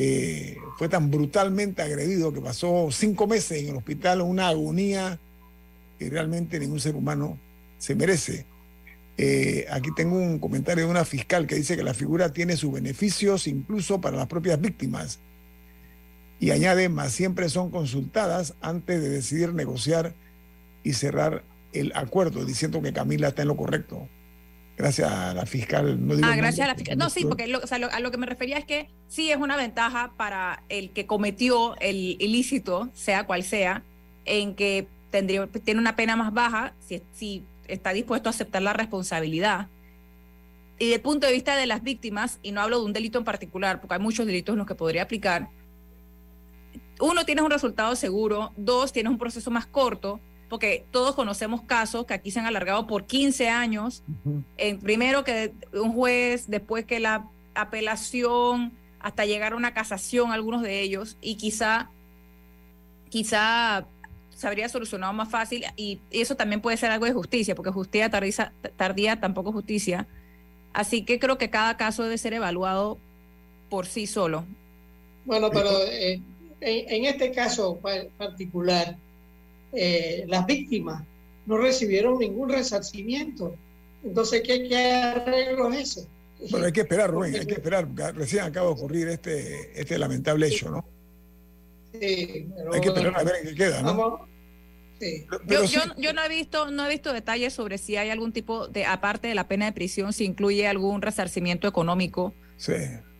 eh, 0.00 0.56
fue 0.76 0.88
tan 0.88 1.10
brutalmente 1.10 1.82
agredido 1.82 2.32
que 2.32 2.40
pasó 2.40 2.88
cinco 2.92 3.26
meses 3.26 3.62
en 3.62 3.70
el 3.70 3.76
hospital, 3.76 4.20
una 4.20 4.46
agonía 4.46 5.18
que 5.98 6.08
realmente 6.08 6.60
ningún 6.60 6.78
ser 6.78 6.94
humano 6.94 7.36
se 7.78 7.96
merece. 7.96 8.46
Eh, 9.16 9.66
aquí 9.72 9.90
tengo 9.96 10.16
un 10.16 10.38
comentario 10.38 10.84
de 10.84 10.90
una 10.92 11.04
fiscal 11.04 11.48
que 11.48 11.56
dice 11.56 11.76
que 11.76 11.82
la 11.82 11.94
figura 11.94 12.32
tiene 12.32 12.56
sus 12.56 12.72
beneficios 12.72 13.48
incluso 13.48 14.00
para 14.00 14.16
las 14.16 14.28
propias 14.28 14.60
víctimas. 14.60 15.18
Y 16.38 16.52
añade, 16.52 16.88
más 16.88 17.10
siempre 17.10 17.48
son 17.48 17.72
consultadas 17.72 18.54
antes 18.60 19.02
de 19.02 19.08
decidir 19.08 19.52
negociar 19.52 20.14
y 20.84 20.92
cerrar 20.92 21.42
el 21.72 21.90
acuerdo, 21.96 22.44
diciendo 22.44 22.80
que 22.80 22.92
Camila 22.92 23.28
está 23.28 23.42
en 23.42 23.48
lo 23.48 23.56
correcto. 23.56 24.08
Gracias 24.78 25.10
a 25.10 25.34
la 25.34 25.44
fiscal. 25.44 26.06
No 26.06 26.14
digo 26.14 26.28
Ah, 26.30 26.36
gracias 26.36 26.64
a 26.64 26.68
la 26.68 26.74
fiscal. 26.76 26.96
No, 26.96 27.10
sí, 27.10 27.24
porque 27.24 27.48
lo- 27.48 27.58
o 27.58 27.66
sea, 27.66 27.78
lo- 27.78 27.90
a 27.90 27.98
lo 27.98 28.10
que 28.12 28.16
me 28.16 28.26
refería 28.26 28.56
es 28.58 28.64
que 28.64 28.88
sí 29.08 29.30
es 29.32 29.36
una 29.36 29.56
ventaja 29.56 30.12
para 30.16 30.62
el 30.68 30.90
que 30.90 31.04
cometió 31.04 31.76
el 31.80 32.16
ilícito, 32.20 32.88
sea 32.94 33.24
cual 33.24 33.42
sea, 33.42 33.82
en 34.24 34.54
que 34.54 34.86
tendría, 35.10 35.46
tiene 35.48 35.80
una 35.80 35.96
pena 35.96 36.14
más 36.14 36.32
baja 36.32 36.74
si, 36.86 37.02
si 37.12 37.42
está 37.66 37.92
dispuesto 37.92 38.28
a 38.28 38.30
aceptar 38.30 38.62
la 38.62 38.72
responsabilidad. 38.72 39.66
Y 40.78 40.84
desde 40.84 40.94
el 40.96 41.00
punto 41.02 41.26
de 41.26 41.32
vista 41.32 41.56
de 41.56 41.66
las 41.66 41.82
víctimas, 41.82 42.38
y 42.44 42.52
no 42.52 42.60
hablo 42.60 42.78
de 42.78 42.84
un 42.84 42.92
delito 42.92 43.18
en 43.18 43.24
particular, 43.24 43.80
porque 43.80 43.94
hay 43.94 44.00
muchos 44.00 44.26
delitos 44.26 44.52
en 44.52 44.58
los 44.58 44.66
que 44.66 44.76
podría 44.76 45.02
aplicar, 45.02 45.48
uno, 47.00 47.24
tienes 47.24 47.44
un 47.44 47.50
resultado 47.50 47.96
seguro, 47.96 48.52
dos, 48.56 48.92
tienes 48.92 49.10
un 49.10 49.18
proceso 49.18 49.50
más 49.50 49.66
corto, 49.66 50.20
porque 50.48 50.84
todos 50.90 51.14
conocemos 51.14 51.62
casos 51.62 52.06
que 52.06 52.14
aquí 52.14 52.30
se 52.30 52.40
han 52.40 52.46
alargado 52.46 52.86
por 52.86 53.04
15 53.06 53.48
años 53.48 54.02
en- 54.56 54.78
primero 54.78 55.24
que 55.24 55.52
un 55.72 55.92
juez, 55.92 56.46
después 56.48 56.84
que 56.86 57.00
la 57.00 57.26
apelación, 57.54 58.72
hasta 59.00 59.24
llegar 59.26 59.52
a 59.52 59.56
una 59.56 59.74
casación, 59.74 60.32
algunos 60.32 60.62
de 60.62 60.80
ellos, 60.80 61.16
y 61.20 61.36
quizá, 61.36 61.88
quizá 63.10 63.86
se 64.34 64.46
habría 64.46 64.68
solucionado 64.68 65.12
más 65.12 65.28
fácil, 65.28 65.64
y 65.76 65.98
eso 66.10 66.36
también 66.36 66.60
puede 66.60 66.76
ser 66.76 66.90
algo 66.90 67.06
de 67.06 67.12
justicia, 67.12 67.54
porque 67.54 67.70
justicia 67.70 68.08
tardiza- 68.10 68.52
tardía 68.76 69.18
tampoco 69.20 69.50
justicia. 69.52 70.06
Así 70.72 71.02
que 71.04 71.18
creo 71.18 71.38
que 71.38 71.50
cada 71.50 71.76
caso 71.76 72.04
debe 72.04 72.18
ser 72.18 72.34
evaluado 72.34 72.98
por 73.68 73.86
sí 73.86 74.06
solo. 74.06 74.44
Bueno, 75.24 75.50
pero 75.50 75.70
eh, 75.90 76.20
en, 76.60 76.88
en 76.92 77.04
este 77.06 77.32
caso 77.32 77.78
pa- 77.82 78.04
particular, 78.16 78.96
eh, 79.72 80.24
las 80.28 80.46
víctimas 80.46 81.04
no 81.46 81.56
recibieron 81.58 82.18
ningún 82.18 82.48
resarcimiento. 82.48 83.54
Entonces, 84.04 84.42
¿qué, 84.44 84.68
qué 84.68 84.76
arreglo 84.92 85.72
es 85.72 85.96
ese? 85.96 86.08
Bueno, 86.50 86.66
hay 86.66 86.72
que 86.72 86.82
esperar, 86.82 87.10
Rubén, 87.10 87.34
hay 87.34 87.46
que 87.46 87.54
esperar. 87.54 87.86
porque 87.88 88.12
Recién 88.12 88.44
acaba 88.44 88.66
de 88.68 88.72
ocurrir 88.72 89.08
este, 89.08 89.80
este 89.80 89.98
lamentable 89.98 90.46
hecho, 90.46 90.70
¿no? 90.70 90.84
Sí, 91.92 92.48
pero- 92.56 92.74
Hay 92.74 92.80
que 92.80 92.88
esperar 92.88 93.16
a 93.18 93.24
ver 93.24 93.34
en 93.42 93.48
qué 93.48 93.54
queda, 93.54 93.82
¿no? 93.82 93.96
Vamos- 93.96 94.20
sí. 95.00 95.26
Pero 95.48 95.62
Yo, 95.62 95.66
sí- 95.66 95.74
yo, 95.74 95.82
yo 96.00 96.12
no 96.12 96.22
he 96.22 96.28
visto, 96.28 96.70
no 96.70 96.86
he 96.86 96.90
visto 96.90 97.12
detalles 97.12 97.52
sobre 97.54 97.78
si 97.78 97.96
hay 97.96 98.10
algún 98.10 98.32
tipo 98.32 98.68
de, 98.68 98.84
aparte 98.84 99.28
de 99.28 99.34
la 99.34 99.48
pena 99.48 99.66
de 99.66 99.72
prisión, 99.72 100.12
si 100.12 100.24
incluye 100.24 100.66
algún 100.68 101.02
resarcimiento 101.02 101.66
económico 101.66 102.34
Sí. 102.56 102.74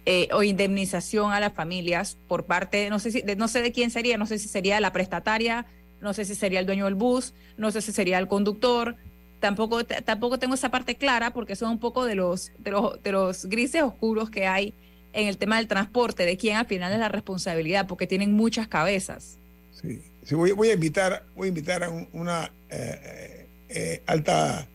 eh, 0.07 0.29
o 0.33 0.43
indemnización 0.43 1.33
a 1.33 1.41
las 1.41 1.55
familias 1.55 2.19
por 2.29 2.45
parte, 2.47 2.89
no 2.91 2.99
sé 2.99 3.11
si, 3.11 3.23
de, 3.23 3.37
no 3.37 3.49
sé 3.49 3.63
de 3.63 3.73
quién 3.73 3.91
sería, 3.91 4.17
no 4.19 4.27
sé 4.27 4.39
si 4.39 4.49
sería 4.49 4.81
la 4.81 4.93
prestataria, 4.93 5.67
no 6.01 6.13
sé 6.15 6.25
si 6.25 6.35
sería 6.35 6.61
el 6.61 6.67
dueño 6.67 6.85
del 6.85 6.95
bus, 6.95 7.35
no 7.57 7.71
sé 7.71 7.81
si 7.83 7.93
sería 7.93 8.19
el 8.19 8.29
conductor. 8.29 8.97
Tampoco, 9.41 9.85
tampoco 9.85 10.39
tengo 10.39 10.55
esa 10.55 10.71
parte 10.71 10.97
clara 10.97 11.33
porque 11.33 11.55
son 11.55 11.71
un 11.71 11.79
poco 11.79 12.05
de 12.05 12.15
los, 12.17 12.51
de 12.59 12.73
los, 12.73 13.03
de 13.03 13.13
los 13.13 13.47
grises 13.47 13.83
oscuros 13.83 14.31
que 14.31 14.47
hay 14.47 14.75
en 15.13 15.29
el 15.29 15.39
tema 15.39 15.59
del 15.59 15.69
transporte, 15.69 16.25
de 16.27 16.37
quién 16.37 16.57
al 16.57 16.67
final 16.67 16.93
es 16.93 16.99
la 16.99 17.09
responsabilidad, 17.09 17.87
porque 17.87 18.07
tienen 18.07 18.33
muchas 18.33 18.67
cabezas. 18.69 19.39
Sí, 19.81 20.03
sí, 20.25 20.35
voy, 20.35 20.69
a 20.69 20.73
invitar, 20.73 21.25
voy 21.37 21.47
a 21.47 21.49
invitar 21.49 21.85
a 21.85 21.89
un- 21.91 22.09
una 22.13 22.53
eh, 22.69 23.47
eh, 23.69 24.03
alta 24.07 24.69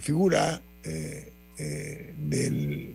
figura 0.00 0.62
eh, 0.84 1.32
eh, 1.58 2.14
del 2.18 2.94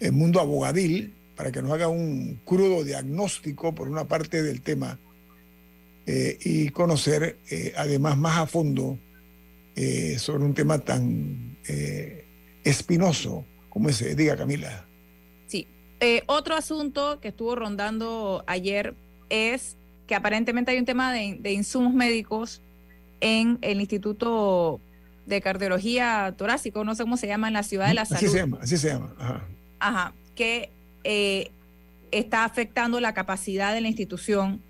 el 0.00 0.12
mundo 0.12 0.40
abogadil 0.40 1.14
para 1.36 1.50
que 1.52 1.60
nos 1.62 1.72
haga 1.72 1.88
un 1.88 2.40
crudo 2.44 2.82
diagnóstico 2.84 3.74
por 3.74 3.88
una 3.88 4.04
parte 4.06 4.42
del 4.42 4.60
tema 4.62 4.98
eh, 6.06 6.38
y 6.44 6.68
conocer 6.68 7.38
eh, 7.50 7.72
además 7.76 8.16
más 8.18 8.38
a 8.38 8.46
fondo 8.46 8.98
eh, 9.76 10.18
sobre 10.18 10.44
un 10.44 10.54
tema 10.54 10.78
tan 10.78 11.56
eh, 11.68 12.26
espinoso 12.64 13.44
como 13.70 13.88
ese. 13.88 14.14
Diga 14.14 14.36
Camila. 14.36 14.86
Sí. 15.46 15.66
Otro 16.26 16.54
asunto 16.54 17.18
que 17.20 17.28
estuvo 17.28 17.54
rondando 17.56 18.44
ayer 18.46 18.94
es 19.30 19.76
que 20.06 20.14
aparentemente 20.14 20.70
hay 20.70 20.78
un 20.78 20.84
tema 20.84 21.12
de, 21.12 21.38
de 21.40 21.52
insumos 21.52 21.94
médicos 21.94 22.60
en 23.20 23.58
el 23.62 23.80
Instituto 23.80 24.80
de 25.24 25.40
Cardiología 25.40 26.34
Torácico, 26.36 26.84
no 26.84 26.94
sé 26.94 27.04
cómo 27.04 27.16
se 27.16 27.26
llama, 27.26 27.48
en 27.48 27.54
la 27.54 27.62
Ciudad 27.62 27.88
de 27.88 27.94
la 27.94 28.02
Así 28.02 28.14
Salud. 28.16 28.30
se 28.32 28.38
llama, 28.38 28.58
así 28.60 28.76
se 28.76 28.88
llama. 28.88 29.14
Ajá. 29.18 29.48
Ajá, 29.80 30.14
que 30.34 30.70
está 32.10 32.44
afectando 32.44 33.00
la 33.00 33.14
capacidad 33.14 33.72
de 33.72 33.80
la 33.80 33.88
institución 33.88 34.60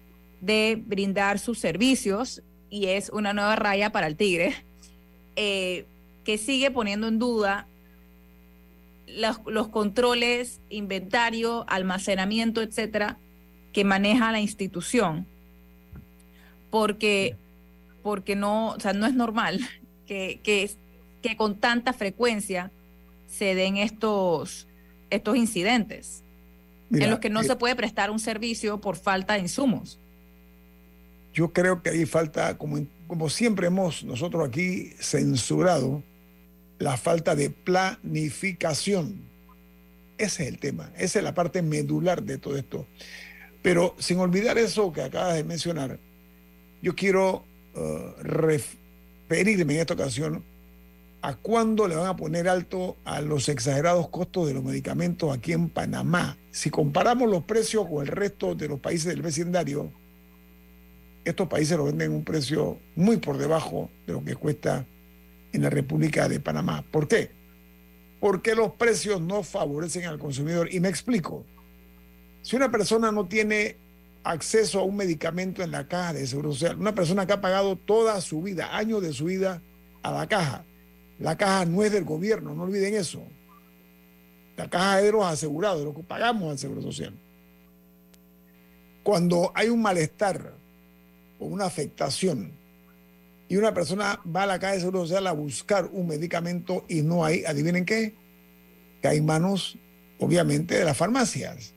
de 0.45 0.83
brindar 0.85 1.39
sus 1.39 1.59
servicios 1.59 2.43
y 2.69 2.87
es 2.87 3.09
una 3.11 3.33
nueva 3.33 3.57
raya 3.57 3.91
para 3.91 4.07
el 4.07 4.17
tigre, 4.17 4.55
eh, 5.37 5.87
que 6.25 6.39
sigue 6.39 6.71
poniendo 6.71 7.09
en 7.09 7.19
duda 7.19 7.67
los, 9.07 9.41
los 9.47 9.69
controles, 9.69 10.61
inventario, 10.71 11.65
almacenamiento, 11.69 12.61
etcétera, 12.63 13.17
que 13.73 13.85
maneja 13.85 14.33
la 14.33 14.41
institución. 14.41 15.27
Porque, 16.71 17.37
porque 18.03 18.37
no, 18.37 18.71
o 18.71 18.81
sea, 18.81 18.93
no 18.93 19.07
es 19.07 19.15
normal 19.15 19.61
que, 20.07 20.41
que, 20.43 20.71
que 21.23 21.37
con 21.37 21.57
tanta 21.57 21.93
frecuencia 21.93 22.71
se 23.29 23.55
den 23.55 23.77
estos, 23.77 24.67
estos 25.11 25.37
incidentes 25.37 26.23
Mira, 26.91 27.05
en 27.07 27.11
los 27.13 27.21
que 27.21 27.31
no 27.31 27.41
eh, 27.41 27.45
se 27.45 27.57
puede 27.57 27.75
prestar 27.77 28.11
un 28.11 28.19
servicio 28.19 28.81
por 28.81 28.97
falta 28.97 29.35
de 29.35 29.41
insumos. 29.41 29.99
Yo 31.35 31.53
creo 31.53 31.83
que 31.83 31.91
ahí 31.91 32.07
falta, 32.07 32.57
como, 32.57 32.87
como 33.09 33.29
siempre 33.29 33.67
hemos 33.67 34.05
nosotros 34.05 34.49
aquí 34.49 34.93
censurado, 35.01 36.03
la 36.79 36.97
falta 36.97 37.35
de 37.35 37.51
planificación. 37.51 39.21
Ese 40.17 40.45
es 40.45 40.49
el 40.49 40.59
tema, 40.61 40.93
esa 40.97 41.19
es 41.19 41.25
la 41.25 41.35
parte 41.35 41.61
medular 41.61 42.23
de 42.23 42.39
todo 42.39 42.57
esto. 42.57 42.87
Pero 43.63 43.97
sin 43.99 44.19
olvidar 44.21 44.59
eso 44.59 44.93
que 44.93 45.03
acabas 45.03 45.35
de 45.35 45.43
mencionar, 45.43 45.99
yo 46.81 46.95
quiero 46.95 47.45
eh, 47.75 48.15
referirme 48.23 49.75
en 49.75 49.81
esta 49.81 49.95
ocasión 49.95 50.45
a 51.23 51.35
cuándo 51.35 51.89
le 51.89 51.97
van 51.97 52.07
a 52.07 52.17
poner 52.17 52.49
alto 52.49 52.97
a 53.05 53.23
los 53.23 53.49
exagerados 53.49 54.09
costos 54.09 54.47
de 54.47 54.55
los 54.55 54.63
medicamentos 54.63 55.37
aquí 55.37 55.53
en 55.53 55.71
Panamá. 55.71 56.37
Si 56.53 56.71
comparamos 56.71 57.29
los 57.29 57.43
precios 57.45 57.89
con 57.89 58.03
el 58.03 58.09
resto 58.09 58.55
de 58.55 58.69
los 58.69 58.79
países 58.79 59.07
del 59.07 59.23
vecindario, 59.23 59.91
estos 61.25 61.49
países 61.49 61.77
lo 61.77 61.85
venden 61.85 62.13
a 62.13 62.15
un 62.15 62.25
precio 62.25 62.79
muy 62.97 63.17
por 63.17 63.39
debajo 63.39 63.91
de 64.07 64.13
lo 64.13 64.25
que 64.25 64.37
cuesta 64.37 64.87
en 65.53 65.63
la 65.63 65.71
República 65.71 66.29
de 66.29 66.41
Panamá. 66.41 66.85
¿Por 66.91 67.09
qué? 67.09 67.31
Porque 68.21 68.55
los 68.55 68.73
precios 68.73 69.21
no 69.21 69.43
favorecen 69.43 70.05
al 70.05 70.19
consumidor. 70.19 70.73
Y 70.73 70.81
me 70.81 70.89
explico. 70.89 71.45
Si 72.43 72.57
una 72.57 72.71
persona 72.71 73.11
no 73.11 73.27
tiene 73.27 73.77
acceso 74.23 74.81
a 74.81 74.85
un 74.85 74.97
medicamento 74.97 75.63
en 75.63 75.71
la 75.71 75.89
caja 75.89 76.13
de 76.13 76.27
Seguro 76.27 76.53
Social, 76.53 76.79
una 76.79 76.95
persona 76.95 77.27
que 77.27 77.33
ha 77.33 77.41
pagado 77.41 77.77
toda 77.77 78.21
su 78.21 78.43
vida, 78.43 78.77
años 78.77 79.03
de 79.03 79.13
su 79.13 79.27
vida 79.27 79.63
a 80.03 80.11
la 80.11 80.27
caja, 80.27 80.65
la 81.19 81.37
caja 81.37 81.65
no 81.65 81.83
es 81.83 81.93
del 81.93 82.05
gobierno, 82.05 82.55
no 82.55 82.65
olviden 82.65 82.95
eso. 82.95 83.23
La 84.57 84.69
caja 84.69 84.99
es 84.99 85.07
de 85.07 85.13
los 85.13 85.25
asegurados, 85.25 85.79
de 85.81 85.85
lo 85.87 85.95
que 85.95 86.03
pagamos 86.03 86.51
al 86.51 86.59
Seguro 86.59 86.83
Social. 86.83 87.15
Cuando 89.03 89.53
hay 89.55 89.69
un 89.69 89.83
malestar 89.83 90.55
una 91.45 91.67
afectación 91.67 92.53
y 93.49 93.57
una 93.57 93.75
persona 93.75 94.21
va 94.25 94.45
a 94.45 94.47
la 94.47 94.59
caja 94.59 94.75
de 94.75 94.81
Seguro 94.81 95.07
Social 95.07 95.27
a 95.27 95.33
buscar 95.33 95.89
un 95.93 96.09
medicamento 96.09 96.85
y 96.89 97.03
no 97.03 97.25
hay, 97.25 97.45
adivinen 97.45 97.85
qué, 97.85 98.15
cae 99.03 99.19
en 99.19 99.27
manos, 99.27 99.79
obviamente, 100.19 100.79
de 100.79 100.85
las 100.85 100.97
farmacias. 100.97 101.75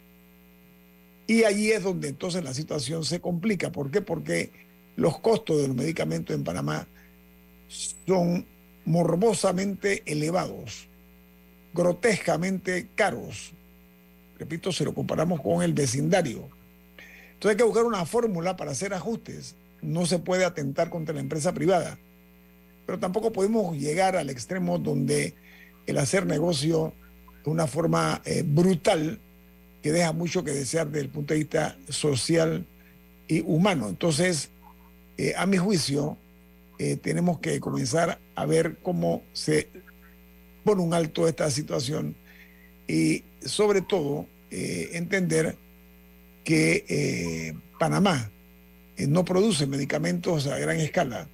Y 1.28 1.44
allí 1.44 1.72
es 1.72 1.84
donde 1.84 2.08
entonces 2.08 2.44
la 2.44 2.54
situación 2.54 3.04
se 3.04 3.20
complica. 3.20 3.72
¿Por 3.72 3.92
qué? 3.92 4.02
Porque 4.02 4.52
los 4.96 5.20
costos 5.20 5.62
de 5.62 5.68
los 5.68 5.76
medicamentos 5.76 6.36
en 6.36 6.46
Panamá 6.46 6.88
son 7.68 8.48
morbosamente 8.86 10.04
elevados, 10.06 10.88
grotescamente 11.74 12.88
caros. 12.96 13.52
Repito, 14.40 14.72
si 14.72 14.86
lo 14.86 14.94
comparamos 14.94 15.42
con 15.42 15.62
el 15.62 15.74
vecindario. 15.74 16.57
Entonces 17.38 17.52
hay 17.52 17.58
que 17.58 17.66
buscar 17.66 17.86
una 17.86 18.04
fórmula 18.08 18.56
para 18.56 18.72
hacer 18.72 18.96
ajustes. 18.96 19.56
No 19.84 20.08
se 20.08 20.18
puede 20.18 20.44
atentar 20.44 20.90
contra 20.90 21.14
la 21.14 21.22
empresa 21.22 21.54
privada, 21.54 22.00
pero 22.88 22.98
tampoco 22.98 23.32
podemos 23.32 23.78
llegar 23.78 24.16
al 24.16 24.32
extremo 24.32 24.80
donde 24.80 25.36
el 25.86 26.00
hacer 26.00 26.26
negocio 26.26 26.94
de 27.46 27.52
una 27.52 27.68
forma 27.68 28.24
eh, 28.26 28.44
brutal 28.44 29.20
que 29.84 29.92
deja 29.92 30.14
mucho 30.14 30.44
que 30.44 30.50
desear 30.50 30.88
desde 30.88 31.02
el 31.02 31.10
punto 31.10 31.36
de 31.36 31.42
vista 31.42 31.78
social 31.90 32.66
y 33.28 33.42
humano. 33.42 33.88
Entonces, 33.88 34.50
eh, 35.20 35.36
a 35.38 35.46
mi 35.46 35.58
juicio, 35.58 36.18
eh, 36.80 36.98
tenemos 36.98 37.40
que 37.40 37.60
comenzar 37.60 38.20
a 38.34 38.46
ver 38.48 38.80
cómo 38.82 39.22
se 39.34 39.70
pone 40.64 40.82
un 40.82 40.96
alto 40.96 41.28
esta 41.28 41.52
situación 41.52 42.16
y 42.88 43.24
sobre 43.46 43.82
todo 43.82 44.26
entender 44.50 45.58
que 46.48 46.86
eh, 46.88 47.54
Panamá 47.78 48.32
eh, 48.96 49.06
no 49.06 49.26
produce 49.26 49.68
medicamentos 49.68 50.48
a 50.48 50.58
gran 50.58 50.78
escala. 50.78 51.28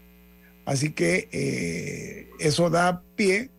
Así 0.65 0.91
que 0.91 1.29
eh, 1.31 2.31
eso 2.39 2.71
da 2.71 3.03
pie 3.15 3.51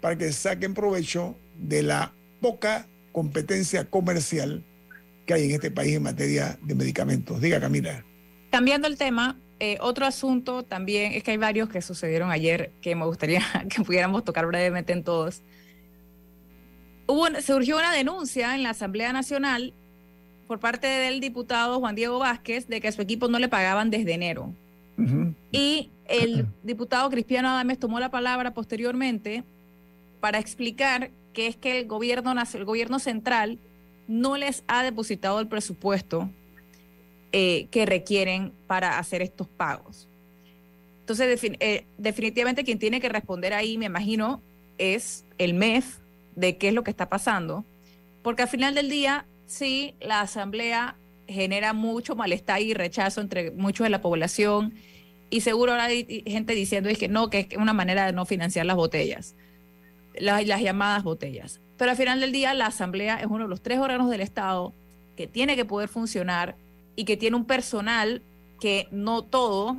para 0.00 0.16
que 0.16 0.32
saquen 0.32 0.72
provecho 0.72 1.36
de 1.58 1.82
la 1.82 2.14
poca 2.40 2.88
competencia 3.12 3.84
comercial 3.90 4.64
que 5.26 5.34
hay 5.34 5.44
en 5.44 5.50
este 5.50 5.70
país 5.70 5.94
en 5.94 6.04
materia 6.04 6.58
de 6.62 6.74
medicamentos. 6.74 7.38
Diga, 7.38 7.60
Camila. 7.60 8.02
Cambiando 8.50 8.88
el 8.88 8.96
tema, 8.96 9.38
otro 9.80 10.06
asunto 10.06 10.62
también 10.62 11.12
es 11.12 11.22
que 11.22 11.32
hay 11.32 11.36
varios 11.36 11.68
que 11.68 11.82
sucedieron 11.82 12.30
ayer 12.30 12.72
que 12.80 12.94
me 12.94 13.04
gustaría 13.04 13.42
que 13.68 13.84
pudiéramos 13.84 14.24
tocar 14.24 14.46
brevemente 14.46 14.94
en 14.94 15.04
todos. 15.04 15.42
Hubo, 17.06 17.26
surgió 17.42 17.76
una 17.76 17.92
denuncia 17.92 18.54
en 18.54 18.62
la 18.62 18.70
Asamblea 18.70 19.12
Nacional 19.12 19.74
por 20.48 20.58
parte 20.58 20.86
del 20.86 21.20
diputado 21.20 21.78
Juan 21.78 21.94
Diego 21.94 22.18
Vázquez 22.18 22.66
de 22.66 22.80
que 22.80 22.88
a 22.88 22.92
su 22.92 23.02
equipo 23.02 23.28
no 23.28 23.38
le 23.38 23.48
pagaban 23.48 23.90
desde 23.90 24.14
enero. 24.14 24.52
Y 25.52 25.90
el 26.06 26.46
diputado 26.64 27.08
Cristiano 27.10 27.48
Adames 27.50 27.78
tomó 27.78 28.00
la 28.00 28.10
palabra 28.10 28.52
posteriormente 28.54 29.44
para 30.20 30.38
explicar 30.40 31.10
que 31.32 31.46
es 31.46 31.56
que 31.56 31.78
el 31.78 31.86
gobierno, 31.86 32.34
el 32.54 32.64
gobierno 32.64 32.98
central 32.98 33.58
no 34.08 34.36
les 34.36 34.64
ha 34.66 34.82
depositado 34.82 35.38
el 35.38 35.46
presupuesto 35.46 36.30
eh, 37.30 37.68
que 37.70 37.84
requieren 37.86 38.52
para 38.66 38.98
hacer 38.98 39.20
estos 39.22 39.46
pagos. 39.46 40.08
Entonces, 41.00 41.40
defin- 41.40 41.56
eh, 41.60 41.84
definitivamente 41.98 42.64
quien 42.64 42.78
tiene 42.78 43.00
que 43.00 43.08
responder 43.10 43.52
ahí, 43.52 43.78
me 43.78 43.86
imagino, 43.86 44.42
es 44.78 45.24
el 45.36 45.54
MEF 45.54 45.98
de 46.36 46.56
qué 46.56 46.68
es 46.68 46.74
lo 46.74 46.82
que 46.84 46.90
está 46.90 47.08
pasando, 47.08 47.64
porque 48.22 48.42
al 48.42 48.48
final 48.48 48.74
del 48.74 48.88
día, 48.90 49.26
sí, 49.48 49.94
la 50.00 50.20
asamblea 50.20 50.96
genera 51.26 51.72
mucho 51.72 52.14
malestar 52.14 52.62
y 52.62 52.72
rechazo 52.74 53.20
entre 53.20 53.50
muchos 53.50 53.84
de 53.84 53.90
la 53.90 54.00
población 54.00 54.74
Y 55.30 55.42
seguro 55.42 55.72
ahora 55.72 55.84
hay 55.84 56.22
gente 56.26 56.54
diciendo 56.54 56.88
es 56.88 56.98
que 56.98 57.08
no, 57.08 57.28
que 57.28 57.48
es 57.50 57.58
una 57.58 57.72
manera 57.74 58.06
de 58.06 58.12
no 58.12 58.24
financiar 58.24 58.64
las 58.64 58.76
botellas, 58.76 59.34
las, 60.14 60.46
las 60.46 60.62
llamadas 60.62 61.02
botellas. 61.02 61.60
Pero 61.76 61.90
al 61.90 61.96
final 61.96 62.20
del 62.20 62.32
día, 62.32 62.54
la 62.54 62.66
Asamblea 62.66 63.20
es 63.20 63.26
uno 63.26 63.44
de 63.44 63.50
los 63.50 63.60
tres 63.60 63.78
órganos 63.78 64.10
del 64.10 64.20
Estado 64.20 64.72
que 65.16 65.26
tiene 65.26 65.54
que 65.54 65.64
poder 65.64 65.88
funcionar 65.88 66.56
y 66.96 67.04
que 67.04 67.16
tiene 67.16 67.36
un 67.36 67.44
personal 67.44 68.22
que 68.60 68.88
no 68.90 69.22
todo, 69.22 69.76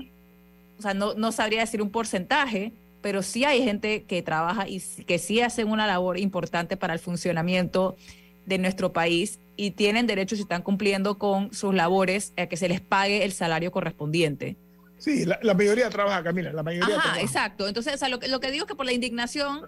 o 0.78 0.82
sea, 0.82 0.94
no, 0.94 1.14
no 1.16 1.32
sabría 1.32 1.62
decir 1.62 1.82
un 1.82 1.90
porcentaje, 1.90 2.72
pero 3.02 3.24
sí 3.24 3.44
hay 3.44 3.64
gente 3.64 4.04
que 4.04 4.22
trabaja 4.22 4.68
y 4.68 4.82
que 5.06 5.18
sí 5.18 5.42
hacen 5.42 5.70
una 5.70 5.88
labor 5.88 6.18
importante 6.18 6.78
para 6.78 6.94
el 6.94 7.00
funcionamiento 7.00 7.98
de 8.46 8.58
nuestro 8.58 8.94
país 8.94 9.40
y 9.60 9.72
tienen 9.72 10.08
derecho, 10.08 10.38
si 10.38 10.44
están 10.44 10.62
cumpliendo 10.62 11.18
con 11.18 11.54
sus 11.54 11.76
labores, 11.76 12.32
a 12.38 12.48
que 12.48 12.56
se 12.56 12.70
les 12.70 12.80
pague 12.80 13.26
el 13.26 13.34
salario 13.34 13.74
correspondiente. 13.74 14.56
Sí, 14.98 15.26
la, 15.26 15.54
mayoría 15.54 15.90
trabaja, 15.90 16.24
Camila, 16.24 16.54
la 16.54 16.64
mayoría 16.64 16.96
Ajá, 16.96 17.20
exacto. 17.20 17.68
Entonces, 17.68 17.96
o 17.96 17.98
sea, 17.98 18.08
lo, 18.08 18.20
que, 18.20 18.30
lo 18.30 18.40
que 18.40 18.52
digo 18.52 18.64
es 18.64 18.70
que 18.70 18.76
por 18.76 18.86
la 18.86 18.94
indignación 18.94 19.68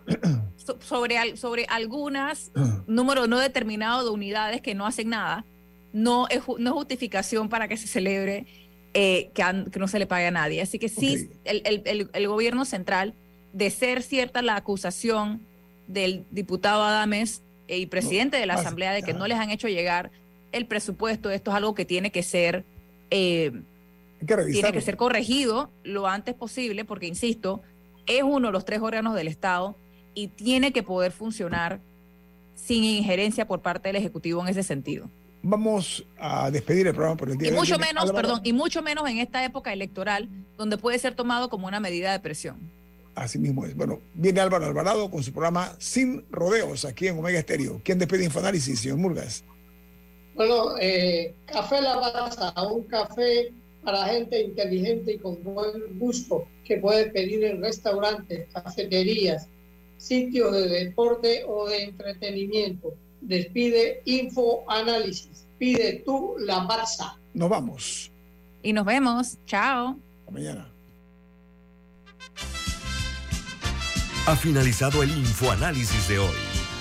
sobre, 0.80 1.36
sobre 1.36 1.66
algunas 1.66 2.54
número 2.88 3.28
no 3.28 3.38
determinado 3.38 4.06
de 4.06 4.12
unidades 4.12 4.62
que 4.62 4.76
no 4.76 4.86
hacen 4.86 5.10
nada, 5.10 5.44
no 5.92 6.30
es, 6.30 6.42
no 6.58 6.70
es 6.70 6.74
justificación 6.74 7.50
para 7.50 7.68
que 7.68 7.76
se 7.76 7.88
celebre 7.88 8.46
eh, 8.94 9.32
que, 9.34 9.44
no 9.78 9.90
se 9.90 10.00
le 10.00 10.08
pague 10.08 10.28
a 10.28 10.32
nadie. 10.32 10.62
Así 10.62 10.80
que 10.80 10.88
sí, 10.88 11.32
el, 11.44 12.28
gobierno 12.30 12.64
central, 12.64 13.14
de 13.52 13.70
ser 13.72 14.04
cierta 14.04 14.42
la 14.42 14.56
acusación 14.56 15.42
del 15.88 16.24
diputado 16.32 16.82
Adames 16.86 17.44
y 17.68 17.86
presidente 17.86 18.38
de 18.38 18.46
la 18.46 18.56
Asamblea 18.56 18.94
de 18.94 19.04
que 19.04 19.14
no 19.14 19.28
les 19.28 19.38
han 19.38 19.50
hecho 19.50 19.68
llegar 19.68 20.12
el 20.52 20.66
presupuesto, 20.66 21.30
esto 21.30 21.52
es 21.52 21.58
algo 21.58 21.76
que 21.76 21.86
tiene 21.86 22.12
que 22.12 22.24
ser... 22.24 22.66
Eh, 23.10 23.52
tiene 24.24 24.72
que 24.72 24.82
ser 24.82 24.98
corregido 24.98 25.72
lo 25.84 26.08
antes 26.08 26.36
posible, 26.36 26.86
porque, 26.86 27.08
insisto, 27.08 27.64
es 28.06 28.22
uno 28.22 28.50
de 28.50 28.52
los 28.52 28.66
tres 28.66 28.80
órganos 28.82 29.16
del 29.16 29.28
Estado 29.28 29.76
y 30.14 30.28
tiene 30.28 30.72
que 30.72 30.84
poder 30.84 31.12
funcionar 31.12 31.80
sin 32.54 32.84
injerencia 32.84 33.48
por 33.48 33.62
parte 33.62 33.90
del 33.90 33.96
Ejecutivo 33.96 34.42
en 34.42 34.50
ese 34.50 34.62
sentido. 34.62 35.10
Vamos 35.44 36.06
a 36.20 36.52
despedir 36.52 36.86
el 36.86 36.94
programa 36.94 37.18
por 37.18 37.30
el 37.32 37.38
día 37.38 37.50
y 37.50 37.52
mucho 37.52 37.80
menos, 37.80 38.12
perdón, 38.12 38.42
y 38.44 38.54
mucho 38.54 38.84
menos 38.84 39.10
en 39.10 39.18
esta 39.18 39.44
época 39.44 39.74
electoral, 39.74 40.30
donde 40.56 40.78
puede 40.78 41.00
ser 41.00 41.16
tomado 41.16 41.50
como 41.50 41.68
una 41.68 41.80
medida 41.80 42.12
de 42.12 42.20
presión. 42.20 42.58
Así 43.16 43.40
mismo 43.40 43.66
es. 43.66 43.76
Bueno, 43.76 44.00
viene 44.14 44.40
Álvaro 44.40 44.66
Alvarado 44.66 45.10
con 45.12 45.24
su 45.24 45.32
programa 45.32 45.76
Sin 45.80 46.26
Rodeos 46.32 46.86
aquí 46.86 47.08
en 47.08 47.20
Omega 47.20 47.40
Estéreo. 47.40 47.82
¿Quién 47.84 48.00
despide 48.00 48.26
Infoanálisis, 48.26 48.80
señor 48.80 48.98
Murgas? 48.98 49.44
Bueno, 50.36 50.78
eh, 50.80 51.36
Café 51.46 51.82
La 51.82 51.98
Baza, 51.98 52.54
un 52.72 52.84
café 52.84 53.54
para 53.84 54.06
gente 54.06 54.42
inteligente 54.42 55.14
y 55.14 55.18
con 55.18 55.44
buen 55.44 56.00
gusto 56.00 56.48
que 56.64 56.78
puede 56.78 57.08
pedir 57.08 57.44
en 57.44 57.62
restaurantes, 57.62 58.48
cafeterías, 58.54 59.48
sitios 59.98 60.54
de 60.54 60.70
deporte 60.70 61.44
o 61.48 61.68
de 61.68 61.84
entretenimiento 61.84 62.94
despide 63.22 64.02
Info 64.06 64.64
Análisis. 64.68 65.46
Pide 65.58 66.04
tú 66.06 66.36
la 66.40 66.62
masa. 66.62 67.20
Nos 67.34 67.50
vamos. 67.50 68.12
Y 68.64 68.74
nos 68.74 68.86
vemos. 68.86 69.38
Chao. 69.46 69.96
Hasta 70.20 70.32
mañana. 70.32 70.71
Ha 74.28 74.36
finalizado 74.36 75.02
el 75.02 75.10
Infoanálisis 75.10 76.08
de 76.08 76.20
hoy. 76.20 76.36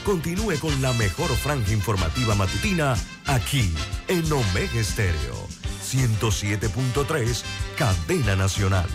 Continúe 0.05 0.59
con 0.61 0.83
la 0.83 0.93
mejor 0.93 1.31
franja 1.31 1.73
informativa 1.73 2.35
matutina 2.35 2.95
aquí 3.27 3.73
en 4.09 4.31
Omega 4.31 4.79
Estéreo 4.79 5.49
107.3, 5.83 7.43
Cadena 7.77 8.37
Nacional. 8.37 8.87